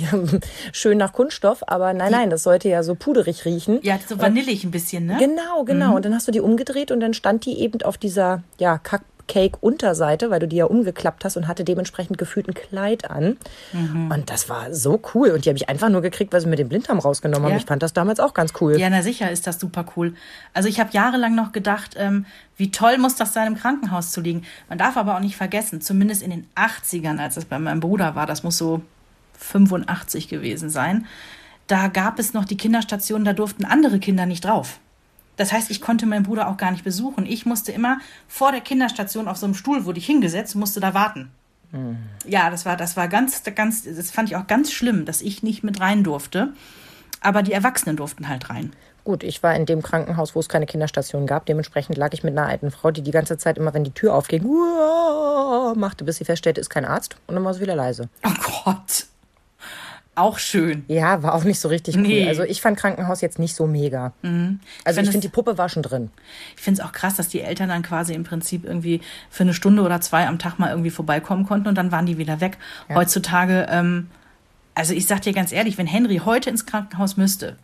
schön 0.72 0.98
nach 0.98 1.12
Kunststoff, 1.12 1.62
aber 1.66 1.92
nein, 1.92 2.10
nein, 2.10 2.30
das 2.30 2.42
sollte 2.42 2.68
ja 2.68 2.82
so 2.82 2.94
puderig 2.94 3.44
riechen. 3.44 3.78
Ja, 3.82 3.98
so 4.08 4.18
vanillig 4.18 4.64
ein 4.64 4.70
bisschen, 4.70 5.06
ne? 5.06 5.18
Genau, 5.18 5.62
genau. 5.64 5.94
Und 5.94 6.04
dann 6.04 6.14
hast 6.14 6.26
du 6.26 6.32
die 6.32 6.40
umgedreht 6.40 6.90
und 6.90 7.00
dann 7.00 7.14
stand 7.14 7.44
die 7.44 7.60
eben 7.60 7.80
auf 7.82 7.96
dieser, 7.98 8.42
ja, 8.58 8.78
Cupcake-Unterseite, 9.26 10.30
weil 10.30 10.40
du 10.40 10.48
die 10.48 10.56
ja 10.56 10.64
umgeklappt 10.66 11.24
hast 11.24 11.36
und 11.36 11.48
hatte 11.48 11.64
dementsprechend 11.64 12.18
gefühlt 12.18 12.48
ein 12.48 12.54
Kleid 12.54 13.10
an. 13.10 13.36
Und 14.12 14.30
das 14.30 14.48
war 14.48 14.72
so 14.72 15.00
cool. 15.14 15.30
Und 15.30 15.44
die 15.44 15.48
habe 15.48 15.56
ich 15.56 15.68
einfach 15.68 15.88
nur 15.88 16.02
gekriegt, 16.02 16.32
weil 16.32 16.40
sie 16.40 16.48
mir 16.48 16.56
den 16.56 16.68
Blinddarm 16.68 16.98
rausgenommen 16.98 17.44
haben. 17.44 17.52
Ja. 17.52 17.58
Ich 17.58 17.66
fand 17.66 17.82
das 17.82 17.92
damals 17.92 18.20
auch 18.20 18.34
ganz 18.34 18.52
cool. 18.60 18.78
Ja, 18.78 18.90
na 18.90 19.02
sicher 19.02 19.30
ist 19.30 19.46
das 19.46 19.58
super 19.58 19.84
cool. 19.96 20.14
Also 20.54 20.68
ich 20.68 20.80
habe 20.80 20.90
jahrelang 20.92 21.34
noch 21.34 21.52
gedacht, 21.52 21.94
ähm, 21.96 22.26
wie 22.56 22.70
toll 22.70 22.98
muss 22.98 23.16
das 23.16 23.32
sein, 23.32 23.48
im 23.48 23.56
Krankenhaus 23.56 24.10
zu 24.12 24.20
liegen. 24.20 24.44
Man 24.68 24.78
darf 24.78 24.96
aber 24.96 25.16
auch 25.16 25.20
nicht 25.20 25.36
vergessen, 25.36 25.80
zumindest 25.80 26.22
in 26.22 26.30
den 26.30 26.46
80ern, 26.54 27.18
als 27.18 27.36
es 27.36 27.44
bei 27.44 27.58
meinem 27.58 27.80
Bruder 27.80 28.14
war, 28.14 28.26
das 28.26 28.42
muss 28.42 28.56
so 28.56 28.82
85 29.38 30.28
gewesen 30.28 30.70
sein, 30.70 31.06
da 31.66 31.88
gab 31.88 32.18
es 32.18 32.32
noch 32.32 32.44
die 32.44 32.56
Kinderstation, 32.56 33.24
da 33.24 33.32
durften 33.32 33.64
andere 33.64 33.98
Kinder 33.98 34.24
nicht 34.24 34.44
drauf. 34.44 34.78
Das 35.36 35.52
heißt, 35.52 35.70
ich 35.70 35.80
konnte 35.80 36.06
meinen 36.06 36.22
Bruder 36.22 36.48
auch 36.48 36.56
gar 36.56 36.70
nicht 36.70 36.84
besuchen. 36.84 37.26
Ich 37.26 37.46
musste 37.46 37.72
immer 37.72 37.98
vor 38.26 38.52
der 38.52 38.60
Kinderstation 38.60 39.28
auf 39.28 39.36
so 39.36 39.46
einem 39.46 39.54
Stuhl, 39.54 39.84
wurde 39.84 39.98
ich 39.98 40.06
hingesetzt, 40.06 40.54
musste 40.54 40.80
da 40.80 40.94
warten. 40.94 41.30
Ja, 42.26 42.50
das 42.50 42.64
war, 42.64 42.76
das 42.76 42.96
war 42.96 43.08
ganz, 43.08 43.42
ganz, 43.54 43.84
das 43.84 44.10
fand 44.10 44.28
ich 44.30 44.36
auch 44.36 44.46
ganz 44.46 44.72
schlimm, 44.72 45.04
dass 45.04 45.20
ich 45.20 45.42
nicht 45.42 45.62
mit 45.62 45.80
rein 45.80 46.04
durfte. 46.04 46.52
Aber 47.20 47.42
die 47.42 47.52
Erwachsenen 47.52 47.96
durften 47.96 48.28
halt 48.28 48.50
rein. 48.50 48.72
Gut, 49.04 49.22
ich 49.22 49.42
war 49.42 49.54
in 49.54 49.66
dem 49.66 49.82
Krankenhaus, 49.82 50.34
wo 50.34 50.40
es 50.40 50.48
keine 50.48 50.66
Kinderstation 50.66 51.26
gab. 51.26 51.46
Dementsprechend 51.46 51.96
lag 51.96 52.12
ich 52.12 52.24
mit 52.24 52.36
einer 52.36 52.48
alten 52.48 52.70
Frau, 52.70 52.90
die 52.90 53.02
die 53.02 53.10
ganze 53.10 53.38
Zeit 53.38 53.58
immer, 53.58 53.72
wenn 53.74 53.84
die 53.84 53.92
Tür 53.92 54.14
aufging, 54.14 54.44
machte, 55.76 56.04
bis 56.04 56.16
sie 56.16 56.24
feststellte, 56.24 56.60
ist 56.60 56.70
kein 56.70 56.84
Arzt. 56.84 57.16
Und 57.26 57.34
dann 57.34 57.44
war 57.44 57.54
sie 57.54 57.60
wieder 57.60 57.76
leise. 57.76 58.08
Oh 58.24 58.64
Gott. 58.64 59.06
Auch 60.16 60.38
schön. 60.38 60.84
Ja, 60.88 61.22
war 61.22 61.34
auch 61.34 61.44
nicht 61.44 61.60
so 61.60 61.68
richtig 61.68 61.94
cool. 61.96 62.02
Nee. 62.02 62.26
Also 62.26 62.42
ich 62.42 62.62
fand 62.62 62.78
Krankenhaus 62.78 63.20
jetzt 63.20 63.38
nicht 63.38 63.54
so 63.54 63.66
mega. 63.66 64.14
Also 64.22 64.96
find 64.96 65.06
ich 65.06 65.10
finde, 65.12 65.20
die 65.20 65.28
Puppe 65.28 65.58
war 65.58 65.68
schon 65.68 65.82
drin. 65.82 66.10
Ich 66.56 66.62
finde 66.62 66.80
es 66.80 66.86
auch 66.86 66.92
krass, 66.92 67.16
dass 67.16 67.28
die 67.28 67.42
Eltern 67.42 67.68
dann 67.68 67.82
quasi 67.82 68.14
im 68.14 68.24
Prinzip 68.24 68.64
irgendwie 68.64 69.02
für 69.28 69.42
eine 69.42 69.52
Stunde 69.52 69.82
oder 69.82 70.00
zwei 70.00 70.26
am 70.26 70.38
Tag 70.38 70.58
mal 70.58 70.70
irgendwie 70.70 70.88
vorbeikommen 70.88 71.44
konnten 71.44 71.68
und 71.68 71.74
dann 71.74 71.92
waren 71.92 72.06
die 72.06 72.16
wieder 72.16 72.40
weg. 72.40 72.56
Heutzutage, 72.94 73.66
ähm, 73.68 74.08
also 74.74 74.94
ich 74.94 75.06
sag 75.06 75.20
dir 75.20 75.34
ganz 75.34 75.52
ehrlich, 75.52 75.76
wenn 75.76 75.86
Henry 75.86 76.22
heute 76.24 76.48
ins 76.48 76.64
Krankenhaus 76.64 77.18
müsste, 77.18 77.56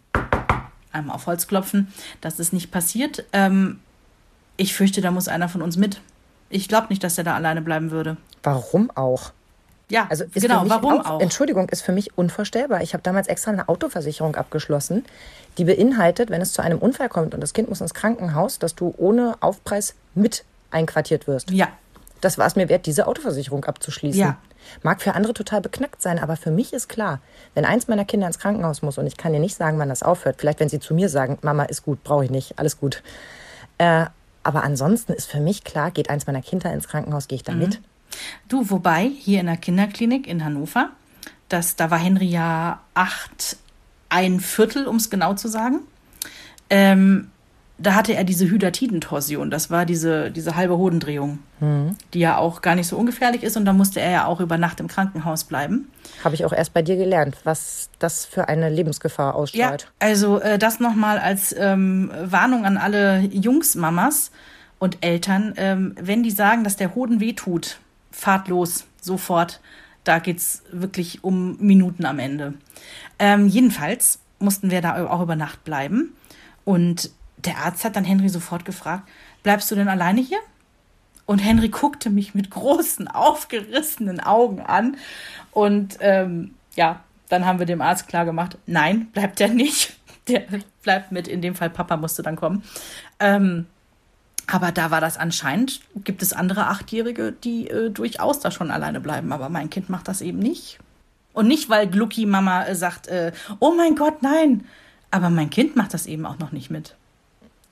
einmal 0.93 1.17
auf 1.17 1.27
Holz 1.27 1.47
klopfen, 1.47 1.89
dass 2.21 2.39
es 2.39 2.53
nicht 2.53 2.71
passiert, 2.71 3.25
ähm, 3.33 3.81
ich 4.59 4.75
fürchte, 4.75 5.01
da 5.01 5.11
muss 5.11 5.27
einer 5.27 5.49
von 5.49 5.63
uns 5.63 5.79
mit. 5.79 6.03
Ich 6.51 6.69
glaube 6.69 6.89
nicht, 6.91 7.03
dass 7.03 7.17
er 7.17 7.25
da 7.25 7.35
alleine 7.35 7.63
bleiben 7.63 7.91
würde. 7.91 8.19
Warum 8.43 8.91
auch? 8.91 9.33
Ja, 9.93 10.07
Also 10.09 10.25
ist 10.25 10.35
genau, 10.35 10.59
für 10.59 10.65
mich 10.65 10.71
warum 10.73 11.01
auch, 11.01 11.11
auch? 11.11 11.21
Entschuldigung, 11.21 11.69
ist 11.69 11.83
für 11.83 11.93
mich 11.93 12.17
unvorstellbar. 12.17 12.81
Ich 12.83 12.95
habe 12.95 13.03
damals 13.03 13.29
extra 13.29 13.51
eine 13.51 13.69
Autoversicherung 13.69 14.37
abgeschlossen, 14.37 15.05
die 15.59 15.65
beinhaltet, 15.65 16.31
wenn 16.31 16.41
es 16.41 16.53
zu 16.53 16.63
einem 16.63 16.79
Unfall 16.79 17.09
kommt 17.11 17.35
und 17.35 17.41
das 17.41 17.53
Kind 17.53 17.69
muss 17.69 17.81
ins 17.83 17.93
Krankenhaus, 17.93 18.59
dass 18.59 18.75
du 18.75 18.95
ohne 18.97 19.37
Aufpreis 19.41 19.95
mit 20.15 20.45
einquartiert 20.71 21.27
wirst. 21.27 21.51
Ja, 21.51 21.69
Das 22.23 22.39
war 22.39 22.47
es 22.47 22.57
mir 22.57 22.69
wert, 22.71 22.87
diese 22.87 23.07
Autoversicherung 23.07 23.65
abzuschließen. 23.67 24.21
Ja. 24.21 24.37
Mag 24.83 25.03
für 25.03 25.15
andere 25.15 25.35
total 25.35 25.61
beknackt 25.61 26.01
sein, 26.01 26.19
aber 26.21 26.37
für 26.37 26.53
mich 26.53 26.73
ist 26.73 26.89
klar, 26.89 27.19
wenn 27.55 27.65
eins 27.65 27.89
meiner 27.89 28.05
Kinder 28.05 28.29
ins 28.29 28.39
Krankenhaus 28.39 28.81
muss 28.81 28.97
und 28.97 29.07
ich 29.07 29.17
kann 29.17 29.33
dir 29.33 29.41
nicht 29.41 29.57
sagen, 29.57 29.79
wann 29.79 29.89
das 29.91 30.03
aufhört, 30.03 30.37
vielleicht 30.39 30.61
wenn 30.61 30.69
sie 30.69 30.79
zu 30.81 30.95
mir 30.95 31.09
sagen, 31.09 31.39
Mama 31.43 31.65
ist 31.65 31.83
gut, 31.83 32.03
brauche 32.05 32.25
ich 32.25 32.31
nicht, 32.31 32.59
alles 32.59 32.79
gut. 32.79 33.03
Äh, 33.79 34.07
aber 34.45 34.63
ansonsten 34.63 35.13
ist 35.13 35.29
für 35.31 35.41
mich 35.41 35.65
klar, 35.65 35.91
geht 35.91 36.09
eins 36.11 36.27
meiner 36.27 36.43
Kinder 36.43 36.73
ins 36.73 36.89
Krankenhaus, 36.89 37.29
gehe 37.29 37.37
ich 37.37 37.43
da 37.43 37.53
mit. 37.53 37.81
Du, 38.49 38.71
wobei, 38.71 39.11
hier 39.19 39.41
in 39.41 39.47
der 39.47 39.57
Kinderklinik 39.57 40.27
in 40.27 40.45
Hannover, 40.45 40.91
das, 41.49 41.77
da 41.77 41.91
war 41.91 41.99
Henry 41.99 42.27
ja 42.27 42.81
acht, 42.95 43.57
ein 44.09 44.41
Viertel, 44.41 44.87
um 44.87 44.97
es 44.97 45.11
genau 45.11 45.35
zu 45.35 45.49
sagen. 45.49 45.81
Ähm, 46.71 47.29
da 47.79 47.95
hatte 47.95 48.15
er 48.15 48.23
diese 48.23 48.49
Hydatidentorsion, 48.49 49.51
das 49.51 49.69
war 49.69 49.85
diese, 49.85 50.31
diese 50.31 50.55
halbe 50.55 50.79
Hodendrehung, 50.79 51.41
die 52.15 52.19
ja 52.21 52.37
auch 52.39 52.63
gar 52.63 52.77
nicht 52.77 52.87
so 52.87 52.97
ungefährlich 52.97 53.43
ist 53.43 53.57
und 53.57 53.65
da 53.65 53.73
musste 53.73 54.01
er 54.01 54.11
ja 54.11 54.25
auch 54.27 54.39
über 54.41 54.57
Nacht 54.57 54.79
im 54.79 54.87
Krankenhaus 54.87 55.45
bleiben. 55.45 55.91
Habe 56.23 56.37
ich 56.37 56.45
auch 56.45 56.53
erst 56.53 56.75
bei 56.75 56.83
dir 56.83 56.95
gelernt, 56.97 57.37
was 57.43 57.89
das 57.99 58.25
für 58.25 58.49
eine 58.49 58.69
Lebensgefahr 58.71 59.33
Ja, 59.33 59.35
ausstrahlt. 59.35 59.91
also 59.99 60.39
äh, 60.41 60.59
das 60.59 60.79
nochmal 60.79 61.19
als 61.19 61.53
ähm, 61.59 62.13
Warnung 62.23 62.67
an 62.67 62.77
alle 62.77 63.21
Jungsmamas 63.21 64.31
und 64.79 64.99
Eltern. 65.05 65.55
Ähm, 65.57 65.95
wenn 66.01 66.23
die 66.23 66.31
sagen, 66.31 66.63
dass 66.63 66.77
der 66.77 66.95
Hoden 66.95 67.19
wehtut, 67.21 67.79
fahrt 68.13 68.49
los, 68.49 68.87
sofort. 69.01 69.61
Da 70.05 70.19
geht's 70.19 70.63
wirklich 70.71 71.23
um 71.25 71.57
Minuten 71.59 72.05
am 72.07 72.19
Ende. 72.19 72.55
Ähm, 73.19 73.47
jedenfalls 73.47 74.21
mussten 74.39 74.71
wir 74.71 74.81
da 74.81 75.07
auch 75.07 75.23
über 75.23 75.37
Nacht 75.37 75.65
bleiben. 75.65 76.17
Und 76.65 77.11
der 77.39 77.59
Arzt 77.59 77.85
hat 77.85 77.97
dann 77.97 78.05
Henry 78.05 78.29
sofort 78.29 78.65
gefragt, 78.65 79.09
bleibst 79.43 79.71
du 79.71 79.75
denn 79.75 79.89
alleine 79.89 80.21
hier? 80.21 80.39
Und 81.27 81.39
Henry 81.39 81.69
guckte 81.69 82.11
mich 82.11 82.35
mit 82.35 82.51
großen, 82.51 83.09
aufgerissenen 83.09 84.21
Augen 84.21 84.61
an. 84.61 84.97
Und 85.53 85.99
ähm, 86.01 86.55
ja, 86.75 87.01
dann 87.29 87.47
haben 87.47 87.59
wir 87.59 87.67
dem 87.67 87.81
Arzt 87.81 88.09
klar 88.09 88.25
gemacht, 88.25 88.59
nein, 88.67 89.07
bleibt 89.13 89.41
er 89.41 89.49
nicht. 89.49 89.97
Der 90.29 90.45
bleibt 90.83 91.11
mit, 91.11 91.27
in 91.27 91.43
dem 91.43 91.57
Fall 91.57 91.71
Papa 91.71 91.97
musste 91.97 92.23
dann 92.23 92.37
kommen. 92.37 92.63
Ähm, 93.19 93.67
aber 94.53 94.71
da 94.71 94.91
war 94.91 95.01
das 95.01 95.17
anscheinend, 95.17 95.81
gibt 96.05 96.21
es 96.21 96.35
andere 96.35 96.67
Achtjährige, 96.67 97.33
die 97.33 97.71
äh, 97.71 97.89
durchaus 97.89 98.39
da 98.41 98.51
schon 98.51 98.71
alleine 98.71 99.01
bleiben. 99.01 99.33
Aber 99.33 99.49
mein 99.49 99.71
Kind 99.71 99.89
macht 99.89 100.09
das 100.09 100.21
eben 100.21 100.41
nicht. 100.41 100.79
Und 101.33 101.49
nicht, 101.49 101.71
weil 101.71 101.89
Glucki 101.89 102.27
Mama 102.27 102.67
äh, 102.67 102.75
sagt, 102.75 103.07
äh, 103.07 103.33
oh 103.61 103.73
mein 103.75 103.97
Gott, 103.97 104.23
nein. 104.23 104.67
Aber 105.11 105.31
mein 105.31 105.49
Kind 105.49 105.75
macht 105.75 105.95
das 105.95 106.05
eben 106.05 106.27
auch 106.27 106.39
noch 106.39 106.53
nicht 106.53 106.71
mit. 106.71 106.97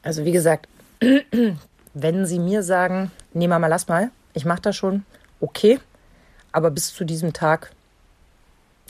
Also 0.03 0.25
wie 0.25 0.33
gesagt, 0.33 0.69
wenn 1.95 2.25
sie 2.25 2.39
mir 2.39 2.63
sagen, 2.63 3.11
nee 3.35 3.47
Mama, 3.47 3.67
lass 3.67 3.87
mal, 3.87 4.11
ich 4.33 4.47
mache 4.47 4.63
das 4.63 4.75
schon, 4.75 5.05
okay, 5.41 5.81
aber 6.51 6.71
bis 6.71 6.95
zu 6.95 7.05
diesem 7.05 7.35
Tag, 7.35 7.73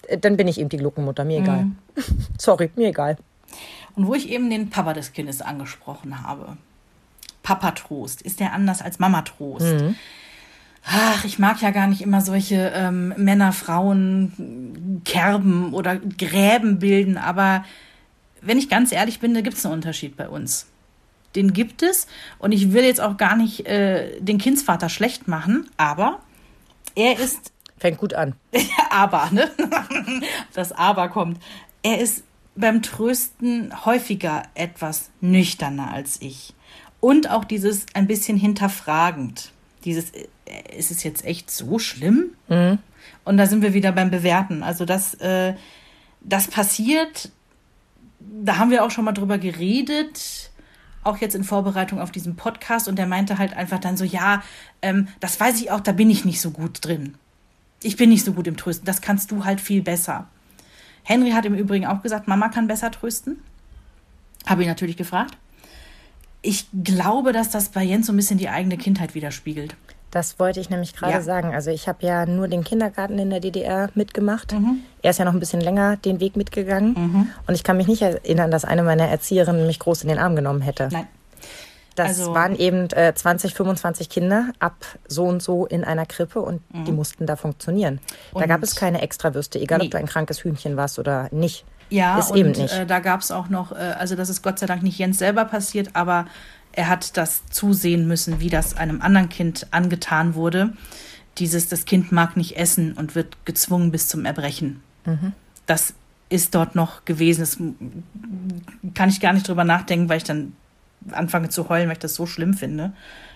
äh, 0.07 0.17
dann 0.17 0.37
bin 0.37 0.47
ich 0.47 0.61
eben 0.61 0.69
die 0.69 0.77
Gluckenmutter, 0.77 1.25
mir 1.25 1.41
egal. 1.41 1.67
Sorry, 2.39 2.71
mir 2.77 2.91
egal. 2.91 3.19
Und 3.97 4.07
wo 4.07 4.15
ich 4.15 4.29
eben 4.29 4.49
den 4.49 4.71
Papa 4.71 4.93
des 4.93 5.13
Kindes 5.13 5.43
angesprochen 5.43 6.23
habe. 6.23 6.57
Papa 7.51 7.73
Trost, 7.73 8.23
ist 8.23 8.39
der 8.39 8.53
anders 8.53 8.81
als 8.81 8.99
Mama 9.01 9.23
Trost? 9.23 9.67
Ach, 10.87 11.25
ich 11.25 11.39
mag 11.39 11.61
ja 11.61 11.71
gar 11.71 11.89
nicht 11.89 12.01
immer 12.01 12.21
solche 12.21 12.73
ähm, 12.75 13.13
Männer, 13.17 13.53
Frauen, 13.53 15.03
Kerben 15.05 15.75
oder 15.75 15.97
Gräben 15.97 16.79
bilden, 16.79 17.19
aber 17.19 17.65
wenn 18.41 18.57
ich 18.57 18.69
ganz 18.69 18.93
ehrlich 18.93 19.19
bin, 19.19 19.35
da 19.35 19.41
gibt 19.41 19.57
es 19.57 19.67
einen 19.67 19.75
Unterschied 19.75 20.17
bei 20.17 20.29
uns. 20.29 20.67
Den 21.35 21.53
gibt 21.53 21.83
es 21.83 22.07
und 22.39 22.53
ich 22.53 22.73
will 22.73 22.85
jetzt 22.85 23.01
auch 23.01 23.17
gar 23.17 23.37
nicht 23.37 23.67
äh, 23.67 24.21
den 24.21 24.39
Kindsvater 24.39 24.89
schlecht 24.89 25.27
machen, 25.27 25.69
aber 25.77 26.21
er 26.95 27.19
ist 27.19 27.53
Fängt 27.81 27.97
gut 27.97 28.13
an. 28.13 28.35
aber, 28.91 29.31
ne? 29.33 29.51
Das 30.53 30.71
Aber 30.71 31.09
kommt. 31.09 31.43
Er 31.83 31.99
ist 31.99 32.25
beim 32.55 32.83
Trösten 32.83 33.87
häufiger 33.87 34.43
etwas 34.55 35.11
nüchterner 35.23 35.91
als 35.91 36.21
ich. 36.21 36.53
Und 37.01 37.31
auch 37.31 37.45
dieses 37.45 37.87
ein 37.95 38.07
bisschen 38.07 38.37
hinterfragend. 38.37 39.53
Dieses, 39.85 40.11
äh, 40.11 40.29
ist 40.77 40.91
es 40.91 41.03
jetzt 41.03 41.25
echt 41.25 41.51
so 41.51 41.79
schlimm? 41.79 42.31
Und 43.25 43.37
da 43.37 43.47
sind 43.47 43.63
wir 43.63 43.75
wieder 43.75 43.93
beim 43.93 44.11
Bewerten. 44.11 44.63
Also 44.63 44.85
das, 44.85 45.15
äh, 45.15 45.55
das 46.21 46.49
passiert, 46.49 47.31
da 48.19 48.59
haben 48.59 48.71
wir 48.71 48.85
auch 48.85 48.91
schon 48.91 49.05
mal 49.05 49.13
drüber 49.13 49.39
geredet, 49.39 50.51
auch 51.03 51.17
jetzt 51.19 51.35
in 51.35 51.45
Vorbereitung 51.45 52.01
auf 52.01 52.11
diesen 52.11 52.37
Podcast. 52.37 52.89
Und 52.89 52.97
der 52.97 53.07
meinte 53.07 53.39
halt 53.39 53.57
einfach 53.57 53.79
dann 53.79 53.97
so, 53.97 54.05
ja, 54.05 54.43
ähm, 54.83 55.09
das 55.21 55.41
weiß 55.41 55.61
ich 55.61 55.71
auch, 55.71 55.81
da 55.81 55.93
bin 55.93 56.11
ich 56.11 56.25
nicht 56.25 56.41
so 56.41 56.51
gut 56.51 56.85
drin. 56.85 57.15
Ich 57.83 57.97
bin 57.97 58.11
nicht 58.11 58.25
so 58.25 58.35
gut 58.35 58.47
im 58.47 58.59
Trösten. 58.59 58.85
Das 58.85 59.01
kannst 59.01 59.31
du 59.31 59.45
halt 59.45 59.61
viel 59.61 59.83
besser. 59.83 60.29
Henry 61.03 61.31
hat 61.31 61.47
im 61.47 61.55
Übrigen 61.55 61.87
auch 61.87 62.03
gesagt, 62.03 62.29
Mama 62.29 62.49
kann 62.49 62.67
besser 62.67 62.91
trösten. 62.91 63.43
Habe 64.47 64.63
ich 64.63 64.69
natürlich 64.69 64.99
gefragt. 64.99 65.37
Ich 66.43 66.67
glaube, 66.85 67.33
dass 67.33 67.51
das 67.51 67.69
bei 67.69 67.83
Jens 67.83 68.07
so 68.07 68.13
ein 68.13 68.17
bisschen 68.17 68.39
die 68.39 68.49
eigene 68.49 68.77
Kindheit 68.79 69.15
widerspiegelt. 69.15 69.77
Das 70.11 70.39
wollte 70.41 70.59
ich 70.59 70.71
nämlich 70.71 70.95
gerade 70.97 71.13
Ja. 71.13 71.21
sagen. 71.23 71.55
Also 71.55 71.71
ich 71.71 71.87
habe 71.87 72.05
ja 72.05 72.27
nur 72.27 72.49
den 72.49 72.65
Kindergarten 72.65 73.19
in 73.19 73.31
der 73.31 73.39
DDR 73.41 73.91
mitgemacht. 73.95 74.53
Mhm. 74.53 74.81
Er 75.03 75.11
ist 75.11 75.19
ja 75.19 75.25
noch 75.25 75.35
ein 75.35 75.39
bisschen 75.41 75.61
länger 75.61 75.97
den 75.99 76.19
Weg 76.19 76.37
mitgegangen. 76.37 77.31
Und 77.47 77.55
ich 77.55 77.63
kann 77.63 77.77
mich 77.77 77.87
nicht 77.87 78.03
erinnern, 78.03 78.51
dass 78.51 78.65
eine 78.65 78.83
meiner 78.83 79.07
Erzieherinnen 79.07 79.67
mich 79.67 79.79
groß 79.79 80.03
in 80.03 80.09
den 80.09 80.19
Arm 80.19 80.35
genommen 80.35 80.63
hätte. 80.63 80.89
Nein. 80.91 81.07
Das 81.95 82.19
Also- 82.21 82.35
waren 82.35 82.57
eben 82.57 82.89
äh, 82.91 83.13
20, 83.15 83.55
25 83.55 84.09
Kinder 84.09 84.51
ab 84.59 84.75
so 85.07 85.25
und 85.27 85.43
so 85.43 85.67
in 85.67 85.85
einer 85.85 86.07
Krippe 86.07 86.41
und 86.41 86.63
die 86.87 86.93
mussten 86.93 87.27
da 87.27 87.37
funktionieren. 87.37 88.01
da 88.33 88.41
Mhm. 88.41 88.49
Gab 88.49 88.63
es 88.63 88.75
keine 88.75 89.03
Extrawürste, 89.03 89.61
egal 89.61 89.79
Nee. 89.79 89.85
ob 89.87 89.91
du 89.93 89.99
ein 89.99 90.07
krankes 90.07 90.43
Hühnchen 90.43 90.77
warst 90.77 90.99
oder 90.99 91.29
nicht. 91.31 91.65
Ja, 91.91 92.19
ist 92.19 92.31
und 92.31 92.39
eben 92.39 92.51
nicht. 92.53 92.73
Äh, 92.73 92.87
da 92.87 93.01
gab 93.01 93.21
es 93.21 93.31
auch 93.31 93.49
noch, 93.49 93.73
äh, 93.73 93.77
also 93.99 94.15
das 94.17 94.29
ist 94.29 94.43
Gott 94.43 94.59
sei 94.59 94.67
Dank 94.67 94.83
nicht 94.83 94.99
Jens 94.99 95.19
selber 95.19 95.45
passiert, 95.45 95.91
aber 95.95 96.27
er 96.73 96.89
hat 96.89 97.17
das 97.17 97.43
zusehen 97.51 98.07
müssen, 98.07 98.41
wie 98.41 98.49
das 98.49 98.77
einem 98.77 99.03
anderen 99.03 99.29
Kind 99.29 99.67
angetan 99.73 100.35
wurde. 100.35 100.73
dieses, 101.39 101.69
das 101.69 101.85
Kind 101.85 102.13
mag 102.13 102.37
nicht 102.37 102.57
essen 102.57 102.93
und 102.95 103.15
wird 103.15 103.37
gezwungen 103.45 103.91
bis 103.91 104.09
zum 104.09 104.25
Erbrechen. 104.25 104.83
Das 105.67 105.95
ist 106.29 106.55
dort 106.55 106.75
noch 106.75 107.05
gewesen. 107.05 107.41
Das 107.41 107.57
kann 108.95 109.09
ich 109.09 109.21
gar 109.21 109.33
nicht 109.33 109.49
drüber 109.49 109.65
nachdenken, 109.65 110.09
weil 110.09 110.19
ich 110.19 110.25
dann 110.25 110.53
anfange 111.13 111.49
zu 111.49 111.69
heulen, 111.69 111.89
weil 111.89 111.95
ich 111.95 112.01
das 112.01 112.15
so 112.15 112.27
schlimm 112.27 112.55
finde. 112.55 112.93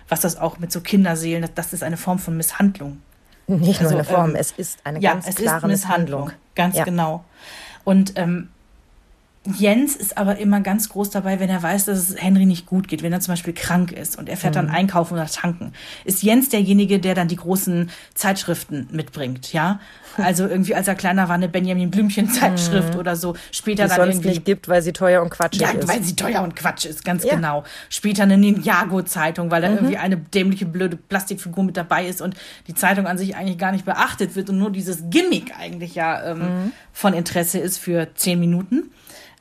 Was 0.07 0.21
das 0.21 0.37
auch 0.37 0.59
mit 0.59 0.71
so 0.71 0.81
Kinderseelen, 0.81 1.49
das, 1.55 1.73
ist 1.73 1.83
eine 1.83 1.97
Form 1.97 2.19
von 2.19 2.37
Misshandlung. 2.37 3.01
Nicht 3.47 3.81
nur 3.81 3.89
Also, 3.91 3.95
eine 3.95 4.03
Form, 4.03 4.29
ähm, 4.31 4.35
es 4.35 4.51
ist 4.51 4.79
eine 4.83 4.99
ja, 4.99 5.13
ganz 5.13 5.27
es 5.27 5.35
klare 5.35 5.57
ist 5.57 5.63
Misshandlung. 5.65 6.25
Misshandlung. 6.25 6.31
Ganz 6.55 6.75
Ja. 6.77 6.83
genau. 6.83 7.25
Und 7.85 8.13
ähm, 8.17 8.49
Jens 9.57 9.95
ist 9.95 10.17
aber 10.17 10.37
immer 10.39 10.59
ganz 10.61 10.89
groß 10.89 11.11
dabei, 11.11 11.39
wenn 11.39 11.49
er 11.49 11.61
weiß, 11.61 11.85
dass 11.85 11.97
es 12.09 12.15
Henry 12.21 12.45
nicht 12.47 12.65
gut 12.65 12.87
geht, 12.87 13.03
wenn 13.03 13.13
er 13.13 13.19
zum 13.19 13.33
Beispiel 13.33 13.53
krank 13.53 13.91
ist 13.91 14.17
und 14.17 14.27
er 14.27 14.37
fährt 14.37 14.53
Mhm. 14.55 14.67
dann 14.67 14.69
einkaufen 14.71 15.13
oder 15.13 15.27
tanken. 15.27 15.73
Ist 16.03 16.23
Jens 16.23 16.49
derjenige, 16.49 16.99
der 16.99 17.13
dann 17.13 17.27
die 17.27 17.35
großen 17.35 17.91
Zeitschriften 18.15 18.87
mitbringt, 18.91 19.53
ja? 19.53 19.79
Also 20.17 20.47
irgendwie, 20.47 20.73
als 20.75 20.87
er 20.87 20.95
kleiner 20.95 21.27
war, 21.27 21.35
eine 21.35 21.49
Benjamin 21.49 21.91
Blümchen 21.91 22.29
Zeitschrift 22.29 22.95
oder 22.95 23.15
so. 23.17 23.35
Später 23.51 23.83
Mhm. 23.83 23.87
Die 23.87 23.91
es 23.91 23.97
dann 23.97 24.05
sonst 24.05 24.15
irgendwie. 24.15 24.29
nicht 24.29 24.45
gibt, 24.45 24.67
weil 24.69 24.81
sie 24.81 24.93
teuer 24.93 25.21
und 25.21 25.29
quatschig 25.29 25.61
Ja, 25.61 25.71
ist. 25.71 25.87
weil 25.87 26.01
sie 26.01 26.15
teuer 26.15 26.41
und 26.41 26.55
Quatsch 26.55 26.85
ist, 26.85 27.03
ganz 27.05 27.23
Ja. 27.25 27.35
genau. 27.35 27.65
Später 27.89 28.23
eine 28.23 28.37
Ninjago-Zeitung, 28.37 29.51
weil 29.51 29.61
da 29.61 29.69
Mhm. 29.69 29.75
irgendwie 29.75 29.97
eine 29.97 30.17
dämliche, 30.17 30.65
blöde 30.65 30.95
Plastikfigur 30.95 31.63
mit 31.65 31.77
dabei 31.77 32.07
ist 32.07 32.21
und 32.21 32.35
die 32.67 32.73
Zeitung 32.73 33.07
an 33.07 33.17
sich 33.17 33.35
eigentlich 33.35 33.57
gar 33.57 33.71
nicht 33.73 33.85
beachtet 33.85 34.35
wird 34.35 34.49
und 34.49 34.57
nur 34.57 34.71
dieses 34.71 35.03
Gimmick 35.09 35.53
eigentlich 35.59 35.95
ja 35.95 36.31
ähm, 36.31 36.39
Mhm. 36.39 36.71
von 36.93 37.13
Interesse 37.13 37.59
ist 37.59 37.77
für 37.77 38.07
zehn 38.15 38.39
Minuten. 38.39 38.91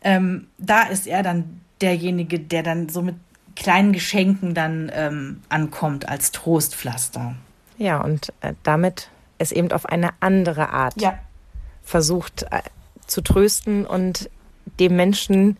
Ähm, 0.04 0.46
da 0.58 0.82
ist 0.82 1.06
er 1.06 1.22
dann 1.22 1.60
derjenige, 1.80 2.38
der 2.38 2.62
dann 2.62 2.88
so 2.88 3.02
mit 3.02 3.16
kleinen 3.56 3.92
Geschenken 3.92 4.54
dann 4.54 4.90
ähm, 4.94 5.42
ankommt 5.48 6.08
als 6.08 6.30
Trostpflaster. 6.32 7.34
Ja, 7.78 8.00
und 8.00 8.32
äh, 8.40 8.54
damit 8.62 9.08
es 9.38 9.50
eben 9.50 9.72
auf 9.72 9.86
eine 9.86 10.10
andere 10.20 10.70
Art 10.70 11.00
Ja. 11.00 11.18
versucht 11.82 12.44
äh, 12.50 12.60
zu 13.06 13.20
trösten 13.20 13.86
und 13.86 14.30
dem 14.78 14.96
Menschen 14.96 15.56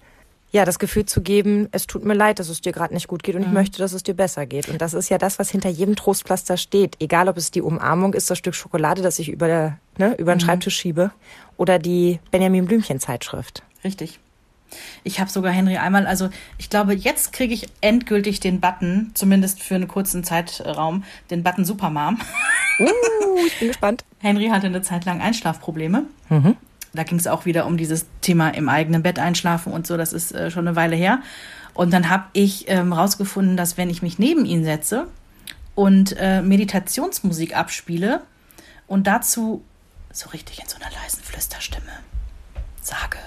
ja 0.53 0.65
das 0.65 0.79
Gefühl 0.79 1.05
zu 1.05 1.21
geben, 1.21 1.69
es 1.73 1.87
tut 1.89 2.05
mir 2.05 2.15
leid, 2.15 2.39
dass 2.39 2.49
es 2.49 2.61
dir 2.61 2.71
gerade 2.73 2.95
nicht 2.95 3.09
gut 3.09 3.25
geht 3.25 3.35
und 3.35 3.43
ich 3.43 3.49
möchte, 3.49 3.79
dass 3.79 3.93
es 3.93 4.05
dir 4.05 4.15
besser 4.15 4.47
geht. 4.47 4.69
Und 4.69 4.81
das 4.81 4.95
ist 4.95 5.09
ja 5.09 5.19
das, 5.19 5.41
was 5.41 5.51
hinter 5.51 5.69
jedem 5.69 5.97
Trostpflaster 5.97 6.57
steht. 6.57 6.97
Egal, 7.01 7.29
ob 7.29 7.37
es 7.37 7.51
die 7.51 7.61
Umarmung 7.61 8.15
ist, 8.15 8.31
das 8.31 8.39
Stück 8.39 8.55
Schokolade, 8.55 9.03
das 9.03 9.19
ich 9.19 9.29
über, 9.31 9.77
ne, 9.99 10.15
über 10.17 10.33
den 10.35 10.41
Schreibtisch 10.41 10.77
schiebe, 10.77 11.11
oder 11.57 11.81
die 11.81 12.21
Benjamin 12.31 12.67
Blümchen 12.67 13.01
Zeitschrift. 13.01 13.65
Richtig. 13.83 14.21
Ich 15.03 15.21
habe 15.21 15.31
sogar 15.31 15.53
Henry 15.53 15.77
einmal, 15.77 16.07
also 16.07 16.31
ich 16.59 16.71
glaube, 16.71 16.95
jetzt 16.95 17.33
kriege 17.33 17.55
ich 17.55 17.67
endgültig 17.81 18.41
den 18.41 18.61
Button, 18.61 19.11
zumindest 19.15 19.63
für 19.63 19.75
einen 19.75 19.89
kurzen 19.89 20.25
Zeitraum, 20.25 21.05
den 21.31 21.43
Button 21.43 21.65
Supermom. 21.65 22.21
Uh, 22.79 22.87
ich 23.47 23.59
bin 23.59 23.69
gespannt. 23.69 24.05
Henry 24.19 24.49
hatte 24.49 24.67
eine 24.67 24.83
Zeit 24.83 25.05
lang 25.05 25.21
Einschlafprobleme. 25.21 26.05
Da 26.95 27.03
ging 27.03 27.19
es 27.19 27.27
auch 27.27 27.45
wieder 27.45 27.67
um 27.67 27.77
dieses 27.77 28.07
Thema 28.21 28.51
im 28.51 28.69
eigenen 28.69 29.03
Bett 29.03 29.19
einschlafen 29.19 29.73
und 29.73 29.87
so. 29.87 29.97
Das 29.97 30.13
ist 30.13 30.33
äh, 30.33 30.51
schon 30.51 30.67
eine 30.67 30.77
Weile 30.77 30.97
her. 30.97 31.21
Und 31.75 31.93
dann 31.93 32.09
habe 32.09 32.25
ich 32.33 32.67
ähm, 32.69 32.93
rausgefunden, 32.93 33.57
dass 33.57 33.77
wenn 33.77 33.91
ich 33.91 34.01
mich 34.01 34.19
neben 34.19 34.45
ihn 34.45 34.65
setze 34.65 35.09
und 35.75 36.17
äh, 36.19 36.41
Meditationsmusik 36.41 37.57
abspiele 37.57 38.23
und 38.87 39.09
dazu 39.09 39.65
so 40.13 40.31
richtig 40.31 40.61
in 40.61 40.69
so 40.69 40.77
einer 40.77 40.91
leisen 41.03 41.23
Flüsterstimme 41.23 41.91
sage, 42.81 43.19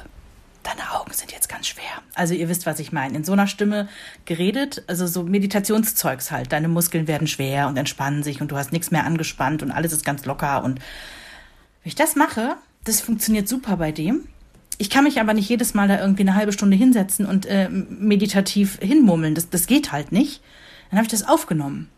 deine 0.68 0.92
Augen 0.92 1.14
sind 1.14 1.32
jetzt 1.32 1.50
ganz 1.50 1.68
schwer. 1.68 1.84
Also 2.14 2.34
ihr 2.34 2.50
wisst, 2.50 2.66
was 2.66 2.80
ich 2.80 2.92
meine. 2.92 3.16
In 3.16 3.24
so 3.24 3.34
einer 3.34 3.48
Stimme 3.48 3.88
geredet, 4.26 4.84
also 4.88 5.08
so 5.08 5.24
Meditationszeugs 5.24 6.32
halt. 6.32 6.52
Deine 6.52 6.68
Muskeln 6.68 7.08
werden 7.08 7.28
schwer 7.28 7.68
und 7.68 7.78
entspannen 7.78 8.24
sich 8.24 8.42
und 8.42 8.52
du 8.52 8.58
hast 8.58 8.72
nichts 8.72 8.92
mehr 8.92 9.06
angespannt 9.06 9.64
und 9.64 9.72
alles 9.72 9.94
ist 9.94 10.06
ganz 10.06 10.26
locker. 10.26 10.64
Und 10.64 10.80
wenn 10.80 11.90
ich 11.90 11.96
das 11.96 12.16
mache, 12.16 12.56
das 12.84 13.02
funktioniert 13.02 13.48
super 13.48 13.78
bei 13.78 13.92
dem. 13.92 14.28
Ich 14.78 14.90
kann 14.90 15.06
mich 15.06 15.20
aber 15.20 15.34
nicht 15.34 15.50
jedes 15.50 15.74
Mal 15.74 15.88
da 15.88 16.00
irgendwie 16.00 16.22
eine 16.22 16.36
halbe 16.36 16.52
Stunde 16.52 16.78
hinsetzen 16.78 17.26
und 17.26 17.46
äh, 17.46 17.70
meditativ 17.70 18.78
hinmurmeln. 18.80 19.36
Das, 19.36 19.50
das 19.50 19.68
geht 19.68 19.92
halt 19.92 20.12
nicht. 20.12 20.42
Dann 20.90 20.98
habe 20.98 21.06
ich 21.06 21.12
das 21.12 21.28
aufgenommen. 21.28 21.90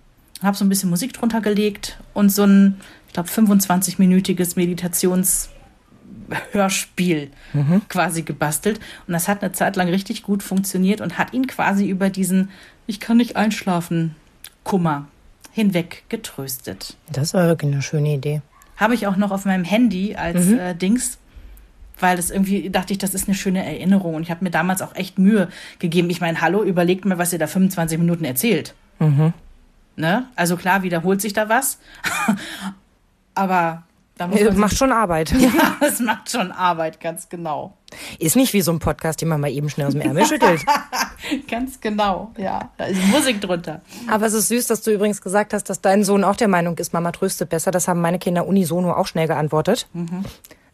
Habe 0.41 0.55
so 0.55 0.63
ein 0.63 0.69
bisschen 0.69 0.89
Musik 0.89 1.13
drunter 1.13 1.41
gelegt 1.41 1.99
und 2.13 2.29
so 2.29 2.43
ein, 2.43 2.79
ich 3.07 3.13
glaube, 3.13 3.29
25-minütiges 3.29 4.55
Meditations- 4.55 5.49
Hörspiel 6.51 7.31
quasi 7.89 8.21
gebastelt. 8.23 8.79
Und 9.07 9.13
das 9.13 9.27
hat 9.27 9.41
eine 9.43 9.51
Zeit 9.51 9.75
lang 9.75 9.89
richtig 9.89 10.23
gut 10.23 10.43
funktioniert 10.43 11.01
und 11.01 11.17
hat 11.17 11.33
ihn 11.33 11.47
quasi 11.47 11.87
über 11.87 12.09
diesen 12.09 12.49
Ich 12.87 12.99
kann 12.99 13.17
nicht 13.17 13.35
einschlafen 13.35 14.15
Kummer 14.63 15.07
hinweg 15.51 16.03
getröstet. 16.09 16.95
Das 17.11 17.33
war 17.33 17.47
wirklich 17.47 17.71
eine 17.71 17.81
schöne 17.81 18.13
Idee. 18.13 18.41
Habe 18.77 18.93
ich 18.95 19.07
auch 19.07 19.15
noch 19.17 19.31
auf 19.31 19.45
meinem 19.45 19.63
Handy 19.63 20.15
als 20.15 20.45
Mhm. 20.45 20.59
äh, 20.59 20.73
Dings, 20.75 21.17
weil 21.99 22.15
das 22.15 22.29
irgendwie 22.29 22.69
dachte 22.69 22.93
ich, 22.93 22.99
das 22.99 23.13
ist 23.13 23.27
eine 23.27 23.35
schöne 23.35 23.65
Erinnerung. 23.65 24.15
Und 24.15 24.21
ich 24.23 24.31
habe 24.31 24.43
mir 24.43 24.51
damals 24.51 24.81
auch 24.81 24.95
echt 24.95 25.19
Mühe 25.19 25.49
gegeben. 25.79 26.09
Ich 26.09 26.21
meine, 26.21 26.39
hallo, 26.41 26.63
überlegt 26.63 27.03
mal, 27.05 27.17
was 27.17 27.33
ihr 27.33 27.39
da 27.39 27.47
25 27.47 27.97
Minuten 27.99 28.23
erzählt. 28.25 28.73
Mhm. 28.99 29.33
Ne? 29.97 30.25
Also 30.35 30.55
klar, 30.55 30.81
wiederholt 30.83 31.19
sich 31.21 31.33
da 31.33 31.49
was. 31.49 31.79
Aber 33.35 33.83
da 34.19 34.27
muss 34.27 34.43
man 34.43 34.57
Macht 34.57 34.77
schon 34.77 34.91
Arbeit. 34.91 35.31
ja, 35.39 35.77
es 35.79 36.01
macht 36.01 36.29
schon 36.29 36.51
Arbeit, 36.51 36.99
ganz 36.99 37.29
genau. 37.29 37.77
Ist 38.19 38.35
nicht 38.35 38.51
wie 38.51 38.59
so 38.59 38.71
ein 38.73 38.79
Podcast, 38.79 39.21
den 39.21 39.29
man 39.29 39.39
mal 39.39 39.49
eben 39.49 39.69
schnell 39.69 39.87
aus 39.87 39.93
dem 39.93 40.01
Ärmel 40.01 40.25
schüttelt. 40.25 40.63
Ganz 41.49 41.79
genau, 41.81 42.31
ja. 42.37 42.69
Da 42.77 42.85
ist 42.85 43.01
Musik 43.07 43.41
drunter. 43.41 43.81
Aber 44.07 44.25
es 44.27 44.33
ist 44.33 44.49
süß, 44.49 44.67
dass 44.67 44.81
du 44.81 44.91
übrigens 44.91 45.21
gesagt 45.21 45.53
hast, 45.53 45.69
dass 45.69 45.81
dein 45.81 46.03
Sohn 46.03 46.23
auch 46.23 46.35
der 46.35 46.47
Meinung 46.47 46.77
ist, 46.77 46.93
Mama 46.93 47.11
tröstet 47.11 47.49
besser. 47.49 47.71
Das 47.71 47.87
haben 47.87 48.01
meine 48.01 48.19
Kinder 48.19 48.45
unisono 48.45 48.93
auch 48.93 49.07
schnell 49.07 49.27
geantwortet. 49.27 49.87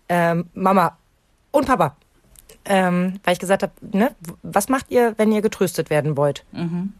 Ähm, 0.09 0.49
Mama 0.53 0.97
und 1.51 1.67
Papa. 1.67 1.95
Ähm, 2.65 3.19
weil 3.23 3.33
ich 3.33 3.39
gesagt 3.39 3.63
habe, 3.63 3.73
ne, 3.91 4.11
was 4.43 4.69
macht 4.69 4.89
ihr, 4.89 5.13
wenn 5.17 5.31
ihr 5.31 5.41
getröstet 5.41 5.89
werden 5.89 6.17
wollt? 6.17 6.43
Dann 6.51 6.93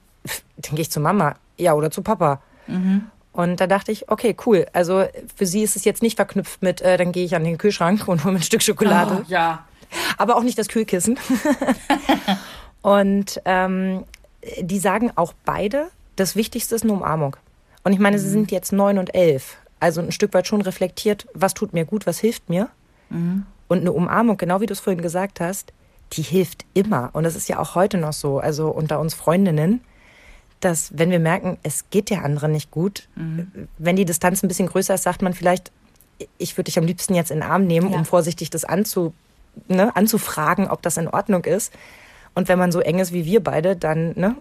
gehe 0.72 0.82
ich 0.82 0.92
zu 0.92 1.00
Mama, 1.00 1.36
ja, 1.58 1.74
oder 1.74 1.92
zu 1.92 2.02
Papa. 2.02 2.42
Und 3.36 3.60
da 3.60 3.68
dachte 3.68 3.92
ich, 3.92 4.10
okay, 4.10 4.34
cool. 4.46 4.66
Also 4.72 5.06
für 5.36 5.46
sie 5.46 5.62
ist 5.62 5.76
es 5.76 5.84
jetzt 5.84 6.02
nicht 6.02 6.16
verknüpft 6.16 6.62
mit, 6.62 6.80
äh, 6.80 6.96
dann 6.96 7.12
gehe 7.12 7.26
ich 7.26 7.36
an 7.36 7.44
den 7.44 7.58
Kühlschrank 7.58 8.08
und 8.08 8.24
hole 8.24 8.34
mir 8.34 8.40
ein 8.40 8.44
Stück 8.44 8.64
Schokolade. 8.64 9.24
Oh, 9.24 9.26
ja. 9.28 9.66
aber 10.18 10.38
auch 10.38 10.44
nicht 10.44 10.58
das 10.58 10.70
Kühlkissen. 10.70 11.20
und 12.82 13.42
ähm, 13.44 14.06
die 14.62 14.80
sagen 14.80 15.12
auch 15.16 15.34
beide, 15.44 15.90
das 16.16 16.38
Wichtigste 16.38 16.76
ist 16.76 16.84
eine 16.84 16.94
Umarmung. 16.94 17.36
Und 17.84 17.92
ich 17.92 18.00
meine, 18.00 18.20
sie 18.20 18.30
sind 18.30 18.52
jetzt 18.52 18.72
neun 18.72 18.98
und 18.98 19.14
elf, 19.14 19.58
also 19.82 20.00
ein 20.00 20.14
Stück 20.14 20.34
weit 20.34 20.48
schon 20.48 20.62
reflektiert, 20.62 21.28
was 21.34 21.54
tut 21.54 21.74
mir 21.74 21.84
gut, 21.84 22.08
was 22.08 22.20
hilft 22.20 22.50
mir. 22.50 22.70
Und 23.68 23.82
eine 23.82 23.92
Umarmung, 23.92 24.38
genau 24.38 24.62
wie 24.62 24.66
du 24.66 24.74
es 24.74 24.80
vorhin 24.80 25.02
gesagt 25.02 25.42
hast, 25.42 25.74
die 26.14 26.22
hilft 26.22 26.66
immer. 26.74 27.10
Und 27.12 27.26
das 27.26 27.36
ist 27.36 27.50
ja 27.50 27.60
auch 27.60 27.76
heute 27.76 27.98
noch 27.98 28.14
so, 28.14 28.40
also 28.40 28.70
unter 28.70 29.00
uns 29.00 29.14
Freundinnen, 29.14 29.82
dass 30.60 30.92
wenn 30.98 31.12
wir 31.12 31.20
merken, 31.20 31.58
es 31.64 31.86
geht 31.90 32.10
der 32.10 32.24
anderen 32.24 32.52
nicht 32.52 32.72
gut, 32.72 33.08
wenn 33.78 33.96
die 33.96 34.06
Distanz 34.06 34.42
ein 34.44 34.48
bisschen 34.48 34.68
größer 34.68 34.94
ist, 34.96 35.04
sagt 35.04 35.22
man 35.22 35.34
vielleicht, 35.34 35.72
ich 36.38 36.58
würde 36.58 36.66
dich 36.66 36.78
am 36.80 36.86
liebsten 36.86 37.14
jetzt 37.14 37.30
in 37.32 37.40
den 37.42 37.50
Arm 37.50 37.66
nehmen, 37.68 37.92
Ja. 37.92 37.98
um 37.98 38.06
vorsichtig 38.06 38.50
das 38.50 38.64
anzu, 38.66 39.14
ne, 39.68 39.96
anzufragen, 39.96 40.68
ob 40.70 40.82
das 40.82 40.98
in 40.98 41.08
Ordnung 41.08 41.44
ist. 41.46 41.74
Und 42.34 42.48
wenn 42.48 42.58
man 42.60 42.72
so 42.72 42.80
eng 42.80 43.00
ist 43.00 43.12
wie 43.14 43.26
wir 43.26 43.44
beide, 43.44 43.76
dann 43.76 44.14
ne, 44.16 44.36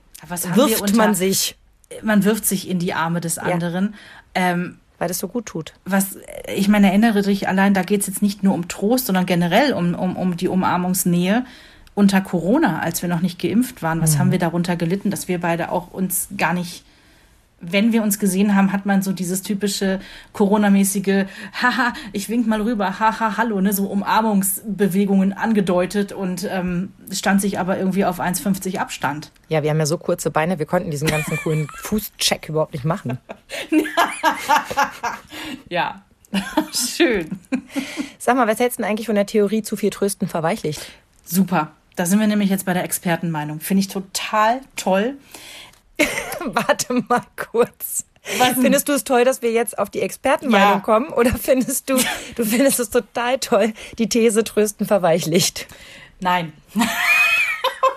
wirft 0.55 0.81
unter- 0.83 0.97
man 0.97 1.15
sich, 1.15 1.57
Man 2.03 2.25
wirft 2.25 2.45
sich 2.47 2.69
in 2.69 2.79
die 2.79 2.95
Arme 2.95 3.21
des 3.21 3.39
anderen. 3.39 3.95
Ähm, 4.35 4.79
weil 4.99 5.09
das 5.09 5.19
so 5.19 5.27
gut 5.29 5.47
tut. 5.47 5.75
was, 5.85 6.17
ich 6.55 6.69
meine, 6.69 6.87
erinnere 6.89 7.23
dich 7.23 7.49
allein, 7.49 7.75
da 7.75 7.83
geht 7.83 8.01
es 8.03 8.07
jetzt 8.07 8.23
nicht 8.23 8.43
nur 8.45 8.55
um 8.55 8.69
Trost, 8.69 9.07
sondern 9.07 9.27
generell 9.27 9.73
um, 9.75 9.95
um, 9.95 10.17
um 10.17 10.37
die 10.37 10.47
Umarmungsnähe 10.49 11.45
unter 11.95 12.21
Corona, 12.21 12.81
als 12.81 13.03
wir 13.03 13.09
noch 13.09 13.21
nicht 13.21 13.39
geimpft 13.41 13.83
waren. 13.83 14.01
Was 14.01 14.19
haben 14.19 14.33
wir 14.33 14.39
darunter 14.39 14.77
gelitten, 14.77 15.11
dass 15.11 15.29
wir 15.29 15.41
beide 15.41 15.71
auch 15.71 15.93
uns 15.93 16.29
gar 16.37 16.53
nicht, 16.53 16.85
wenn 17.61 17.93
wir 17.93 18.03
uns 18.03 18.19
gesehen 18.19 18.57
haben, 18.57 18.73
hat 18.73 18.85
man 18.85 19.01
so 19.01 19.13
dieses 19.13 19.43
typische 19.43 20.01
Corona-mäßige, 20.33 21.27
haha, 21.63 21.93
ich 22.13 22.29
wink 22.29 22.47
mal 22.47 22.61
rüber, 22.61 22.99
haha, 22.99 23.37
hallo, 23.37 23.61
ne, 23.61 23.73
so 23.73 23.87
Umarmungsbewegungen 23.87 25.33
angedeutet 25.33 26.13
und 26.13 26.49
ähm, 26.51 26.93
stand 27.13 27.41
sich 27.41 27.59
aber 27.59 27.79
irgendwie 27.79 28.05
auf 28.05 28.21
1,50 28.21 28.79
Abstand. 28.79 29.31
Ja, 29.49 29.63
wir 29.63 29.71
haben 29.71 29.79
ja 29.79 29.87
so 29.87 29.97
kurze 29.97 30.31
Beine, 30.31 30.59
wir 30.59 30.67
konnten 30.67 30.91
diesen 30.91 31.09
ganzen 31.09 31.37
coolen 31.39 31.69
Fußcheck 31.77 32.49
überhaupt 32.49 32.75
nicht 32.75 32.85
machen. 32.85 33.19
Ja, 35.69 36.03
schön. 36.73 37.39
Sag 38.19 38.37
mal, 38.37 38.47
was 38.47 38.61
hältst 38.61 38.79
du 38.79 38.83
denn 38.83 38.91
eigentlich 38.91 39.07
von 39.07 39.15
der 39.15 39.27
Theorie, 39.27 39.63
zu 39.63 39.77
viel 39.77 39.91
Trösten 39.91 40.29
verweichlicht? 40.29 40.81
Super. 41.25 41.73
Da 41.97 42.07
sind 42.07 42.19
wir 42.19 42.27
nämlich 42.27 42.51
jetzt 42.51 42.67
bei 42.67 42.75
der 42.75 42.85
Expertenmeinung. 42.85 43.61
Finde 43.61 43.81
ich 43.81 43.89
total 43.89 44.61
toll. 44.77 45.17
Warte 46.45 47.05
mal 47.09 47.23
kurz. 47.37 48.05
Was? 48.39 48.55
Findest 48.55 48.89
du 48.89 48.93
es 48.95 49.05
toll, 49.05 49.25
dass 49.25 49.43
wir 49.43 49.53
jetzt 49.53 49.79
auf 49.79 49.91
die 49.91 50.01
Expertenmeinung 50.01 50.75
Ja. 50.75 50.81
kommen? 50.81 51.09
Oder 51.09 51.33
findest 51.37 51.91
du, 51.91 51.99
du 52.37 52.45
findest 52.45 52.81
es 52.81 52.91
total 52.91 53.39
toll, 53.39 53.75
die 53.99 54.09
These 54.09 54.45
Trösten 54.45 54.87
verweichlicht? 54.87 55.67
Nein. 56.21 56.53
oh 56.75 56.81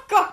Gott. 0.09 0.27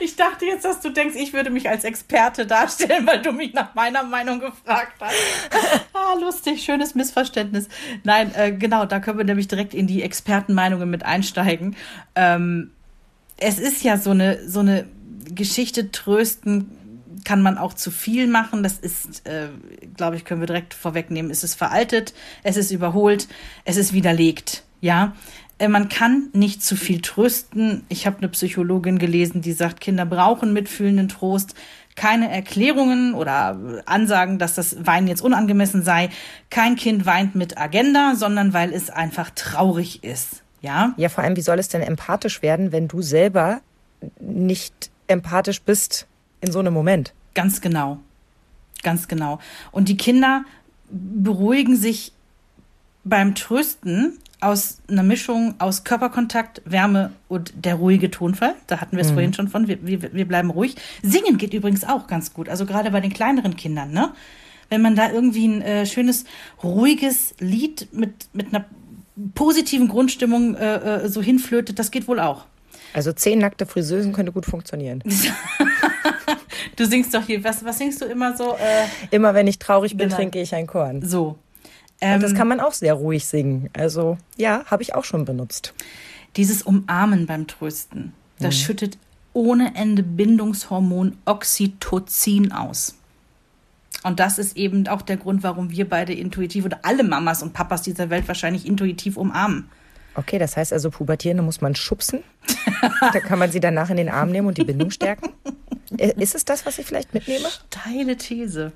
Ich 0.00 0.16
dachte 0.16 0.46
jetzt, 0.46 0.64
dass 0.64 0.80
du 0.80 0.90
denkst, 0.90 1.16
ich 1.16 1.32
würde 1.32 1.50
mich 1.50 1.68
als 1.68 1.84
Experte 1.84 2.46
darstellen, 2.46 3.06
weil 3.06 3.22
du 3.22 3.32
mich 3.32 3.52
nach 3.52 3.74
meiner 3.74 4.04
Meinung 4.04 4.38
gefragt 4.40 4.94
hast. 5.00 5.14
ah, 5.94 6.14
lustig, 6.20 6.62
schönes 6.62 6.94
Missverständnis. 6.94 7.68
Nein, 8.04 8.32
äh, 8.34 8.52
genau, 8.52 8.86
da 8.86 9.00
können 9.00 9.18
wir 9.18 9.24
nämlich 9.24 9.48
direkt 9.48 9.74
in 9.74 9.86
die 9.88 10.02
Expertenmeinungen 10.02 10.88
mit 10.88 11.04
einsteigen. 11.04 11.76
Ähm, 12.14 12.70
es 13.40 13.58
ist 13.58 13.82
ja 13.82 13.96
so 13.98 14.10
eine, 14.10 14.48
so 14.48 14.60
eine 14.60 14.86
Geschichte 15.34 15.90
trösten 15.90 16.76
kann 17.24 17.42
man 17.42 17.58
auch 17.58 17.74
zu 17.74 17.90
viel 17.90 18.26
machen. 18.26 18.62
Das 18.62 18.78
ist, 18.78 19.26
äh, 19.26 19.48
glaube 19.96 20.16
ich, 20.16 20.24
können 20.24 20.40
wir 20.40 20.46
direkt 20.46 20.74
vorwegnehmen. 20.74 21.30
Es 21.30 21.44
ist 21.44 21.54
veraltet, 21.54 22.14
es 22.42 22.56
ist 22.56 22.70
überholt, 22.70 23.28
es 23.64 23.76
ist 23.76 23.92
widerlegt. 23.92 24.62
Ja, 24.80 25.14
äh, 25.58 25.68
man 25.68 25.88
kann 25.88 26.30
nicht 26.32 26.62
zu 26.62 26.76
viel 26.76 27.00
trösten. 27.00 27.84
Ich 27.88 28.06
habe 28.06 28.18
eine 28.18 28.28
Psychologin 28.28 28.98
gelesen, 28.98 29.42
die 29.42 29.52
sagt, 29.52 29.80
Kinder 29.80 30.06
brauchen 30.06 30.52
mitfühlenden 30.52 31.08
Trost. 31.08 31.54
Keine 31.96 32.30
Erklärungen 32.30 33.14
oder 33.14 33.82
Ansagen, 33.84 34.38
dass 34.38 34.54
das 34.54 34.86
Weinen 34.86 35.08
jetzt 35.08 35.22
unangemessen 35.22 35.82
sei. 35.82 36.08
Kein 36.48 36.76
Kind 36.76 37.04
weint 37.04 37.34
mit 37.34 37.58
Agenda, 37.58 38.14
sondern 38.14 38.54
weil 38.54 38.72
es 38.72 38.88
einfach 38.88 39.30
traurig 39.30 40.02
ist. 40.02 40.42
Ja? 40.60 40.94
Ja, 40.96 41.08
vor 41.08 41.24
allem, 41.24 41.36
wie 41.36 41.42
soll 41.42 41.58
es 41.58 41.68
denn 41.68 41.82
empathisch 41.82 42.42
werden, 42.42 42.72
wenn 42.72 42.88
du 42.88 43.02
selber 43.02 43.60
nicht 44.20 44.90
empathisch 45.06 45.62
bist 45.62 46.06
in 46.40 46.52
so 46.52 46.58
einem 46.58 46.74
Moment? 46.74 47.12
Ganz 47.34 47.60
genau. 47.60 47.98
Ganz 48.82 49.08
genau. 49.08 49.38
Und 49.72 49.88
die 49.88 49.96
Kinder 49.96 50.44
beruhigen 50.90 51.76
sich 51.76 52.12
beim 53.04 53.34
Trösten 53.34 54.18
aus 54.40 54.80
einer 54.88 55.02
Mischung 55.02 55.54
aus 55.58 55.84
Körperkontakt, 55.84 56.62
Wärme 56.64 57.12
und 57.28 57.52
der 57.54 57.74
ruhige 57.74 58.10
Tonfall. 58.10 58.54
Da 58.66 58.80
hatten 58.80 58.96
wir 58.96 59.02
es 59.02 59.10
mhm. 59.10 59.14
vorhin 59.14 59.34
schon 59.34 59.48
von. 59.48 59.68
Wir, 59.68 59.84
wir, 59.84 60.12
wir 60.12 60.26
bleiben 60.26 60.50
ruhig. 60.50 60.76
Singen 61.02 61.36
geht 61.36 61.52
übrigens 61.52 61.84
auch 61.84 62.06
ganz 62.06 62.32
gut. 62.32 62.48
Also 62.48 62.64
gerade 62.64 62.90
bei 62.90 63.00
den 63.00 63.12
kleineren 63.12 63.56
Kindern, 63.56 63.92
ne? 63.92 64.12
Wenn 64.70 64.82
man 64.82 64.94
da 64.94 65.10
irgendwie 65.10 65.48
ein 65.48 65.62
äh, 65.62 65.84
schönes, 65.84 66.24
ruhiges 66.62 67.34
Lied 67.40 67.88
mit, 67.92 68.28
mit 68.32 68.54
einer 68.54 68.64
positiven 69.34 69.88
Grundstimmung 69.88 70.54
äh, 70.56 71.04
äh 71.04 71.08
so 71.08 71.22
hinflötet, 71.22 71.78
das 71.78 71.90
geht 71.90 72.08
wohl 72.08 72.20
auch. 72.20 72.46
Also 72.92 73.12
zehn 73.12 73.38
nackte 73.38 73.66
Friseusen 73.66 74.12
könnte 74.12 74.32
gut 74.32 74.46
funktionieren. 74.46 75.02
du 76.76 76.86
singst 76.86 77.14
doch 77.14 77.24
hier, 77.24 77.42
was, 77.44 77.64
was 77.64 77.78
singst 77.78 78.00
du 78.00 78.06
immer 78.06 78.36
so? 78.36 78.54
Äh, 78.54 78.86
immer 79.10 79.34
wenn 79.34 79.46
ich 79.46 79.58
traurig 79.58 79.96
bin, 79.96 80.10
trinke 80.10 80.40
ich 80.40 80.54
ein 80.54 80.66
Korn. 80.66 81.02
So. 81.02 81.38
Ähm, 82.00 82.14
Und 82.14 82.22
das 82.22 82.34
kann 82.34 82.48
man 82.48 82.60
auch 82.60 82.72
sehr 82.72 82.94
ruhig 82.94 83.26
singen. 83.26 83.70
Also 83.72 84.18
ja, 84.36 84.64
habe 84.66 84.82
ich 84.82 84.94
auch 84.94 85.04
schon 85.04 85.24
benutzt. 85.24 85.74
Dieses 86.36 86.62
Umarmen 86.62 87.26
beim 87.26 87.46
Trösten, 87.46 88.12
das 88.38 88.54
mhm. 88.56 88.58
schüttet 88.58 88.98
ohne 89.32 89.74
Ende 89.76 90.02
Bindungshormon 90.02 91.16
Oxytocin 91.24 92.52
aus. 92.52 92.96
Und 94.02 94.20
das 94.20 94.38
ist 94.38 94.56
eben 94.56 94.88
auch 94.88 95.02
der 95.02 95.16
Grund, 95.16 95.42
warum 95.42 95.70
wir 95.70 95.88
beide 95.88 96.12
intuitiv 96.12 96.64
oder 96.64 96.80
alle 96.82 97.02
Mamas 97.02 97.42
und 97.42 97.52
Papas 97.52 97.82
dieser 97.82 98.10
Welt 98.10 98.28
wahrscheinlich 98.28 98.66
intuitiv 98.66 99.16
umarmen. 99.16 99.68
Okay, 100.14 100.38
das 100.38 100.56
heißt 100.56 100.72
also, 100.72 100.90
Pubertierende 100.90 101.42
muss 101.42 101.60
man 101.60 101.74
schubsen. 101.74 102.22
da 103.00 103.20
kann 103.20 103.38
man 103.38 103.52
sie 103.52 103.60
danach 103.60 103.90
in 103.90 103.96
den 103.96 104.08
Arm 104.08 104.30
nehmen 104.30 104.48
und 104.48 104.58
die 104.58 104.64
Bindung 104.64 104.90
stärken. 104.90 105.30
Äh, 105.96 106.12
ist 106.20 106.34
es 106.34 106.44
das, 106.44 106.66
was 106.66 106.78
ich 106.78 106.86
vielleicht 106.86 107.14
mitnehme? 107.14 107.48
Steile 107.48 108.16
These. 108.16 108.72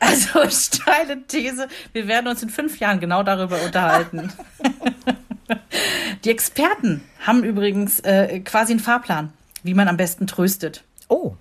Also 0.00 0.48
steile 0.50 1.22
These. 1.26 1.68
Wir 1.92 2.06
werden 2.06 2.28
uns 2.28 2.42
in 2.42 2.48
fünf 2.48 2.78
Jahren 2.78 3.00
genau 3.00 3.22
darüber 3.22 3.60
unterhalten. 3.62 4.32
Die 6.24 6.30
Experten 6.30 7.02
haben 7.20 7.44
übrigens 7.44 8.00
äh, 8.00 8.40
quasi 8.40 8.72
einen 8.72 8.80
Fahrplan, 8.80 9.32
wie 9.62 9.74
man 9.74 9.88
am 9.88 9.96
besten 9.96 10.26
tröstet. 10.26 10.84
Oh. 11.08 11.34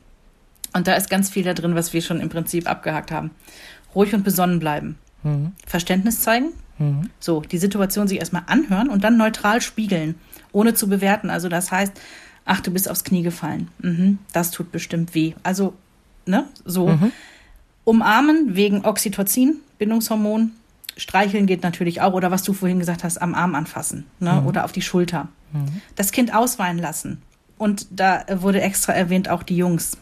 Und 0.74 0.88
da 0.88 0.96
ist 0.96 1.10
ganz 1.10 1.30
viel 1.30 1.44
da 1.44 1.54
drin, 1.54 1.76
was 1.76 1.94
wir 1.94 2.02
schon 2.02 2.20
im 2.20 2.30
Prinzip 2.30 2.70
abgehakt 2.70 3.12
haben. 3.12 3.32
Ruhig 3.94 4.14
und 4.14 4.24
besonnen 4.24 4.60
bleiben. 4.60 4.98
Mhm. 5.24 5.54
Verständnis 5.66 6.22
zeigen, 6.22 6.54
Mhm. 6.80 7.10
So, 7.20 7.42
die 7.42 7.58
Situation 7.58 8.08
sich 8.08 8.20
erstmal 8.20 8.44
anhören 8.48 8.90
und 8.90 9.04
dann 9.04 9.18
neutral 9.18 9.62
spiegeln, 9.62 10.16
ohne 10.52 10.74
zu 10.74 10.88
bewerten. 10.88 11.30
Also 11.30 11.50
das 11.50 11.72
heißt, 11.72 11.94
ach, 12.46 12.62
du 12.62 12.72
bist 12.72 12.90
aufs 12.90 13.04
Knie 13.04 13.24
gefallen. 13.24 13.70
Mhm, 13.80 14.20
das 14.32 14.52
tut 14.52 14.72
bestimmt 14.72 15.16
weh. 15.16 15.34
Also, 15.44 15.74
ne, 16.26 16.46
so. 16.66 16.90
Mhm. 16.90 17.12
Umarmen 17.86 18.56
wegen 18.56 18.86
Oxytocin, 18.86 19.58
Bindungshormon. 19.78 20.52
Streicheln 20.96 21.48
geht 21.48 21.64
natürlich 21.64 22.02
auch. 22.02 22.14
Oder 22.14 22.32
was 22.32 22.44
du 22.44 22.54
vorhin 22.54 22.80
gesagt 22.80 23.04
hast, 23.04 23.18
am 23.18 23.36
Arm 23.36 23.56
anfassen 23.56 24.06
ne? 24.20 24.40
Mhm. 24.40 24.48
oder 24.48 24.64
auf 24.64 24.72
die 24.72 24.82
Schulter. 24.82 25.28
Das 25.96 26.12
Kind 26.12 26.34
ausweinen 26.34 26.82
lassen. 26.82 27.22
Und 27.58 27.88
da 27.92 28.24
wurde 28.38 28.62
extra 28.62 28.94
erwähnt, 28.94 29.30
auch 29.30 29.44
die 29.44 29.58
Jungs. 29.58 29.98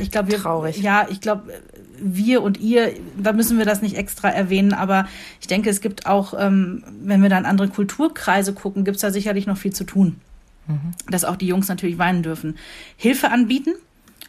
Ich 0.00 0.10
glaube, 0.10 0.32
wir, 0.32 0.38
Traurig. 0.38 0.78
Ja, 0.78 1.06
ich 1.08 1.20
glaube, 1.20 1.52
wir 1.98 2.42
und 2.42 2.58
ihr, 2.58 2.92
da 3.16 3.32
müssen 3.32 3.56
wir 3.56 3.64
das 3.64 3.82
nicht 3.82 3.96
extra 3.96 4.28
erwähnen, 4.28 4.72
aber 4.72 5.06
ich 5.40 5.46
denke, 5.46 5.70
es 5.70 5.80
gibt 5.80 6.06
auch, 6.06 6.34
ähm, 6.36 6.82
wenn 7.02 7.22
wir 7.22 7.28
dann 7.28 7.46
andere 7.46 7.68
Kulturkreise 7.68 8.52
gucken, 8.52 8.84
gibt 8.84 8.96
es 8.96 9.02
da 9.02 9.10
sicherlich 9.10 9.46
noch 9.46 9.56
viel 9.56 9.72
zu 9.72 9.84
tun. 9.84 10.20
Mhm. 10.66 10.92
Dass 11.08 11.24
auch 11.24 11.36
die 11.36 11.46
Jungs 11.46 11.68
natürlich 11.68 11.98
weinen 11.98 12.22
dürfen. 12.22 12.56
Hilfe 12.96 13.30
anbieten 13.30 13.74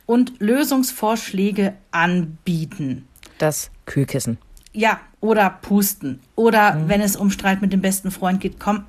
und 0.05 0.34
Lösungsvorschläge 0.39 1.73
anbieten. 1.91 3.07
Das 3.38 3.71
Kühlkissen. 3.86 4.38
Ja, 4.73 4.99
oder 5.21 5.49
pusten. 5.49 6.19
Oder 6.36 6.76
mhm. 6.76 6.89
wenn 6.89 7.01
es 7.01 7.15
um 7.15 7.32
Streit 7.32 7.61
mit 7.61 7.73
dem 7.73 7.82
besten 7.82 8.11
Freund 8.11 8.41
geht, 8.41 8.59
komm, 8.59 8.84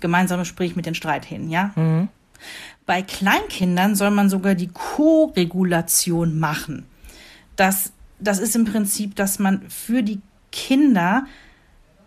gemeinsame 0.00 0.44
Sprich 0.44 0.76
mit 0.76 0.86
den 0.86 0.94
Streit 0.94 1.24
hin, 1.24 1.50
ja? 1.50 1.72
Mhm. 1.74 2.08
Bei 2.86 3.02
Kleinkindern 3.02 3.94
soll 3.94 4.10
man 4.10 4.28
sogar 4.28 4.54
die 4.54 4.68
Co-Regulation 4.68 6.38
machen. 6.38 6.86
Das 7.56 7.92
das 8.22 8.38
ist 8.38 8.56
im 8.56 8.64
Prinzip, 8.64 9.16
dass 9.16 9.38
man 9.38 9.68
für 9.68 10.02
die 10.02 10.20
Kinder 10.52 11.26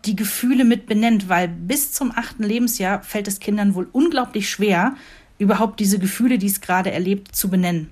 die 0.05 0.15
Gefühle 0.15 0.65
mit 0.65 0.86
benennt, 0.86 1.30
weil 1.30 1.47
bis 1.47 1.91
zum 1.91 2.11
achten 2.15 2.43
Lebensjahr 2.43 3.01
fällt 3.03 3.28
es 3.28 3.39
Kindern 3.39 3.76
wohl 3.76 3.88
unglaublich 3.91 4.49
schwer, 4.49 4.95
überhaupt 5.39 5.80
diese 5.80 5.99
Gefühle, 5.99 6.38
die 6.38 6.47
es 6.47 6.61
gerade 6.61 6.91
erlebt, 6.91 7.36
zu 7.36 7.49
benennen. 7.49 7.89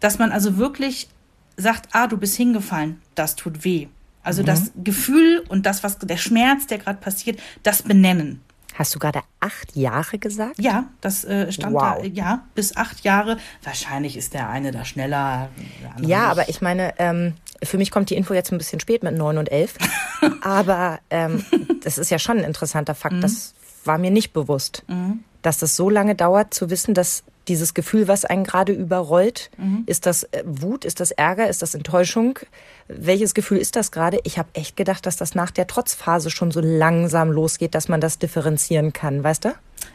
Dass 0.00 0.18
man 0.18 0.32
also 0.32 0.58
wirklich 0.58 1.08
sagt, 1.56 1.88
ah, 1.92 2.06
du 2.06 2.16
bist 2.16 2.36
hingefallen, 2.36 3.00
das 3.14 3.36
tut 3.36 3.64
weh. 3.64 3.86
Also 4.22 4.42
mhm. 4.42 4.46
das 4.46 4.72
Gefühl 4.82 5.44
und 5.48 5.64
das, 5.64 5.82
was 5.82 5.98
der 5.98 6.16
Schmerz, 6.16 6.66
der 6.66 6.78
gerade 6.78 6.98
passiert, 6.98 7.40
das 7.62 7.82
benennen. 7.82 8.40
Hast 8.78 8.94
du 8.94 9.00
gerade 9.00 9.22
acht 9.40 9.74
Jahre 9.74 10.20
gesagt? 10.20 10.54
Ja, 10.60 10.84
das 11.00 11.24
äh, 11.24 11.50
stand 11.50 11.74
wow. 11.74 11.96
da, 12.00 12.04
ja, 12.04 12.44
bis 12.54 12.76
acht 12.76 13.00
Jahre. 13.00 13.36
Wahrscheinlich 13.64 14.16
ist 14.16 14.34
der 14.34 14.48
eine 14.50 14.70
da 14.70 14.84
schneller. 14.84 15.48
ja, 15.96 16.00
nicht. 16.00 16.16
aber 16.16 16.48
ich 16.48 16.60
meine, 16.60 16.94
ähm, 16.98 17.34
für 17.60 17.76
mich 17.76 17.90
kommt 17.90 18.08
die 18.10 18.14
Info 18.14 18.34
jetzt 18.34 18.52
ein 18.52 18.58
bisschen 18.58 18.78
spät 18.78 19.02
mit 19.02 19.16
neun 19.16 19.36
und 19.36 19.50
elf. 19.50 19.74
aber 20.42 21.00
ähm, 21.10 21.44
das 21.82 21.98
ist 21.98 22.12
ja 22.12 22.20
schon 22.20 22.38
ein 22.38 22.44
interessanter 22.44 22.94
Fakt. 22.94 23.16
Mhm. 23.16 23.20
Das 23.20 23.52
war 23.84 23.98
mir 23.98 24.12
nicht 24.12 24.32
bewusst, 24.32 24.84
mhm. 24.86 25.24
dass 25.42 25.58
das 25.58 25.74
so 25.74 25.90
lange 25.90 26.14
dauert, 26.14 26.54
zu 26.54 26.70
wissen, 26.70 26.94
dass 26.94 27.24
dieses 27.48 27.74
Gefühl, 27.74 28.08
was 28.08 28.24
einen 28.24 28.44
gerade 28.44 28.72
überrollt, 28.72 29.50
mhm. 29.56 29.84
ist 29.86 30.06
das 30.06 30.24
äh, 30.24 30.42
Wut, 30.44 30.84
ist 30.84 31.00
das 31.00 31.10
Ärger, 31.10 31.48
ist 31.48 31.62
das 31.62 31.74
Enttäuschung? 31.74 32.38
Welches 32.88 33.34
Gefühl 33.34 33.58
ist 33.58 33.76
das 33.76 33.90
gerade? 33.90 34.20
Ich 34.24 34.38
habe 34.38 34.48
echt 34.54 34.76
gedacht, 34.76 35.06
dass 35.06 35.16
das 35.16 35.34
nach 35.34 35.50
der 35.50 35.66
Trotzphase 35.66 36.30
schon 36.30 36.50
so 36.50 36.60
langsam 36.60 37.30
losgeht, 37.30 37.74
dass 37.74 37.88
man 37.88 38.00
das 38.00 38.18
differenzieren 38.18 38.92
kann, 38.92 39.24
weißt 39.24 39.46
du? 39.46 39.54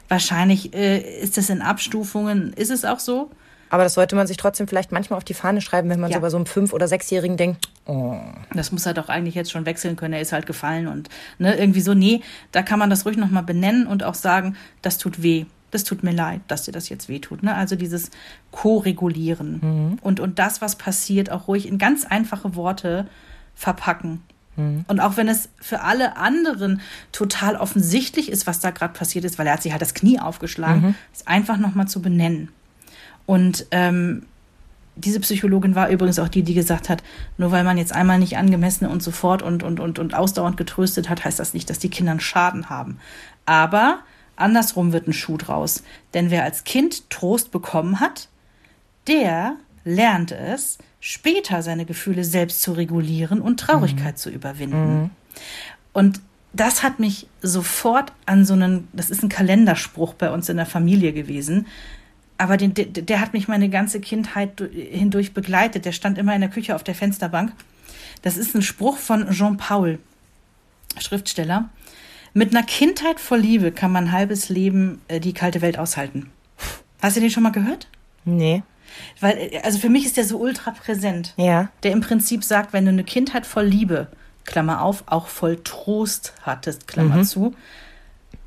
Wahrscheinlich 0.10 0.74
äh, 0.74 1.00
ist 1.22 1.38
es 1.38 1.50
in 1.50 1.62
Abstufungen. 1.62 2.54
Ist 2.54 2.72
es 2.72 2.86
auch 2.86 3.00
so? 3.00 3.30
Aber 3.70 3.84
das 3.84 3.96
sollte 3.96 4.16
man 4.16 4.28
sich 4.28 4.38
trotzdem 4.38 4.68
vielleicht 4.68 4.92
manchmal 4.92 5.18
auf 5.18 5.24
die 5.24 5.34
Fahne 5.34 5.60
schreiben, 5.60 5.90
wenn 5.90 6.00
man 6.00 6.12
ja. 6.12 6.18
so 6.18 6.22
bei 6.22 6.30
so 6.30 6.38
einem 6.38 6.46
Fünf- 6.46 6.74
oder 6.74 6.88
Sechsjährigen 6.88 7.38
denkt, 7.38 7.70
oh. 7.88 8.18
Das 8.54 8.72
muss 8.72 8.86
er 8.86 8.94
doch 8.94 9.10
eigentlich 9.10 9.34
jetzt 9.34 9.52
schon 9.52 9.66
wechseln 9.66 9.96
können, 9.96 10.14
er 10.14 10.22
ist 10.22 10.32
halt 10.32 10.46
gefallen 10.46 10.88
und 10.88 11.10
ne, 11.40 11.56
irgendwie 11.58 11.82
so, 11.82 11.96
nee, 11.96 12.22
da 12.52 12.62
kann 12.62 12.78
man 12.78 12.92
das 12.92 13.04
ruhig 13.04 13.18
nochmal 13.18 13.42
benennen 13.42 13.88
und 13.88 14.04
auch 14.04 14.14
sagen, 14.14 14.56
das 14.84 15.00
tut 15.00 15.24
weh 15.24 15.48
das 15.74 15.84
tut 15.84 16.04
mir 16.04 16.12
leid, 16.12 16.42
dass 16.48 16.64
dir 16.64 16.72
das 16.72 16.90
jetzt 16.90 17.10
wehtut. 17.10 17.44
Ne? 17.44 17.56
Also 17.56 17.76
dieses 17.76 18.12
Co-Regulieren 18.52 19.60
mhm. 19.62 20.00
und, 20.02 20.20
und 20.20 20.40
das, 20.40 20.62
was 20.62 20.76
passiert, 20.76 21.32
auch 21.32 21.48
ruhig 21.48 21.68
in 21.68 21.78
ganz 21.78 22.06
einfache 22.06 22.56
Worte 22.56 23.08
verpacken. 23.56 24.22
Mhm. 24.56 24.86
Und 24.88 25.00
auch 25.00 25.18
wenn 25.18 25.28
es 25.28 25.50
für 25.60 25.82
alle 25.82 26.18
anderen 26.18 26.82
total 27.12 27.56
offensichtlich 27.56 28.30
ist, 28.30 28.46
was 28.48 28.60
da 28.60 28.72
gerade 28.72 28.94
passiert 28.94 29.26
ist, 29.26 29.40
weil 29.40 29.48
er 29.48 29.54
hat 29.54 29.64
sich 29.64 29.72
halt 29.72 29.82
das 29.82 29.94
Knie 29.94 30.20
aufgeschlagen, 30.20 30.82
mhm. 30.82 30.96
ist 31.12 31.28
einfach 31.28 31.58
nochmal 31.58 31.88
zu 31.88 32.02
benennen. 32.02 32.50
Und 33.26 33.66
ähm, 33.72 34.24
diese 34.96 35.20
Psychologin 35.22 35.76
war 35.76 35.90
übrigens 35.90 36.20
auch 36.20 36.28
die, 36.28 36.44
die 36.44 36.54
gesagt 36.54 36.90
hat, 36.90 37.04
nur 37.38 37.52
weil 37.52 37.64
man 37.64 37.78
jetzt 37.78 37.94
einmal 37.94 38.20
nicht 38.20 38.38
angemessen 38.38 38.86
und 38.86 39.02
sofort 39.02 39.42
und, 39.42 39.64
und, 39.64 39.80
und, 39.80 39.98
und 39.98 40.14
ausdauernd 40.14 40.58
getröstet 40.58 41.10
hat, 41.10 41.26
heißt 41.26 41.40
das 41.40 41.54
nicht, 41.54 41.70
dass 41.70 41.80
die 41.80 41.90
Kinder 41.90 42.12
einen 42.12 42.20
Schaden 42.20 42.70
haben. 42.70 43.00
Aber 43.46 44.00
Andersrum 44.36 44.94
wird 44.94 45.08
ein 45.08 45.14
Schuh 45.14 45.38
draus. 45.38 45.84
Denn 46.14 46.32
wer 46.32 46.44
als 46.44 46.64
Kind 46.64 47.10
Trost 47.10 47.52
bekommen 47.52 48.00
hat, 48.00 48.30
der 49.08 49.56
lernt 49.86 50.32
es, 50.32 50.78
später 51.00 51.62
seine 51.62 51.86
Gefühle 51.86 52.24
selbst 52.24 52.62
zu 52.62 52.72
regulieren 52.74 53.42
und 53.42 53.60
Traurigkeit 53.60 54.16
mhm. 54.16 54.18
zu 54.18 54.30
überwinden. 54.30 55.02
Mhm. 55.02 55.10
Und 55.92 56.22
das 56.54 56.84
hat 56.84 57.00
mich 57.00 57.28
sofort 57.42 58.14
an 58.26 58.46
so 58.46 58.54
einen, 58.54 58.88
das 58.94 59.10
ist 59.10 59.24
ein 59.24 59.30
Kalenderspruch 59.30 60.14
bei 60.14 60.32
uns 60.32 60.50
in 60.50 60.58
der 60.58 60.66
Familie 60.66 61.12
gewesen, 61.12 61.68
aber 62.38 62.58
den, 62.58 62.74
der, 62.74 62.86
der 62.86 63.20
hat 63.20 63.34
mich 63.34 63.48
meine 63.48 63.70
ganze 63.70 64.00
Kindheit 64.00 64.60
du- 64.60 64.68
hindurch 64.68 65.34
begleitet. 65.34 65.86
Der 65.86 65.92
stand 65.92 66.18
immer 66.18 66.34
in 66.34 66.42
der 66.42 66.50
Küche 66.50 66.76
auf 66.76 66.84
der 66.84 66.96
Fensterbank. 66.96 67.54
Das 68.22 68.38
ist 68.38 68.56
ein 68.56 68.62
Spruch 68.62 68.98
von 68.98 69.30
Jean 69.32 69.58
Paul, 69.58 70.00
Schriftsteller. 71.00 71.70
Mit 72.34 72.56
einer 72.56 72.66
Kindheit 72.66 73.20
voll 73.20 73.40
Liebe 73.40 73.72
kann 73.72 73.92
man 73.92 74.06
ein 74.06 74.12
halbes 74.12 74.50
Leben 74.50 75.02
äh, 75.08 75.20
die 75.20 75.34
kalte 75.34 75.62
Welt 75.62 75.78
aushalten. 75.78 76.32
Hast 77.02 77.16
du 77.16 77.22
den 77.22 77.30
schon 77.30 77.44
mal 77.44 77.52
gehört? 77.52 77.88
Nee. 78.26 78.64
Weil, 79.20 79.38
äh, 79.38 79.60
also 79.64 79.78
für 79.80 79.90
mich 79.90 80.06
ist 80.06 80.18
der 80.18 80.26
so 80.26 80.38
ultra 80.38 80.72
präsent. 80.72 81.34
Ja. 81.38 81.70
Der 81.84 81.92
im 81.92 82.02
Prinzip 82.02 82.44
sagt, 82.44 82.74
wenn 82.74 82.86
du 82.86 82.90
eine 82.90 83.04
Kindheit 83.04 83.46
voll 83.46 83.66
Liebe, 83.66 84.08
Klammer 84.46 84.82
auf, 84.82 85.04
auch 85.06 85.28
voll 85.28 85.60
Trost 85.64 86.34
hattest, 86.42 86.88
Klammer 86.88 87.24
zu, 87.24 87.54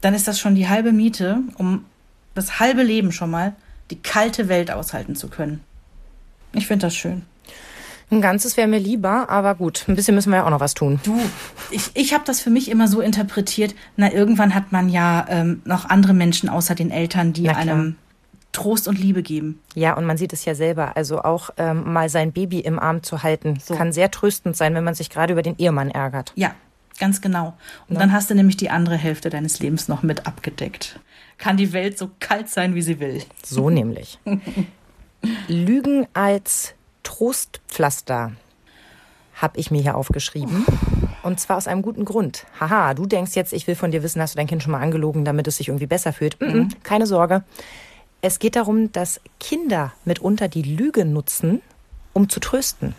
dann 0.00 0.14
ist 0.14 0.28
das 0.28 0.38
schon 0.38 0.54
die 0.54 0.68
halbe 0.68 0.92
Miete, 0.92 1.38
um 1.56 1.84
das 2.34 2.60
halbe 2.60 2.82
Leben 2.82 3.12
schon 3.12 3.30
mal 3.30 3.54
die 3.90 4.00
kalte 4.00 4.48
Welt 4.48 4.70
aushalten 4.70 5.14
zu 5.14 5.28
können. 5.28 5.62
Ich 6.52 6.66
finde 6.66 6.86
das 6.86 6.96
schön. 6.96 7.24
Ein 8.10 8.20
ganzes 8.20 8.56
wäre 8.56 8.68
mir 8.68 8.78
lieber, 8.78 9.28
aber 9.30 9.56
gut, 9.56 9.84
ein 9.88 9.96
bisschen 9.96 10.14
müssen 10.14 10.30
wir 10.30 10.38
ja 10.38 10.46
auch 10.46 10.50
noch 10.50 10.60
was 10.60 10.74
tun. 10.74 11.00
Du, 11.02 11.18
ich, 11.70 11.90
ich 11.94 12.14
habe 12.14 12.22
das 12.24 12.40
für 12.40 12.50
mich 12.50 12.70
immer 12.70 12.86
so 12.86 13.00
interpretiert, 13.00 13.74
na, 13.96 14.12
irgendwann 14.12 14.54
hat 14.54 14.70
man 14.70 14.88
ja 14.88 15.26
ähm, 15.28 15.60
noch 15.64 15.86
andere 15.86 16.14
Menschen 16.14 16.48
außer 16.48 16.76
den 16.76 16.92
Eltern, 16.92 17.32
die 17.32 17.48
einem 17.48 17.96
Trost 18.52 18.86
und 18.86 18.98
Liebe 18.98 19.22
geben. 19.22 19.60
Ja, 19.74 19.94
und 19.96 20.06
man 20.06 20.16
sieht 20.16 20.32
es 20.32 20.44
ja 20.44 20.54
selber. 20.54 20.96
Also 20.96 21.22
auch 21.22 21.50
ähm, 21.58 21.92
mal 21.92 22.08
sein 22.08 22.32
Baby 22.32 22.60
im 22.60 22.78
Arm 22.78 23.02
zu 23.02 23.22
halten, 23.22 23.58
So. 23.62 23.74
kann 23.74 23.92
sehr 23.92 24.10
tröstend 24.10 24.56
sein, 24.56 24.74
wenn 24.74 24.84
man 24.84 24.94
sich 24.94 25.10
gerade 25.10 25.32
über 25.32 25.42
den 25.42 25.58
Ehemann 25.58 25.90
ärgert. 25.90 26.32
Ja, 26.36 26.54
ganz 26.98 27.20
genau. 27.20 27.54
Und 27.88 28.00
dann 28.00 28.12
hast 28.12 28.30
du 28.30 28.34
nämlich 28.34 28.56
die 28.56 28.70
andere 28.70 28.96
Hälfte 28.96 29.30
deines 29.30 29.58
Lebens 29.60 29.88
noch 29.88 30.02
mit 30.02 30.26
abgedeckt. 30.26 31.00
Kann 31.38 31.56
die 31.58 31.72
Welt 31.72 31.98
so 31.98 32.10
kalt 32.20 32.48
sein, 32.48 32.74
wie 32.74 32.82
sie 32.82 32.98
will. 33.00 33.22
So 33.44 33.68
nämlich. 33.68 34.18
Lügen 35.48 36.06
als 36.14 36.74
Trostpflaster 37.06 38.32
habe 39.34 39.58
ich 39.58 39.70
mir 39.70 39.80
hier 39.80 39.96
aufgeschrieben. 39.96 40.66
Und 41.22 41.38
zwar 41.38 41.56
aus 41.56 41.68
einem 41.68 41.82
guten 41.82 42.04
Grund. 42.04 42.46
Haha, 42.58 42.94
du 42.94 43.06
denkst 43.06 43.36
jetzt, 43.36 43.52
ich 43.52 43.68
will 43.68 43.76
von 43.76 43.92
dir 43.92 44.02
wissen, 44.02 44.20
hast 44.20 44.34
du 44.34 44.38
dein 44.38 44.48
Kind 44.48 44.62
schon 44.62 44.72
mal 44.72 44.80
angelogen, 44.80 45.24
damit 45.24 45.46
es 45.46 45.58
sich 45.58 45.68
irgendwie 45.68 45.86
besser 45.86 46.12
fühlt. 46.12 46.40
Mm 46.40 46.44
-mm, 46.44 46.72
keine 46.82 47.06
Sorge. 47.06 47.44
Es 48.22 48.40
geht 48.40 48.56
darum, 48.56 48.90
dass 48.90 49.20
Kinder 49.38 49.92
mitunter 50.04 50.48
die 50.48 50.62
Lüge 50.62 51.04
nutzen, 51.04 51.62
um 52.12 52.28
zu 52.28 52.40
trösten. 52.40 52.96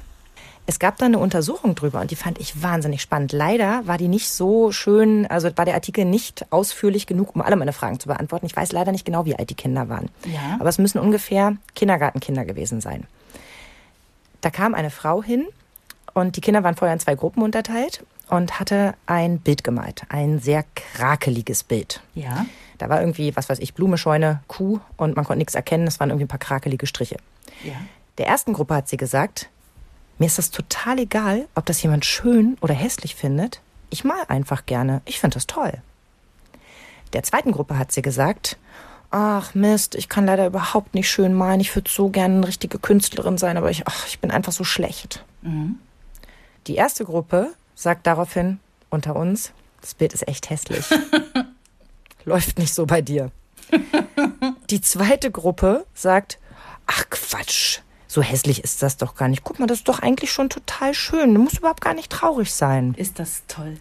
Es 0.68 0.80
gab 0.80 0.98
da 0.98 1.06
eine 1.06 1.20
Untersuchung 1.20 1.76
drüber 1.76 2.00
und 2.00 2.12
die 2.12 2.16
fand 2.16 2.40
ich 2.40 2.62
wahnsinnig 2.62 3.02
spannend. 3.02 3.34
Leider 3.34 3.86
war 3.88 3.98
die 3.98 4.08
nicht 4.08 4.30
so 4.30 4.72
schön, 4.72 5.26
also 5.28 5.50
war 5.58 5.66
der 5.66 5.74
Artikel 5.74 6.06
nicht 6.06 6.46
ausführlich 6.50 7.08
genug, 7.08 7.36
um 7.36 7.42
alle 7.42 7.58
meine 7.58 7.74
Fragen 7.74 8.00
zu 8.00 8.08
beantworten. 8.08 8.46
Ich 8.46 8.56
weiß 8.56 8.72
leider 8.72 8.94
nicht 8.94 9.06
genau, 9.06 9.26
wie 9.26 9.36
alt 9.36 9.50
die 9.50 9.56
Kinder 9.56 9.90
waren. 9.90 10.10
Ja. 10.26 10.58
Aber 10.60 10.70
es 10.70 10.78
müssen 10.78 11.00
ungefähr 11.00 11.58
Kindergartenkinder 11.76 12.46
gewesen 12.46 12.80
sein. 12.80 13.06
Da 14.48 14.52
kam 14.52 14.76
eine 14.76 14.92
Frau 14.92 15.22
hin 15.22 15.46
und 16.14 16.38
die 16.38 16.40
Kinder 16.40 16.64
waren 16.64 16.74
vorher 16.74 16.94
in 16.94 17.02
zwei 17.02 17.16
Gruppen 17.16 17.44
unterteilt 17.44 18.06
und 18.30 18.62
hatte 18.62 18.94
ein 19.06 19.40
Bild 19.40 19.66
gemalt. 19.66 20.04
Ein 20.08 20.40
sehr 20.40 20.64
krakeliges 20.74 21.66
Bild. 21.66 22.02
Ja. 22.16 22.46
Da 22.78 22.88
war 22.88 23.02
irgendwie, 23.02 23.36
was 23.36 23.50
weiß 23.50 23.60
ich, 23.60 23.74
Blume, 23.74 23.98
Scheune, 23.98 24.42
Kuh 24.48 24.80
und 24.96 25.18
man 25.18 25.26
konnte 25.26 25.40
nichts 25.40 25.54
erkennen. 25.54 25.86
Es 25.86 26.00
waren 26.00 26.12
irgendwie 26.12 26.24
ein 26.24 26.30
paar 26.30 26.40
krakelige 26.40 26.88
Striche. 26.88 27.18
Ja. 27.62 27.74
Der 28.20 28.28
ersten 28.28 28.54
Gruppe 28.54 28.76
hat 28.76 28.88
sie 28.88 28.96
gesagt, 28.96 29.50
mir 30.18 30.28
ist 30.28 30.38
das 30.38 30.50
total 30.50 31.00
egal, 31.00 31.50
ob 31.54 31.66
das 31.66 31.84
jemand 31.84 32.06
schön 32.06 32.58
oder 32.62 32.74
hässlich 32.74 33.16
findet. 33.16 33.60
Ich 33.90 34.06
mal 34.06 34.24
einfach 34.30 34.66
gerne. 34.66 35.02
Ich 35.04 35.20
finde 35.20 35.34
das 35.34 35.46
toll. 35.46 35.74
Der 37.12 37.24
zweiten 37.24 37.52
Gruppe 37.52 37.78
hat 37.78 37.92
sie 37.92 38.02
gesagt, 38.02 38.56
ach 39.12 39.56
Mist, 39.56 39.96
ich 39.96 40.10
kann 40.10 40.26
leider 40.26 40.48
überhaupt 40.48 40.94
nicht 40.94 41.10
schön 41.10 41.34
malen. 41.34 41.60
Ich 41.60 41.76
würde 41.76 41.90
so 41.90 42.10
gerne 42.10 42.36
eine 42.36 42.48
richtige 42.48 42.80
Künstlerin 42.80 43.38
sein, 43.38 43.58
aber 43.58 43.70
ich, 43.70 43.88
ach, 43.88 44.08
ich 44.08 44.20
bin 44.20 44.32
einfach 44.32 44.52
so 44.52 44.64
schlecht. 44.64 45.24
Die 46.68 46.76
erste 46.76 47.06
Gruppe 47.06 47.54
sagt 47.76 48.08
daraufhin 48.08 48.60
unter 48.90 49.16
uns, 49.16 49.54
das 49.82 49.94
Bild 49.94 50.14
ist 50.14 50.28
echt 50.28 50.50
hässlich. 50.50 50.86
Läuft 52.26 52.60
nicht 52.60 52.74
so 52.74 52.86
bei 52.86 53.02
dir. 53.02 53.32
Die 54.70 54.82
zweite 54.82 55.32
Gruppe 55.32 55.86
sagt, 55.94 56.40
ach 56.88 57.06
Quatsch, 57.10 57.80
so 58.08 58.22
hässlich 58.22 58.64
ist 58.64 58.84
das 58.84 58.98
doch 58.98 59.16
gar 59.16 59.28
nicht. 59.28 59.44
Guck 59.44 59.60
mal, 59.60 59.68
das 59.68 59.80
ist 59.80 59.88
doch 59.88 60.00
eigentlich 60.00 60.32
schon 60.32 60.50
total 60.50 60.94
schön. 60.94 61.34
Du 61.34 61.42
musst 61.42 61.60
überhaupt 61.60 61.82
gar 61.82 61.94
nicht 61.94 62.12
traurig 62.12 62.54
sein. 62.54 62.94
Ist 62.98 63.20
das 63.20 63.44
toll. 63.48 63.78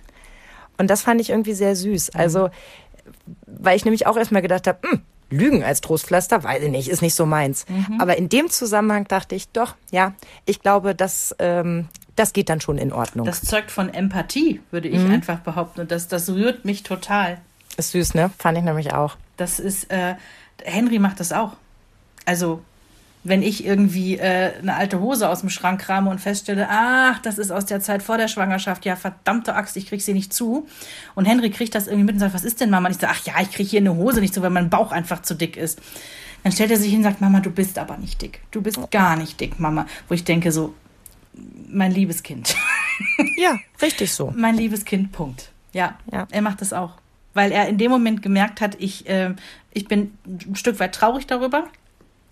Und 0.79 0.89
das 0.91 1.03
fand 1.03 1.21
ich 1.21 1.31
irgendwie 1.31 1.55
sehr 1.55 1.75
süß. 1.75 2.11
Also, 2.11 2.51
weil 3.47 3.77
ich 3.77 3.85
nämlich 3.85 4.07
auch 4.07 4.17
erstmal 4.17 4.43
gedacht 4.43 4.67
habe, 4.67 4.79
hm, 4.87 5.03
Lügen 5.31 5.65
als 5.65 5.81
Trostpflaster, 5.81 6.45
weiß 6.45 6.63
ich 6.63 6.71
nicht, 6.71 6.89
ist 6.89 7.03
nicht 7.03 7.15
so 7.15 7.27
meins. 7.27 7.67
Aber 7.99 8.17
in 8.17 8.29
dem 8.29 8.49
Zusammenhang 8.49 9.07
dachte 9.09 9.35
ich, 9.35 9.49
doch, 9.49 9.75
ja, 9.91 10.15
ich 10.45 10.61
glaube, 10.61 10.95
das, 10.95 11.35
ähm, 11.39 11.89
das 12.15 12.33
geht 12.33 12.49
dann 12.49 12.61
schon 12.61 12.79
in 12.79 12.93
Ordnung. 12.93 13.27
Das 13.27 13.43
zeugt 13.43 13.71
von 13.71 13.93
Empathie, 13.93 14.61
würde 14.71 14.89
ich 14.89 15.01
einfach 15.01 15.41
behaupten. 15.41 15.81
Und 15.81 15.91
das, 15.91 16.09
das 16.09 16.29
rührt 16.31 16.65
mich 16.65 16.83
total. 16.83 17.39
ist 17.77 17.91
süß, 17.91 18.15
ne? 18.15 18.31
Fand 18.39 18.57
ich 18.57 18.65
nämlich 18.65 18.93
auch. 18.95 19.17
Das 19.37 19.59
ist, 19.59 19.91
äh, 19.91 20.15
Henry 20.65 20.99
macht 20.99 21.21
das 21.21 21.33
auch. 21.33 21.53
Also, 22.25 22.63
wenn 23.29 23.43
ich 23.43 23.65
irgendwie 23.65 24.19
äh, 24.19 24.53
eine 24.61 24.75
alte 24.75 25.01
Hose 25.01 25.29
aus 25.29 25.41
dem 25.41 25.51
Schrank 25.51 25.81
krame 25.81 26.11
und 26.11 26.21
feststelle, 26.21 26.69
ach, 26.71 27.19
das 27.21 27.39
ist 27.39 27.51
aus 27.51 27.67
der 27.67 27.81
Zeit 27.81 28.03
vor 28.03 28.19
der 28.19 28.29
Schwangerschaft, 28.29 28.85
ja, 28.85 28.97
verdammte 28.97 29.55
Axt, 29.55 29.77
ich 29.77 29.87
krieg 29.87 30.01
sie 30.03 30.13
nicht 30.15 30.33
zu. 30.33 30.67
Und 31.15 31.25
Henry 31.25 31.51
kriegt 31.51 31.75
das 31.75 31.87
irgendwie 31.87 32.05
mit 32.05 32.15
und 32.15 32.21
sagt, 32.21 32.35
was 32.35 32.45
ist 32.45 32.61
denn, 32.61 32.71
Mama? 32.71 32.89
Und 32.89 32.95
ich 32.95 33.01
sage, 33.01 33.15
ach 33.17 33.27
ja, 33.27 33.35
ich 33.43 33.51
krieg 33.51 33.69
hier 33.69 33.81
eine 33.81 33.95
Hose 33.95 34.21
nicht 34.21 34.35
zu, 34.35 34.43
weil 34.43 34.51
mein 34.51 34.71
Bauch 34.71 34.93
einfach 34.93 35.23
zu 35.23 35.35
dick 35.35 35.57
ist. 35.57 35.81
Dann 36.43 36.53
stellt 36.53 36.71
er 36.71 36.77
sich 36.77 36.91
hin 36.91 36.99
und 36.99 37.05
sagt, 37.05 37.21
Mama, 37.21 37.41
du 37.41 37.51
bist 37.51 37.79
aber 37.79 37.97
nicht 37.97 38.23
dick. 38.23 38.41
Du 38.53 38.63
bist 38.63 38.79
gar 38.91 39.17
nicht 39.17 39.41
dick, 39.41 39.59
Mama. 39.59 39.87
Wo 40.09 40.15
ich 40.15 40.23
denke 40.25 40.53
so, 40.53 40.75
mein 41.69 41.93
liebes 41.93 42.23
Kind. 42.23 42.55
Ja, 43.37 43.59
richtig 43.83 44.13
so. 44.13 44.33
mein 44.35 44.57
liebes 44.57 44.85
Kind, 44.87 45.13
Punkt. 45.13 45.51
Ja, 45.75 45.99
Ja. 46.11 46.27
er 46.31 46.41
macht 46.41 46.63
das 46.63 46.73
auch. 46.73 46.93
Weil 47.35 47.53
er 47.53 47.69
in 47.69 47.77
dem 47.77 47.91
Moment 47.91 48.23
gemerkt 48.23 48.63
hat, 48.63 48.77
ich, 48.79 49.07
äh, 49.09 49.35
ich 49.75 49.87
bin 49.87 50.17
ein 50.27 50.55
Stück 50.57 50.81
weit 50.81 50.95
traurig 50.95 51.27
darüber. 51.27 51.65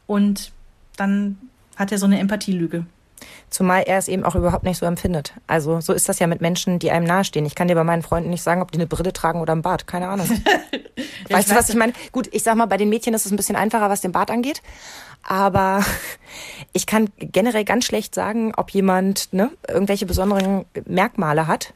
Und 0.06 0.52
dann 0.96 1.38
hat 1.76 1.92
er 1.92 1.98
so 1.98 2.06
eine 2.06 2.18
Empathielüge. 2.18 2.86
Zumal 3.50 3.84
er 3.86 3.98
es 3.98 4.08
eben 4.08 4.24
auch 4.24 4.34
überhaupt 4.34 4.64
nicht 4.64 4.78
so 4.78 4.86
empfindet. 4.86 5.32
Also 5.46 5.80
so 5.80 5.92
ist 5.92 6.08
das 6.08 6.18
ja 6.18 6.26
mit 6.26 6.40
Menschen, 6.40 6.78
die 6.78 6.90
einem 6.90 7.06
nahestehen. 7.06 7.46
Ich 7.46 7.54
kann 7.54 7.68
dir 7.68 7.74
bei 7.74 7.84
meinen 7.84 8.02
Freunden 8.02 8.30
nicht 8.30 8.42
sagen, 8.42 8.60
ob 8.60 8.72
die 8.72 8.78
eine 8.78 8.86
Brille 8.86 9.12
tragen 9.12 9.40
oder 9.40 9.52
einen 9.52 9.62
Bart. 9.62 9.86
Keine 9.86 10.08
Ahnung. 10.08 10.28
weißt 11.30 11.50
du, 11.50 11.54
was 11.54 11.68
ich 11.68 11.76
meine? 11.76 11.92
Gut, 12.12 12.28
ich 12.32 12.42
sag 12.42 12.56
mal, 12.56 12.66
bei 12.66 12.76
den 12.76 12.88
Mädchen 12.88 13.14
ist 13.14 13.26
es 13.26 13.32
ein 13.32 13.36
bisschen 13.36 13.56
einfacher, 13.56 13.88
was 13.88 14.00
den 14.00 14.12
Bart 14.12 14.30
angeht. 14.30 14.62
Aber 15.22 15.84
ich 16.72 16.86
kann 16.86 17.08
generell 17.18 17.64
ganz 17.64 17.84
schlecht 17.84 18.14
sagen, 18.14 18.52
ob 18.56 18.70
jemand 18.70 19.32
ne, 19.32 19.50
irgendwelche 19.68 20.06
besonderen 20.06 20.64
Merkmale 20.86 21.46
hat, 21.46 21.72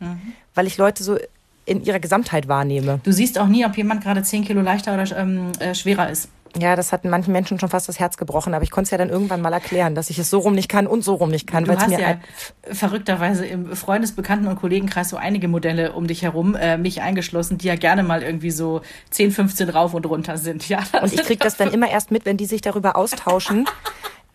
weil 0.54 0.66
ich 0.66 0.76
Leute 0.76 1.02
so 1.04 1.16
in 1.64 1.84
ihrer 1.84 2.00
Gesamtheit 2.00 2.48
wahrnehme. 2.48 3.00
Du 3.04 3.12
siehst 3.12 3.38
auch 3.38 3.46
nie, 3.46 3.64
ob 3.66 3.76
jemand 3.76 4.02
gerade 4.02 4.22
10 4.22 4.44
Kilo 4.44 4.62
leichter 4.62 4.94
oder 4.94 5.16
ähm, 5.16 5.52
äh, 5.60 5.74
schwerer 5.74 6.08
ist. 6.08 6.28
Ja, 6.56 6.76
das 6.76 6.92
hat 6.92 7.04
manchen 7.04 7.32
Menschen 7.32 7.58
schon 7.58 7.68
fast 7.68 7.88
das 7.88 7.98
Herz 7.98 8.16
gebrochen, 8.16 8.54
aber 8.54 8.62
ich 8.62 8.70
konnte 8.70 8.86
es 8.86 8.90
ja 8.90 8.98
dann 8.98 9.10
irgendwann 9.10 9.40
mal 9.40 9.52
erklären, 9.52 9.94
dass 9.94 10.10
ich 10.10 10.18
es 10.18 10.30
so 10.30 10.38
rum 10.38 10.54
nicht 10.54 10.68
kann 10.68 10.86
und 10.86 11.02
so 11.02 11.14
rum 11.14 11.30
nicht 11.30 11.46
kann, 11.46 11.64
Du 11.64 11.76
hast 11.76 11.88
mir 11.88 12.00
ja 12.00 12.18
verrückterweise 12.72 13.46
im 13.46 13.74
Freundes-, 13.76 14.12
Bekannten- 14.12 14.46
und 14.46 14.56
Kollegenkreis 14.56 15.08
so 15.08 15.16
einige 15.16 15.48
Modelle 15.48 15.92
um 15.92 16.06
dich 16.06 16.22
herum, 16.22 16.54
äh, 16.54 16.78
mich 16.78 17.02
eingeschlossen, 17.02 17.58
die 17.58 17.66
ja 17.66 17.76
gerne 17.76 18.02
mal 18.02 18.22
irgendwie 18.22 18.50
so 18.50 18.80
10, 19.10 19.32
15 19.32 19.68
rauf 19.70 19.94
und 19.94 20.06
runter 20.06 20.36
sind. 20.36 20.58
Ja, 20.68 20.80
Und 21.00 21.14
ich 21.14 21.22
kriege 21.22 21.42
das 21.42 21.56
dann 21.56 21.72
immer 21.72 21.88
erst 21.88 22.10
mit, 22.10 22.26
wenn 22.26 22.36
die 22.36 22.44
sich 22.44 22.60
darüber 22.60 22.94
austauschen. 22.96 23.66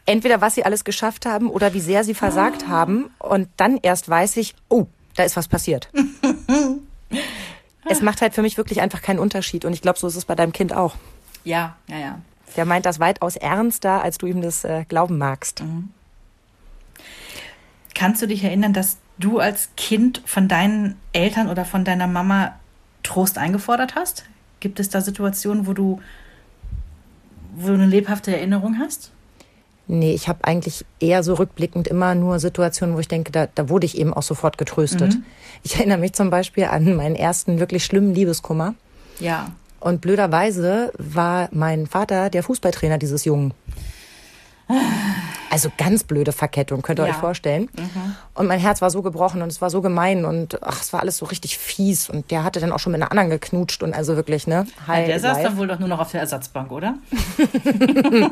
Entweder 0.07 0.41
was 0.41 0.55
sie 0.55 0.65
alles 0.65 0.83
geschafft 0.83 1.27
haben 1.27 1.49
oder 1.49 1.73
wie 1.75 1.79
sehr 1.79 2.03
sie 2.03 2.15
versagt 2.15 2.67
haben. 2.67 3.11
Und 3.19 3.49
dann 3.57 3.77
erst 3.81 4.09
weiß 4.09 4.37
ich, 4.37 4.55
oh, 4.69 4.87
da 5.15 5.23
ist 5.23 5.35
was 5.35 5.47
passiert. 5.47 5.89
es 7.85 8.01
macht 8.01 8.21
halt 8.21 8.33
für 8.33 8.41
mich 8.41 8.57
wirklich 8.57 8.81
einfach 8.81 9.01
keinen 9.01 9.19
Unterschied. 9.19 9.63
Und 9.65 9.73
ich 9.73 9.81
glaube, 9.81 9.99
so 9.99 10.07
ist 10.07 10.15
es 10.15 10.25
bei 10.25 10.35
deinem 10.35 10.53
Kind 10.53 10.73
auch. 10.73 10.95
Ja, 11.43 11.75
ja, 11.87 11.97
ja. 11.97 12.19
Der 12.55 12.65
meint 12.65 12.85
das 12.85 12.99
weitaus 12.99 13.35
ernster, 13.35 14.01
als 14.03 14.17
du 14.17 14.27
ihm 14.27 14.41
das 14.41 14.63
äh, 14.63 14.85
glauben 14.87 15.17
magst. 15.17 15.63
Kannst 17.95 18.21
du 18.21 18.27
dich 18.27 18.43
erinnern, 18.43 18.73
dass 18.73 18.97
du 19.17 19.39
als 19.39 19.69
Kind 19.77 20.21
von 20.25 20.47
deinen 20.47 20.95
Eltern 21.13 21.49
oder 21.49 21.65
von 21.65 21.85
deiner 21.85 22.07
Mama 22.07 22.53
Trost 23.01 23.37
eingefordert 23.37 23.95
hast? 23.95 24.25
Gibt 24.59 24.79
es 24.79 24.89
da 24.89 25.01
Situationen, 25.01 25.67
wo 25.67 25.73
du, 25.73 25.99
wo 27.55 27.67
du 27.67 27.73
eine 27.73 27.85
lebhafte 27.85 28.35
Erinnerung 28.35 28.79
hast? 28.79 29.11
Nee, 29.87 30.13
ich 30.13 30.29
habe 30.29 30.45
eigentlich 30.45 30.85
eher 31.01 31.23
so 31.23 31.33
rückblickend 31.33 31.89
immer 31.89 32.15
nur 32.15 32.39
Situationen, 32.39 32.95
wo 32.95 32.99
ich 32.99 33.09
denke, 33.09 33.31
da, 33.33 33.47
da 33.53 33.67
wurde 33.67 33.85
ich 33.85 33.97
eben 33.97 34.13
auch 34.13 34.23
sofort 34.23 34.57
getröstet. 34.57 35.17
Ich 35.63 35.75
erinnere 35.75 35.97
mich 35.97 36.13
zum 36.13 36.29
Beispiel 36.29 36.65
an 36.65 36.95
meinen 36.95 37.15
ersten 37.15 37.59
wirklich 37.59 37.83
schlimmen 37.83 38.13
Liebeskummer. 38.15 38.75
Ja. 39.19 39.51
Und 39.83 39.99
blöderweise 39.99 40.93
war 40.97 41.49
mein 41.51 41.87
Vater 41.87 42.29
der 42.29 42.41
Fußballtrainer 42.43 42.97
dieses 42.97 43.25
Jungen. 43.25 43.53
Also 45.51 45.69
ganz 45.77 46.05
blöde 46.05 46.31
Verkettung, 46.31 46.81
könnt 46.81 46.99
ihr 46.99 47.05
Ja. 47.05 47.11
euch 47.11 47.17
vorstellen. 47.17 47.69
Und 48.33 48.47
mein 48.47 48.61
Herz 48.61 48.81
war 48.81 48.89
so 48.89 49.01
gebrochen 49.01 49.41
und 49.41 49.49
es 49.49 49.61
war 49.61 49.69
so 49.69 49.81
gemein 49.81 50.23
und 50.23 50.63
ach, 50.63 50.81
es 50.81 50.93
war 50.93 51.01
alles 51.01 51.17
so 51.17 51.25
richtig 51.25 51.57
fies. 51.57 52.09
Und 52.09 52.31
der 52.31 52.45
hatte 52.45 52.61
dann 52.61 52.71
auch 52.71 52.79
schon 52.79 52.93
mit 52.93 53.01
einer 53.01 53.11
anderen 53.11 53.29
geknutscht 53.29 53.83
und 53.83 53.93
also 53.93 54.15
wirklich, 54.15 54.47
ne? 54.47 54.65
High 54.87 55.05
Der 55.05 55.19
saß 55.19 55.33
life. 55.37 55.49
dann 55.49 55.57
wohl 55.57 55.67
doch 55.67 55.79
nur 55.79 55.89
noch 55.89 55.99
auf 55.99 56.11
der 56.11 56.21
Ersatzbank, 56.21 56.71
oder? 56.71 56.95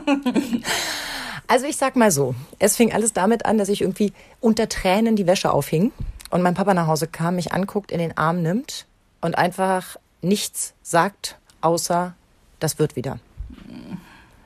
Also 1.47 1.65
ich 1.65 1.75
sag 1.75 1.97
mal 1.97 2.11
so, 2.11 2.33
es 2.59 2.77
fing 2.77 2.93
alles 2.93 3.11
damit 3.11 3.45
an, 3.45 3.57
dass 3.57 3.67
ich 3.67 3.81
irgendwie 3.81 4.13
unter 4.39 4.69
Tränen 4.69 5.17
die 5.17 5.27
Wäsche 5.27 5.51
aufhing 5.51 5.91
und 6.29 6.41
mein 6.41 6.53
Papa 6.53 6.73
nach 6.73 6.87
Hause 6.87 7.07
kam, 7.07 7.35
mich 7.35 7.51
anguckt, 7.51 7.91
in 7.91 7.99
den 7.99 8.17
Arm 8.17 8.41
nimmt 8.41 8.85
und 9.19 9.37
einfach 9.37 9.97
nichts 10.21 10.73
sagt, 10.81 11.37
außer 11.61 12.13
das 12.59 12.77
wird 12.79 12.95
wieder. 12.95 13.19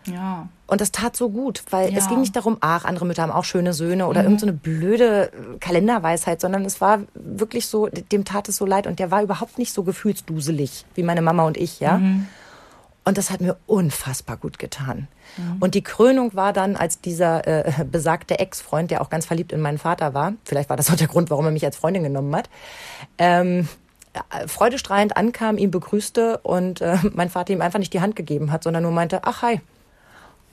Ja. 0.06 0.48
Und 0.68 0.82
das 0.82 0.92
tat 0.92 1.16
so 1.16 1.30
gut, 1.30 1.64
weil 1.72 1.92
Ja. 1.92 1.98
es 1.98 2.08
ging 2.08 2.20
nicht 2.20 2.36
darum, 2.36 2.58
ach, 2.60 2.86
andere 2.86 3.06
Mütter 3.06 3.24
haben 3.24 3.32
auch 3.32 3.44
schöne 3.44 3.74
Söhne 3.74 4.08
oder 4.08 4.24
irgend 4.24 4.40
so 4.40 4.46
eine 4.46 4.54
blöde 4.54 5.32
äh, 5.32 5.58
Kalenderweisheit, 5.60 6.42
sondern 6.42 6.64
es 6.66 6.80
war 6.80 7.00
wirklich 7.16 7.66
so, 7.68 7.88
dem 7.88 8.24
tat 8.24 8.48
es 8.50 8.58
so 8.58 8.66
leid 8.66 8.86
und 8.88 9.00
der 9.00 9.10
war 9.12 9.24
überhaupt 9.24 9.58
nicht 9.58 9.74
so 9.74 9.84
gefühlsduselig 9.84 10.86
wie 10.96 11.04
meine 11.04 11.22
Mama 11.24 11.44
und 11.44 11.58
ich, 11.58 11.80
ja. 11.80 12.00
Und 13.08 13.18
das 13.20 13.30
hat 13.30 13.42
mir 13.42 13.58
unfassbar 13.68 14.38
gut 14.38 14.58
getan. 14.58 15.08
Und 15.60 15.76
die 15.76 15.84
Krönung 15.84 16.34
war 16.36 16.54
dann, 16.54 16.76
als 16.76 17.02
dieser 17.02 17.46
äh, 17.48 17.86
besagte 17.92 18.40
Ex-Freund, 18.40 18.90
der 18.92 19.02
auch 19.02 19.10
ganz 19.10 19.26
verliebt 19.26 19.52
in 19.52 19.62
meinen 19.62 19.78
Vater 19.78 20.14
war, 20.14 20.34
vielleicht 20.44 20.70
war 20.70 20.78
das 20.78 20.90
auch 20.92 20.96
der 20.96 21.08
Grund, 21.08 21.30
warum 21.30 21.46
er 21.46 21.52
mich 21.52 21.66
als 21.66 21.78
Freundin 21.78 22.04
genommen 22.04 22.36
hat, 22.36 22.50
ähm, 23.20 23.62
äh, 23.62 23.64
freudestrahlend 24.48 25.18
ankam, 25.18 25.58
ihn 25.58 25.72
begrüßte 25.72 26.40
und 26.40 26.82
äh, 26.82 26.98
mein 27.14 27.30
Vater 27.30 27.54
ihm 27.54 27.62
einfach 27.62 27.80
nicht 27.80 27.94
die 27.94 28.02
Hand 28.02 28.16
gegeben 28.16 28.52
hat, 28.52 28.64
sondern 28.64 28.84
nur 28.84 28.92
meinte, 28.92 29.22
ach 29.24 29.42
hi. 29.42 29.62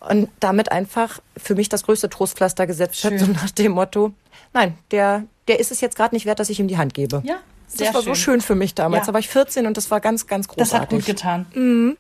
Und 0.01 0.29
damit 0.41 0.73
einfach 0.73 1.21
für 1.37 1.55
mich 1.55 1.69
das 1.69 1.85
größte 1.85 2.11
Trostpflaster 2.11 2.67
gesetzt 2.67 3.05
hat, 3.05 3.19
so 3.19 3.27
Schön. 3.27 3.35
nach 3.35 3.51
dem 3.51 3.73
Motto, 3.73 4.13
nein, 4.53 4.77
der, 4.91 5.25
der 5.47 5.61
ist 5.61 5.71
es 5.71 5.81
jetzt 5.81 5.97
gerade 5.97 6.15
nicht 6.15 6.27
wert, 6.27 6.41
dass 6.41 6.51
ich 6.51 6.59
ihm 6.59 6.67
die 6.67 6.77
Hand 6.77 6.93
gebe. 6.93 7.23
Ja, 7.25 7.37
sehr 7.69 7.87
das 7.87 7.95
war 7.95 8.03
so 8.03 8.15
schön 8.15 8.41
für 8.41 8.57
mich 8.57 8.75
damals. 8.75 9.03
Ja. 9.03 9.07
Da 9.07 9.13
war 9.15 9.21
ich 9.21 9.29
14 9.29 9.67
und 9.67 9.77
das 9.77 9.93
war 9.93 10.01
ganz, 10.01 10.27
ganz 10.27 10.49
großartig. 10.49 10.73
Das 10.73 10.81
hat 10.81 10.91
gut 10.91 11.07
getan. 11.07 11.47
Mhm. 11.55 11.97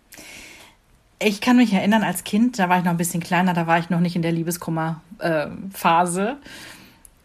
Ich 1.20 1.40
kann 1.40 1.56
mich 1.56 1.72
erinnern, 1.72 2.02
als 2.02 2.24
Kind, 2.24 2.58
da 2.58 2.68
war 2.68 2.78
ich 2.78 2.84
noch 2.84 2.90
ein 2.90 2.96
bisschen 2.96 3.20
kleiner, 3.20 3.54
da 3.54 3.68
war 3.68 3.78
ich 3.78 3.88
noch 3.88 4.00
nicht 4.00 4.16
in 4.16 4.22
der 4.22 4.32
Liebeskummer-Phase. 4.32 6.36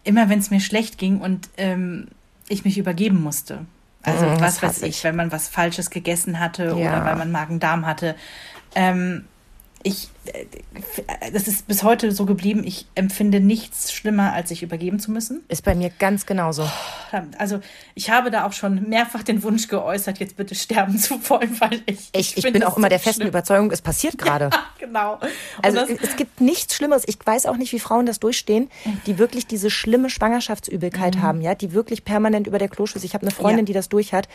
Immer 0.03 0.29
wenn 0.29 0.37
es 0.37 0.51
mir 0.51 0.59
schlecht 0.59 0.99
ging 0.99 1.19
und 1.19 1.49
ähm, 1.57 2.09
ich 2.47 2.63
mich 2.63 2.77
übergeben 2.77 3.21
musste. 3.21 3.65
Also 4.07 4.25
Mm, 4.25 4.41
was 4.41 4.63
weiß 4.63 4.81
ich, 4.83 4.89
ich. 4.89 5.03
wenn 5.03 5.15
man 5.15 5.31
was 5.31 5.47
Falsches 5.49 5.89
gegessen 5.89 6.39
hatte 6.39 6.65
Ja. 6.65 6.73
oder 6.73 7.05
weil 7.05 7.15
man 7.17 7.31
Magen-Darm 7.31 7.85
hatte. 7.85 8.15
Ähm, 8.75 9.25
ich, 9.87 10.09
äh, 10.33 11.31
das 11.31 11.47
ist 11.47 11.67
bis 11.67 11.83
heute 11.83 12.11
so 12.11 12.25
geblieben, 12.25 12.63
ich 12.65 12.85
empfinde 12.95 13.39
nichts 13.39 13.93
schlimmer, 13.93 14.33
als 14.33 14.49
sich 14.49 14.61
übergeben 14.63 14.99
zu 14.99 15.11
müssen. 15.11 15.43
Ist 15.47 15.63
bei 15.63 15.75
mir 15.75 15.89
ganz 15.97 16.25
genauso. 16.25 16.69
Also 17.37 17.59
ich 17.95 18.09
habe 18.09 18.29
da 18.29 18.45
auch 18.45 18.53
schon 18.53 18.89
mehrfach 18.89 19.23
den 19.23 19.41
Wunsch 19.43 19.67
geäußert, 19.67 20.19
jetzt 20.19 20.35
bitte 20.35 20.55
sterben 20.55 20.97
zu 20.97 21.17
wollen, 21.29 21.59
weil 21.61 21.81
ich. 21.85 22.09
Ich, 22.11 22.35
ich 22.37 22.43
finde 22.43 22.59
bin 22.59 22.63
auch 22.67 22.77
immer 22.77 22.89
der 22.89 22.99
festen 22.99 23.21
schlimm. 23.21 23.29
Überzeugung, 23.29 23.71
es 23.71 23.81
passiert 23.81 24.17
gerade. 24.19 24.49
Genau. 24.79 25.13
Und 25.13 25.21
Also 25.63 25.77
das, 25.79 25.89
es 25.89 26.15
gibt 26.17 26.41
nichts 26.41 26.75
Schlimmeres. 26.75 27.03
Ich 27.07 27.17
weiß 27.23 27.45
auch 27.45 27.57
nicht, 27.57 27.71
wie 27.71 27.79
Frauen 27.79 28.05
das 28.05 28.19
durchstehen, 28.19 28.69
die 29.05 29.17
wirklich 29.17 29.47
diese 29.47 29.69
schlimme 29.69 30.09
Schwangerschaftsübelkeit 30.09 31.19
haben, 31.19 31.41
ja, 31.41 31.55
die 31.55 31.71
wirklich 31.73 32.03
permanent 32.03 32.47
über 32.47 32.59
der 32.59 32.67
Kloschüssel. 32.67 33.05
Ich 33.05 33.13
habe 33.13 33.23
eine 33.25 33.31
Freundin, 33.31 33.57
Mhm. 33.57 33.59
Ja. 33.59 33.65
die 33.67 33.73
das 33.73 33.89
durch 33.89 34.13
hat. 34.13 34.27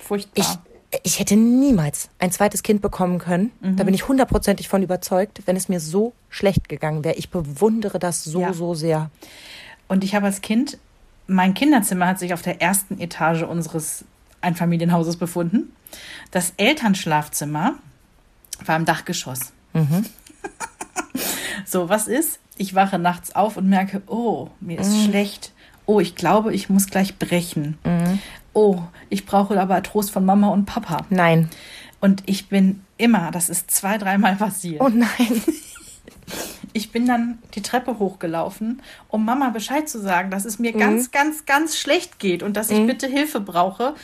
furchtbar. 0.00 0.32
Ich, 0.40 0.73
ich 1.02 1.18
hätte 1.18 1.36
niemals 1.36 2.08
ein 2.18 2.30
zweites 2.32 2.62
Kind 2.62 2.82
bekommen 2.82 3.18
können. 3.18 3.50
Mhm. 3.60 3.76
Da 3.76 3.84
bin 3.84 3.94
ich 3.94 4.06
hundertprozentig 4.08 4.68
von 4.68 4.82
überzeugt, 4.82 5.42
wenn 5.46 5.56
es 5.56 5.68
mir 5.68 5.80
so 5.80 6.12
schlecht 6.28 6.68
gegangen 6.68 7.04
wäre. 7.04 7.16
Ich 7.16 7.30
bewundere 7.30 7.98
das 7.98 8.24
so, 8.24 8.40
Ja. 8.40 8.52
so 8.52 8.74
sehr. 8.74 9.10
Und 9.88 10.04
ich 10.04 10.14
habe 10.14 10.26
als 10.26 10.40
Kind, 10.40 10.78
mein 11.26 11.54
Kinderzimmer 11.54 12.06
hat 12.06 12.18
sich 12.18 12.34
auf 12.34 12.42
der 12.42 12.60
ersten 12.60 13.00
Etage 13.00 13.42
unseres 13.42 14.04
Einfamilienhauses 14.40 15.16
befunden. 15.16 15.72
Das 16.30 16.52
Elternschlafzimmer 16.56 17.74
war 18.64 18.76
im 18.76 18.84
Dachgeschoss. 18.84 19.52
so, 21.64 21.88
was 21.88 22.06
ist? 22.08 22.38
Ich 22.56 22.74
wache 22.74 22.98
nachts 22.98 23.34
auf 23.34 23.56
und 23.56 23.68
merke, 23.68 24.02
oh, 24.06 24.48
mir 24.60 24.78
ist 24.78 25.04
schlecht. 25.04 25.52
Oh, 25.86 26.00
ich 26.00 26.14
glaube, 26.14 26.54
ich 26.54 26.68
muss 26.70 26.86
gleich 26.86 27.18
brechen. 27.18 27.78
Oh, 28.54 28.80
ich 29.10 29.26
brauche 29.26 29.60
aber 29.60 29.82
Trost 29.82 30.10
von 30.10 30.24
Mama 30.24 30.48
und 30.48 30.64
Papa. 30.64 31.04
Nein. 31.10 31.50
Und 32.00 32.22
ich 32.26 32.48
bin 32.48 32.82
immer, 32.96 33.30
das 33.30 33.48
ist 33.48 33.70
zwei, 33.70 33.98
dreimal 33.98 34.36
passiert. 34.36 34.80
Oh 34.80 34.88
nein. 34.88 35.08
Ich 36.76 36.90
bin 36.90 37.06
dann 37.06 37.38
die 37.54 37.62
Treppe 37.62 38.00
hochgelaufen, 38.00 38.82
um 39.08 39.24
Mama 39.24 39.50
Bescheid 39.50 39.88
zu 39.88 40.00
sagen, 40.00 40.30
dass 40.30 40.44
es 40.44 40.58
mir 40.58 40.74
Mhm. 40.74 40.78
ganz, 40.80 41.10
ganz, 41.12 41.46
ganz 41.46 41.78
schlecht 41.78 42.18
geht 42.18 42.42
und 42.42 42.56
dass 42.56 42.68
ich 42.70 42.84
bitte 42.84 43.06
Hilfe 43.06 43.40
brauche. 43.40 43.94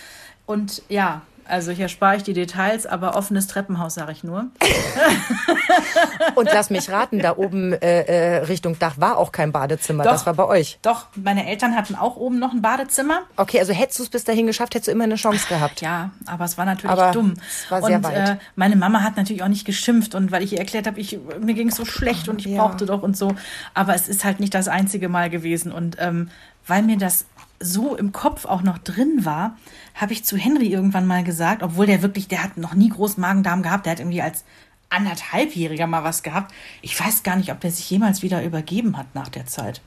Und 0.46 0.82
ja, 0.88 1.22
also 1.50 1.72
hier 1.72 1.88
spare 1.88 2.16
ich 2.16 2.22
die 2.22 2.32
Details, 2.32 2.86
aber 2.86 3.16
offenes 3.16 3.46
Treppenhaus 3.46 3.94
sage 3.94 4.12
ich 4.12 4.24
nur. 4.24 4.46
Und 6.34 6.48
lass 6.52 6.70
mich 6.70 6.90
raten, 6.90 7.18
da 7.18 7.36
oben 7.36 7.72
äh, 7.72 8.02
äh, 8.02 8.36
Richtung 8.44 8.78
Dach 8.78 8.94
war 8.98 9.18
auch 9.18 9.32
kein 9.32 9.52
Badezimmer. 9.52 10.04
Doch. 10.04 10.12
Das 10.12 10.26
war 10.26 10.34
bei 10.34 10.44
euch. 10.44 10.78
Doch, 10.82 11.06
meine 11.14 11.46
Eltern 11.46 11.76
hatten 11.76 11.94
auch 11.94 12.16
oben 12.16 12.38
noch 12.38 12.52
ein 12.52 12.62
Badezimmer. 12.62 13.20
Okay, 13.36 13.58
also 13.60 13.72
hättest 13.72 13.98
du 13.98 14.02
es 14.04 14.08
bis 14.10 14.24
dahin 14.24 14.46
geschafft, 14.46 14.74
hättest 14.74 14.88
du 14.88 14.92
immer 14.92 15.04
eine 15.04 15.16
Chance 15.16 15.46
gehabt. 15.48 15.80
Ja, 15.80 16.10
aber 16.26 16.44
es 16.44 16.56
war 16.56 16.64
natürlich 16.64 16.90
Aber 16.90 17.10
dumm. 17.12 17.34
es 17.48 17.70
war 17.70 17.82
sehr 17.82 17.96
und 17.96 18.04
weit. 18.04 18.28
Äh, 18.30 18.36
meine 18.56 18.76
Mama 18.76 19.02
hat 19.02 19.16
natürlich 19.16 19.42
auch 19.42 19.48
nicht 19.48 19.64
geschimpft 19.64 20.14
und 20.14 20.32
weil 20.32 20.42
ich 20.42 20.52
ihr 20.52 20.58
erklärt 20.58 20.86
habe, 20.86 21.00
ich, 21.00 21.18
mir 21.40 21.54
ging 21.54 21.68
es 21.68 21.76
so 21.76 21.84
schlecht 21.84 22.28
und 22.28 22.40
ich 22.40 22.46
Ja. 22.46 22.66
brauchte 22.66 22.86
doch 22.86 23.02
und 23.02 23.16
so. 23.16 23.34
Aber 23.74 23.94
es 23.94 24.08
ist 24.08 24.24
halt 24.24 24.40
nicht 24.40 24.54
das 24.54 24.68
einzige 24.68 25.08
Mal 25.08 25.30
gewesen. 25.30 25.72
Und 25.72 25.96
ähm, 26.00 26.30
weil 26.66 26.82
mir 26.82 26.96
das 26.98 27.26
so 27.62 27.94
im 27.96 28.12
Kopf 28.12 28.46
auch 28.46 28.62
noch 28.62 28.78
drin 28.78 29.24
war, 29.24 29.56
habe 29.94 30.12
ich 30.14 30.24
zu 30.24 30.36
Henry 30.36 30.68
irgendwann 30.68 31.06
mal 31.06 31.22
gesagt, 31.24 31.62
obwohl 31.62 31.86
der 31.86 32.02
wirklich, 32.02 32.26
der 32.28 32.42
hat 32.42 32.56
noch 32.56 32.74
nie 32.74 32.88
großen 32.88 33.20
Magen-Darm 33.20 33.62
gehabt, 33.62 33.84
der 33.86 33.92
hat 33.92 34.00
irgendwie 34.00 34.22
als 34.22 34.44
anderthalbjähriger 34.88 35.86
mal 35.86 36.04
was 36.04 36.22
gehabt. 36.22 36.52
Ich 36.82 36.98
weiß 36.98 37.22
gar 37.22 37.36
nicht, 37.36 37.50
ob 37.52 37.60
der 37.60 37.70
sich 37.70 37.88
jemals 37.90 38.22
wieder 38.22 38.42
übergeben 38.42 38.96
hat 38.96 39.14
nach 39.14 39.28
der 39.28 39.46
Zeit. 39.46 39.80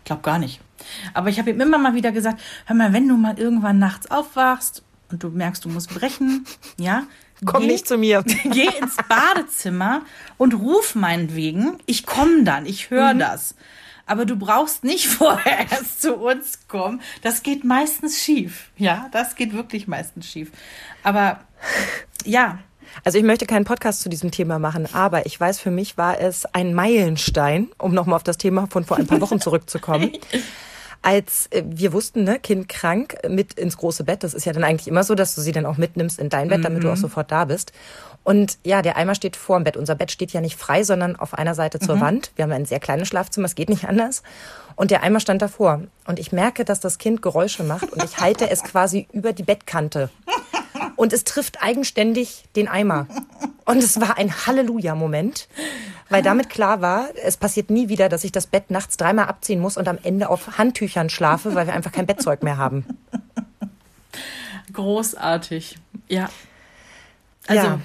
Ich 0.00 0.04
glaube 0.04 0.22
gar 0.22 0.38
nicht. 0.38 0.60
Aber 1.14 1.28
ich 1.28 1.38
habe 1.38 1.50
ihm 1.50 1.60
immer 1.60 1.78
mal 1.78 1.94
wieder 1.94 2.12
gesagt, 2.12 2.40
hör 2.66 2.74
mal, 2.76 2.92
wenn 2.92 3.08
du 3.08 3.16
mal 3.16 3.38
irgendwann 3.38 3.78
nachts 3.78 4.10
aufwachst 4.10 4.82
und 5.10 5.22
du 5.22 5.28
merkst, 5.28 5.64
du 5.64 5.68
musst 5.68 5.90
brechen, 5.94 6.44
ja, 6.78 7.04
Komm 7.44 7.66
nicht 7.66 7.86
zu 7.86 7.98
mir. 7.98 8.24
Geh 8.44 8.66
ins 8.80 8.96
Badezimmer 9.08 10.02
und 10.38 10.54
ruf 10.54 10.96
meinetwegen, 10.96 11.78
ich 11.86 12.04
komme 12.04 12.42
dann, 12.42 12.66
ich 12.66 12.90
höre 12.90 13.14
Mhm. 13.14 13.20
das. 13.20 13.54
Aber 14.08 14.24
du 14.24 14.36
brauchst 14.36 14.82
nicht 14.82 15.06
vorher 15.18 15.70
erst 15.70 16.02
zu 16.02 16.14
uns 16.14 16.66
kommen. 16.66 17.00
Das 17.22 17.42
geht 17.42 17.62
meistens 17.64 18.20
schief. 18.20 18.70
Ja, 18.76 19.08
das 19.12 19.36
geht 19.36 19.52
wirklich 19.52 19.86
meistens 19.86 20.26
schief. 20.26 20.50
Aber 21.04 21.40
ja, 22.24 22.58
Also 23.04 23.18
ich 23.18 23.24
möchte 23.24 23.46
keinen 23.46 23.64
Podcast 23.64 24.00
zu 24.00 24.08
diesem 24.08 24.30
Thema 24.30 24.58
machen, 24.58 24.88
aber 24.92 25.26
ich 25.26 25.38
weiß, 25.38 25.60
für 25.60 25.70
mich 25.70 25.96
war 25.98 26.20
es 26.20 26.46
ein 26.46 26.74
Meilenstein, 26.74 27.68
um 27.78 27.92
nochmal 27.94 28.16
auf 28.16 28.22
das 28.24 28.38
Thema 28.38 28.66
von 28.66 28.84
vor 28.84 28.96
ein 28.96 29.06
paar 29.06 29.20
Wochen 29.20 29.40
zurückzukommen. 29.40 30.10
Als 31.00 31.46
äh, 31.50 31.62
wir 31.64 31.92
wussten, 31.92 32.24
ne, 32.24 32.40
Kind 32.40 32.68
krank, 32.68 33.14
mit 33.28 33.54
ins 33.54 33.76
große 33.76 34.02
Bett. 34.02 34.24
Das 34.24 34.34
ist 34.34 34.46
ja 34.46 34.52
dann 34.52 34.64
eigentlich 34.64 34.88
immer 34.88 35.04
so, 35.04 35.14
dass 35.14 35.34
du 35.36 35.40
sie 35.40 35.52
dann 35.52 35.64
auch 35.64 35.76
mitnimmst 35.76 36.18
in 36.18 36.28
dein 36.28 36.48
Bett, 36.48 36.64
damit 36.64 36.82
du 36.82 36.90
auch 36.90 36.96
sofort 36.96 37.30
da 37.30 37.44
bist. 37.44 37.70
Und 38.24 38.58
ja, 38.62 38.82
der 38.82 38.96
Eimer 38.96 39.14
steht 39.14 39.36
vor 39.36 39.58
dem 39.58 39.64
Bett. 39.64 39.76
Unser 39.76 39.94
Bett 39.94 40.10
steht 40.10 40.32
ja 40.32 40.40
nicht 40.40 40.56
frei, 40.56 40.84
sondern 40.84 41.16
auf 41.16 41.34
einer 41.34 41.54
Seite 41.54 41.78
zur 41.78 42.00
Wand. 42.00 42.30
Wir 42.36 42.44
haben 42.44 42.52
ein 42.52 42.66
sehr 42.66 42.80
kleines 42.80 43.08
Schlafzimmer, 43.08 43.46
es 43.46 43.54
geht 43.54 43.70
nicht 43.70 43.88
anders. 43.88 44.22
Und 44.76 44.90
der 44.90 45.02
Eimer 45.02 45.20
stand 45.20 45.40
davor. 45.40 45.82
Und 46.06 46.18
ich 46.18 46.30
merke, 46.30 46.64
dass 46.64 46.80
das 46.80 46.98
Kind 46.98 47.22
Geräusche 47.22 47.64
macht 47.64 47.90
und 47.92 48.04
ich 48.04 48.20
halte 48.20 48.50
es 48.50 48.62
quasi 48.62 49.08
über 49.12 49.32
die 49.32 49.42
Bettkante. 49.42 50.10
Und 50.96 51.12
es 51.12 51.24
trifft 51.24 51.62
eigenständig 51.62 52.44
den 52.54 52.68
Eimer. 52.68 53.06
Und 53.64 53.78
es 53.78 54.00
war 54.00 54.18
ein 54.18 54.46
Halleluja-Moment, 54.46 55.48
weil 56.08 56.22
damit 56.22 56.48
klar 56.48 56.80
war, 56.80 57.08
es 57.22 57.36
passiert 57.36 57.70
nie 57.70 57.88
wieder, 57.88 58.08
dass 58.08 58.24
ich 58.24 58.32
das 58.32 58.46
Bett 58.46 58.70
nachts 58.70 58.96
dreimal 58.96 59.26
abziehen 59.26 59.60
muss 59.60 59.76
und 59.76 59.88
am 59.88 59.98
Ende 60.02 60.28
auf 60.28 60.58
Handtüchern 60.58 61.10
schlafe, 61.10 61.54
weil 61.54 61.66
wir 61.66 61.74
einfach 61.74 61.92
kein 61.92 62.06
Bettzeug 62.06 62.42
mehr 62.42 62.56
haben. 62.56 62.84
großartig. 64.72 65.76
Ja. 66.08 66.30
Also, 67.48 67.66
ja. 67.66 67.80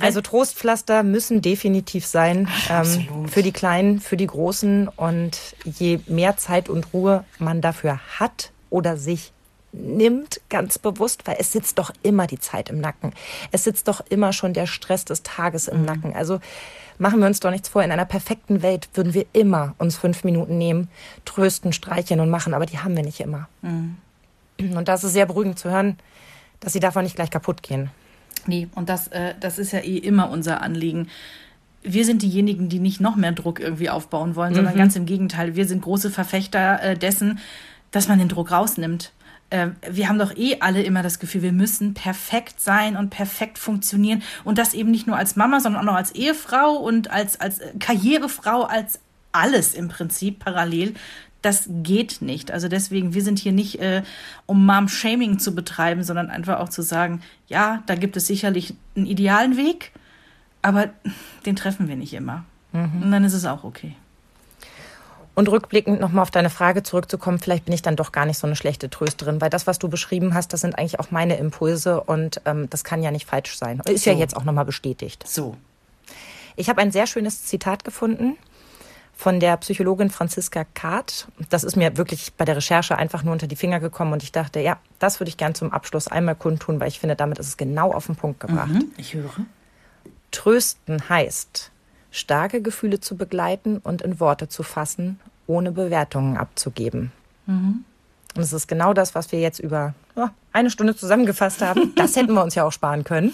also 0.00 0.20
Trostpflaster 0.20 1.02
müssen 1.02 1.42
definitiv 1.42 2.06
sein 2.06 2.48
ähm, 2.70 3.28
für 3.28 3.42
die 3.42 3.52
Kleinen, 3.52 4.00
für 4.00 4.16
die 4.16 4.26
Großen. 4.26 4.88
Und 4.88 5.38
je 5.64 6.00
mehr 6.06 6.36
Zeit 6.36 6.68
und 6.68 6.92
Ruhe 6.92 7.24
man 7.38 7.60
dafür 7.60 8.00
hat 8.18 8.50
oder 8.70 8.96
sich 8.96 9.32
nimmt, 9.72 10.40
ganz 10.50 10.78
bewusst, 10.78 11.26
weil 11.26 11.36
es 11.38 11.52
sitzt 11.52 11.78
doch 11.78 11.92
immer 12.02 12.26
die 12.26 12.38
Zeit 12.38 12.68
im 12.68 12.80
Nacken. 12.80 13.12
Es 13.52 13.64
sitzt 13.64 13.88
doch 13.88 14.02
immer 14.10 14.32
schon 14.32 14.52
der 14.52 14.66
Stress 14.66 15.04
des 15.04 15.22
Tages 15.22 15.66
Mhm. 15.66 15.72
im 15.72 15.84
Nacken. 15.84 16.14
Also 16.14 16.40
machen 16.98 17.20
wir 17.20 17.26
uns 17.26 17.40
doch 17.40 17.50
nichts 17.50 17.68
vor. 17.70 17.82
In 17.82 17.90
einer 17.90 18.04
perfekten 18.04 18.62
Welt 18.62 18.88
würden 18.94 19.14
wir 19.14 19.24
immer 19.32 19.74
uns 19.78 19.96
fünf 19.96 20.24
Minuten 20.24 20.58
nehmen, 20.58 20.88
trösten, 21.24 21.72
streicheln 21.72 22.20
und 22.20 22.28
machen, 22.30 22.52
aber 22.54 22.66
die 22.66 22.78
haben 22.78 22.94
wir 22.96 23.02
nicht 23.02 23.20
immer. 23.20 23.48
Mhm. 23.62 23.96
Und 24.58 24.88
das 24.88 25.04
ist 25.04 25.12
sehr 25.14 25.26
beruhigend 25.26 25.58
zu 25.58 25.70
hören, 25.70 25.98
dass 26.60 26.74
sie 26.74 26.80
davon 26.80 27.04
nicht 27.04 27.16
gleich 27.16 27.30
kaputt 27.30 27.62
gehen. 27.62 27.90
Nee, 28.48 28.68
und 28.74 28.88
das, 28.88 29.08
äh, 29.08 29.34
das 29.40 29.58
ist 29.58 29.72
ja 29.72 29.80
eh 29.80 29.98
immer 29.98 30.30
unser 30.30 30.62
Anliegen. 30.62 31.08
wir 31.82 32.04
sind 32.04 32.22
diejenigen, 32.22 32.68
die 32.68 32.78
nicht 32.78 33.00
noch 33.00 33.16
mehr 33.16 33.32
Druck 33.32 33.58
irgendwie 33.58 33.90
aufbauen 33.90 34.36
wollen, 34.36 34.54
sondern 34.54 34.74
mhm. 34.74 34.78
ganz 34.78 34.96
im 34.96 35.06
Gegenteil. 35.06 35.56
Wir 35.56 35.66
sind 35.66 35.82
große 35.82 36.10
Verfechter 36.10 36.80
äh, 36.82 36.96
dessen, 36.96 37.40
dass 37.90 38.08
man 38.08 38.18
den 38.18 38.28
Druck 38.28 38.52
rausnimmt. 38.52 39.12
Äh, 39.50 39.68
wir 39.90 40.08
haben 40.08 40.18
doch 40.18 40.36
eh 40.36 40.58
alle 40.60 40.82
immer 40.82 41.02
das 41.02 41.18
Gefühl, 41.18 41.42
wir 41.42 41.52
müssen 41.52 41.94
perfekt 41.94 42.60
sein 42.60 42.96
und 42.96 43.10
perfekt 43.10 43.58
funktionieren. 43.58 44.22
Und 44.44 44.58
das 44.58 44.74
eben 44.74 44.90
nicht 44.90 45.06
nur 45.06 45.16
als 45.16 45.36
Mama, 45.36 45.60
sondern 45.60 45.82
auch 45.82 45.92
noch 45.92 45.98
als 45.98 46.12
Ehefrau 46.12 46.76
und 46.76 47.10
als, 47.10 47.40
als 47.40 47.60
Karrierefrau, 47.78 48.62
als 48.62 49.00
alles 49.32 49.74
im 49.74 49.88
Prinzip 49.88 50.38
parallel. 50.38 50.94
Das 51.42 51.68
geht 51.68 52.22
nicht. 52.22 52.50
Also 52.50 52.68
deswegen, 52.68 53.14
wir 53.14 53.22
sind 53.22 53.38
hier 53.38 53.52
nicht, 53.52 53.80
äh, 53.80 54.02
um 54.46 54.64
Mom-Shaming 54.64 55.38
zu 55.38 55.54
betreiben, 55.54 56.04
sondern 56.04 56.30
einfach 56.30 56.60
auch 56.60 56.68
zu 56.68 56.82
sagen, 56.82 57.20
ja, 57.48 57.82
da 57.86 57.96
gibt 57.96 58.16
es 58.16 58.26
sicherlich 58.28 58.74
einen 58.96 59.06
idealen 59.06 59.56
Weg 59.56 59.92
aber 60.62 60.90
den 61.44 61.56
treffen 61.56 61.88
wir 61.88 61.96
nicht 61.96 62.14
immer. 62.14 62.44
Mhm. 62.72 63.02
Und 63.02 63.12
dann 63.12 63.24
ist 63.24 63.34
es 63.34 63.44
auch 63.44 63.64
okay. 63.64 63.94
Und 65.34 65.48
rückblickend 65.48 65.98
nochmal 65.98 66.22
auf 66.22 66.30
deine 66.30 66.50
Frage 66.50 66.82
zurückzukommen, 66.82 67.38
vielleicht 67.38 67.64
bin 67.64 67.74
ich 67.74 67.82
dann 67.82 67.96
doch 67.96 68.12
gar 68.12 68.26
nicht 68.26 68.38
so 68.38 68.46
eine 68.46 68.54
schlechte 68.54 68.90
Trösterin, 68.90 69.40
weil 69.40 69.50
das, 69.50 69.66
was 69.66 69.78
du 69.78 69.88
beschrieben 69.88 70.34
hast, 70.34 70.52
das 70.52 70.60
sind 70.60 70.78
eigentlich 70.78 71.00
auch 71.00 71.10
meine 71.10 71.36
Impulse 71.36 72.02
und 72.02 72.40
ähm, 72.44 72.68
das 72.70 72.84
kann 72.84 73.02
ja 73.02 73.10
nicht 73.10 73.26
falsch 73.26 73.56
sein. 73.56 73.80
Ist 73.86 74.04
so. 74.04 74.10
ja 74.10 74.16
jetzt 74.16 74.36
auch 74.36 74.44
nochmal 74.44 74.66
bestätigt. 74.66 75.24
So. 75.26 75.56
Ich 76.54 76.68
habe 76.68 76.82
ein 76.82 76.92
sehr 76.92 77.06
schönes 77.06 77.44
Zitat 77.44 77.82
gefunden 77.82 78.36
von 79.22 79.38
der 79.38 79.56
Psychologin 79.58 80.10
Franziska 80.10 80.64
Kahrt. 80.74 81.28
Das 81.48 81.62
ist 81.62 81.76
mir 81.76 81.96
wirklich 81.96 82.32
bei 82.32 82.44
der 82.44 82.56
Recherche 82.56 82.98
einfach 82.98 83.22
nur 83.22 83.32
unter 83.32 83.46
die 83.46 83.54
Finger 83.54 83.78
gekommen 83.78 84.12
und 84.12 84.24
ich 84.24 84.32
dachte, 84.32 84.58
ja, 84.58 84.78
das 84.98 85.20
würde 85.20 85.28
ich 85.28 85.36
gern 85.36 85.54
zum 85.54 85.72
Abschluss 85.72 86.08
einmal 86.08 86.34
kundtun, 86.34 86.80
weil 86.80 86.88
ich 86.88 86.98
finde, 86.98 87.14
damit 87.14 87.38
ist 87.38 87.46
es 87.46 87.56
genau 87.56 87.92
auf 87.92 88.06
den 88.06 88.16
Punkt 88.16 88.40
gebracht. 88.40 88.72
Mhm, 88.72 88.90
ich 88.96 89.14
höre. 89.14 89.30
Trösten 90.32 91.08
heißt, 91.08 91.70
starke 92.10 92.62
Gefühle 92.62 92.98
zu 92.98 93.16
begleiten 93.16 93.78
und 93.78 94.02
in 94.02 94.18
Worte 94.18 94.48
zu 94.48 94.64
fassen, 94.64 95.20
ohne 95.46 95.70
Bewertungen 95.70 96.36
abzugeben. 96.36 97.12
Mhm. 97.46 97.84
Und 98.34 98.42
es 98.42 98.52
ist 98.52 98.66
genau 98.66 98.92
das, 98.92 99.14
was 99.14 99.30
wir 99.30 99.38
jetzt 99.38 99.60
über 99.60 99.94
oh, 100.16 100.26
eine 100.52 100.70
Stunde 100.70 100.96
zusammengefasst 100.96 101.62
haben. 101.62 101.94
Das 101.94 102.16
hätten 102.16 102.34
wir 102.34 102.42
uns 102.42 102.56
ja 102.56 102.64
auch 102.64 102.72
sparen 102.72 103.04
können. 103.04 103.32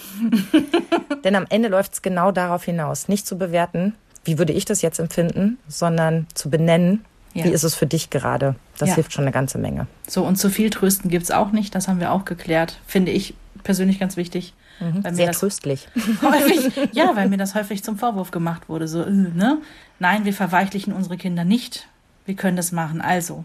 Denn 1.25 1.35
am 1.35 1.47
Ende 1.49 1.71
läuft 1.71 1.95
es 1.95 2.03
genau 2.03 2.31
darauf 2.31 2.65
hinaus, 2.65 3.09
nicht 3.09 3.27
zu 3.27 3.39
bewerten, 3.39 3.95
wie 4.25 4.39
würde 4.39 4.53
ich 4.53 4.65
das 4.65 4.83
jetzt 4.83 4.99
empfinden, 4.99 5.59
sondern 5.69 6.27
zu 6.35 6.51
benennen, 6.51 7.05
ja. 7.35 7.45
wie 7.45 7.51
ist 7.51 7.65
es 7.65 7.75
für 7.75 7.87
dich 7.87 8.11
gerade. 8.11 8.57
Das 8.79 8.91
ja. 8.91 8.95
hilft 8.97 9.13
schon 9.13 9.25
eine 9.25 9.33
ganze 9.33 9.59
Menge. 9.59 9.87
So, 10.07 10.25
und 10.25 10.37
zu 10.37 10.51
viel 10.51 10.71
Trösten 10.71 11.11
gibt 11.11 11.25
es 11.25 11.31
auch 11.31 11.53
nicht. 11.53 11.75
Das 11.75 11.89
haben 11.89 12.01
wir 12.01 12.13
auch 12.13 12.25
geklärt. 12.25 12.79
Finde 12.87 13.13
ich 13.13 13.35
persönlich 13.63 13.99
ganz 13.99 14.17
wichtig. 14.17 14.55
Mhm, 14.81 15.03
sehr 15.15 15.33
tröstlich. 15.33 15.89
Häufig, 16.23 16.71
ja, 16.93 17.17
weil 17.17 17.29
mir 17.29 17.37
das 17.37 17.55
häufig 17.55 17.83
zum 17.83 17.99
Vorwurf 17.99 18.31
gemacht 18.31 18.69
wurde. 18.69 18.87
So, 18.87 19.03
äh, 19.03 19.11
ne? 19.11 19.59
Nein, 19.99 20.25
wir 20.25 20.33
verweichlichen 20.33 20.93
unsere 20.93 21.17
Kinder 21.17 21.45
nicht. 21.45 21.89
Wir 22.27 22.37
können 22.37 22.57
das 22.57 22.73
machen. 22.73 23.01
Also, 23.01 23.45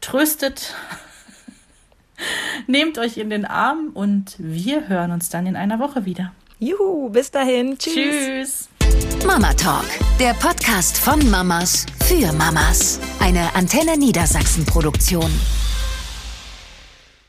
tröstet, 0.00 0.74
nehmt 2.66 2.98
euch 2.98 3.18
in 3.18 3.28
den 3.28 3.44
Arm 3.44 3.90
und 3.92 4.36
wir 4.38 4.88
hören 4.88 5.12
uns 5.12 5.28
dann 5.28 5.46
in 5.46 5.56
einer 5.56 5.78
Woche 5.78 6.04
wieder. 6.04 6.32
Juhu, 6.58 7.10
bis 7.10 7.30
dahin. 7.30 7.76
Tschüss. 7.78 7.94
Tschüss. 7.94 8.68
Mama 9.26 9.52
Talk, 9.54 9.84
der 10.18 10.34
Podcast 10.34 10.98
von 10.98 11.30
Mamas 11.30 11.86
für 12.06 12.32
Mamas. 12.32 12.98
Eine 13.20 13.54
Antenne 13.54 13.96
Niedersachsen 13.96 14.64
Produktion. 14.64 15.30